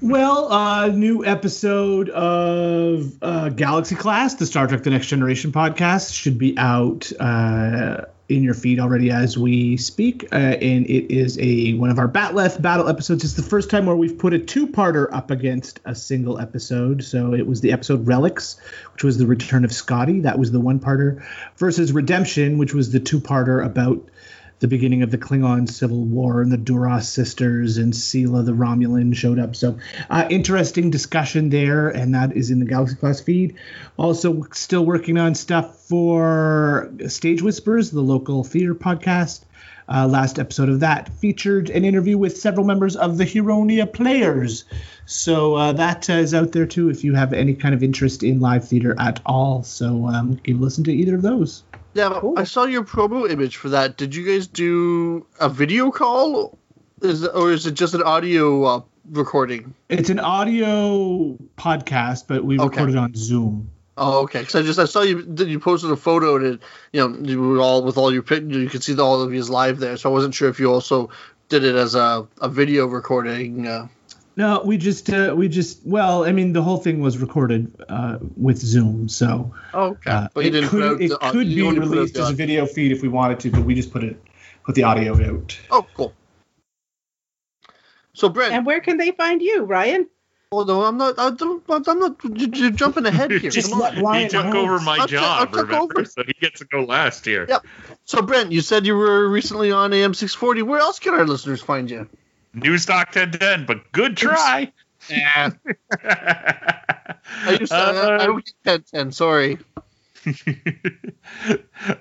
[0.00, 6.14] Well, uh, new episode of uh, Galaxy Class, the Star Trek: The Next Generation podcast,
[6.14, 11.36] should be out uh, in your feed already as we speak, uh, and it is
[11.40, 13.24] a one of our Bat'leth battle episodes.
[13.24, 17.02] It's the first time where we've put a two-parter up against a single episode.
[17.02, 18.60] So it was the episode Relics,
[18.92, 20.20] which was the return of Scotty.
[20.20, 21.26] That was the one-parter,
[21.56, 24.08] versus Redemption, which was the two-parter about
[24.62, 29.14] the beginning of the Klingon Civil War and the Duras sisters and Sela the Romulan
[29.14, 29.56] showed up.
[29.56, 29.76] So
[30.08, 33.56] uh, interesting discussion there, and that is in the Galaxy Class feed.
[33.96, 39.44] Also, still working on stuff for Stage Whispers, the local theater podcast.
[39.88, 44.64] Uh, last episode of that featured an interview with several members of the Huronia Players.
[45.06, 48.38] So uh, that is out there too if you have any kind of interest in
[48.38, 49.64] live theater at all.
[49.64, 51.64] So um, a listen to either of those.
[51.94, 52.38] Yeah, Cool.
[52.38, 53.96] I saw your promo image for that.
[53.96, 56.58] Did you guys do a video call?
[57.02, 59.74] Is it, or is it just an audio uh, recording?
[59.88, 62.64] It's an audio podcast, but we Okay.
[62.68, 63.70] recorded on Zoom.
[63.98, 64.40] Oh, okay.
[64.40, 66.62] Because I just I saw you you posted a photo and it,
[66.92, 68.24] you know you were all with all your.
[68.30, 69.96] You could see all of you live there.
[69.98, 71.10] So I wasn't sure if you also
[71.50, 73.66] did it as a, a video recording.
[73.66, 73.88] Uh,
[74.34, 78.18] No, we just uh, we just well, I mean, the whole thing was recorded uh,
[78.36, 81.56] with Zoom, so okay, uh, but you it didn't could put it the, could you
[81.56, 83.74] be only put out released as a video feed if we wanted to, but we
[83.74, 84.22] just put it
[84.64, 85.58] put the audio out.
[85.70, 86.14] Oh, cool.
[88.14, 90.08] So Brent, And where can they find you, Ryan?
[90.52, 91.18] oh no, I'm not.
[91.18, 92.16] I don't, I'm not.
[92.24, 93.50] you- You're jumping ahead here.
[93.50, 93.94] Just Come on.
[93.94, 94.60] let Ryan he took know.
[94.60, 95.98] over my I'll t- I'll job, take remember?
[95.98, 96.04] over.
[96.06, 97.46] So he gets to go last here.
[97.48, 97.66] Yep.
[98.04, 100.62] So Brent, you said you were recently on AM640.
[100.62, 102.08] Where else can our listeners find you?
[102.54, 104.72] Newstalk 1010, but good try.
[105.08, 105.50] Yeah.
[106.04, 107.76] I used to.
[107.76, 109.12] I, I get 1010.
[109.12, 109.58] Sorry.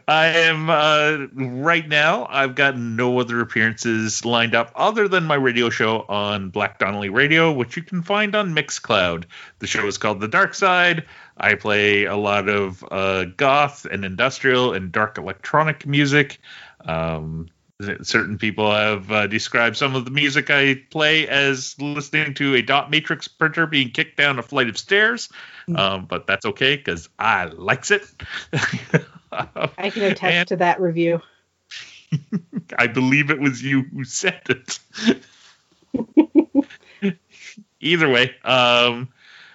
[0.07, 2.27] I am uh, right now.
[2.29, 7.09] I've got no other appearances lined up other than my radio show on Black Donnelly
[7.09, 9.23] Radio, which you can find on Mixcloud.
[9.59, 11.05] The show is called The Dark Side.
[11.37, 16.39] I play a lot of uh, goth and industrial and dark electronic music.
[16.85, 17.49] Um,
[18.03, 22.61] certain people have uh, described some of the music I play as listening to a
[22.61, 25.29] dot matrix printer being kicked down a flight of stairs.
[25.73, 28.03] Um, but that's okay because I likes it.
[29.31, 31.21] I can attest And- to that review.
[32.77, 34.79] I believe it was you who said it.
[37.79, 39.09] Either way, um,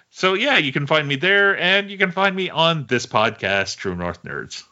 [0.09, 3.77] So yeah, you can find me there, and you can find me on this podcast,
[3.77, 4.63] True North Nerds.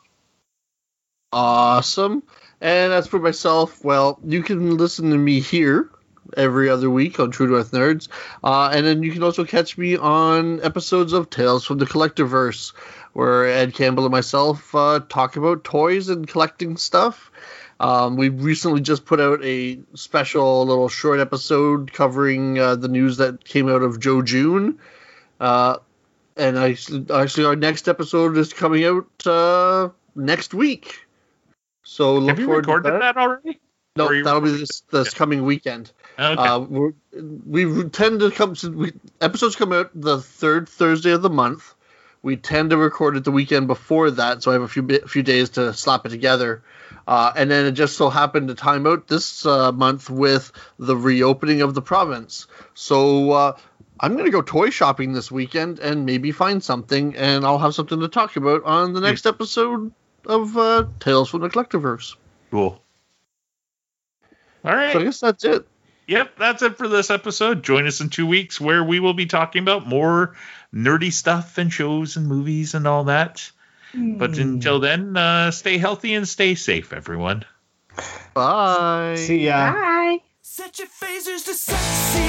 [1.31, 2.23] Awesome.
[2.65, 5.87] And as for myself, well, you can listen to me here
[6.35, 8.07] every other week on True North Nerds.
[8.43, 12.73] Uh, and then you can also catch me on episodes of Tales from the Collectorverse,
[13.13, 17.29] where Ed Campbell and myself uh, talk about toys and collecting stuff.
[17.79, 23.17] Um, we recently just put out a special little short episode covering uh, the news
[23.17, 24.79] that came out of Joe June.
[25.39, 25.77] Uh,
[26.35, 26.77] and I,
[27.13, 31.04] actually, our next episode is coming out uh, next week.
[31.85, 33.15] So look Have you forward to recorded that.
[33.15, 33.59] that already?
[33.95, 35.91] No, that'll be this this coming weekend.
[36.19, 36.41] Okay.
[36.41, 38.53] Uh, we're, we tend to come.
[38.73, 38.91] We,
[39.21, 41.73] episodes come out the third Thursday of the month.
[42.21, 45.09] We tend to record it the weekend before that, so I have a few bit,
[45.09, 46.63] few days to slap it together.
[47.07, 50.97] Uh, and then it just so happened to time out this uh, month with the
[50.97, 52.47] reopening of the province.
[52.73, 53.57] So uh,
[53.99, 57.75] I'm going to go toy shopping this weekend and maybe find something, and I'll have
[57.75, 59.93] something to talk about on the next episode
[60.27, 62.15] of uh, Tales from the Collectiverse.
[62.51, 62.81] cool.
[64.63, 64.93] All right.
[64.93, 65.67] So I guess that's it.
[66.07, 67.63] Yep, that's it for this episode.
[67.63, 70.35] Join us in two weeks where we will be talking about more
[70.73, 73.51] nerdy stuff and shows and movies and all that.
[73.93, 77.45] But until then, uh, stay healthy and stay safe, everyone.
[78.33, 79.15] Bye.
[79.17, 79.71] See ya.
[79.71, 80.19] Bye.
[80.41, 82.19] Set your phasers to sexy.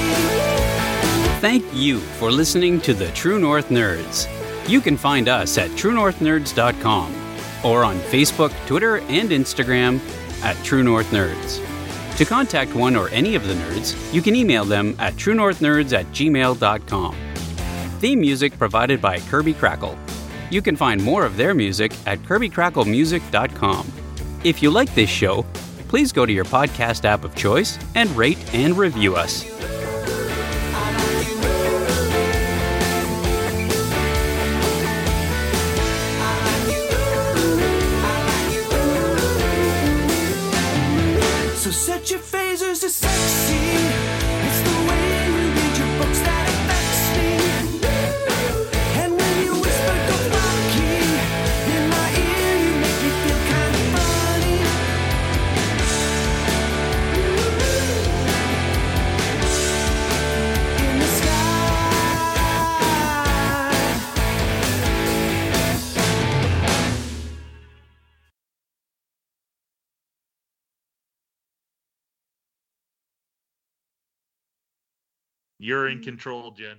[1.41, 4.27] Thank you for listening to the True North Nerds.
[4.69, 7.26] You can find us at truenorthnerds.com
[7.63, 9.99] or on Facebook, Twitter, and Instagram
[10.43, 11.63] at True North Nerds.
[12.17, 16.05] To contact one or any of the nerds, you can email them at truenorthnerds at
[16.07, 17.15] gmail.com.
[17.99, 19.97] Theme music provided by Kirby Crackle.
[20.49, 23.91] You can find more of their music at kirbycracklemusic.com.
[24.43, 25.45] If you like this show,
[25.87, 29.43] please go to your podcast app of choice and rate and review us.
[42.77, 43.56] Phasers to sexy.
[75.59, 76.03] You're in mm.
[76.03, 76.77] control, Jen.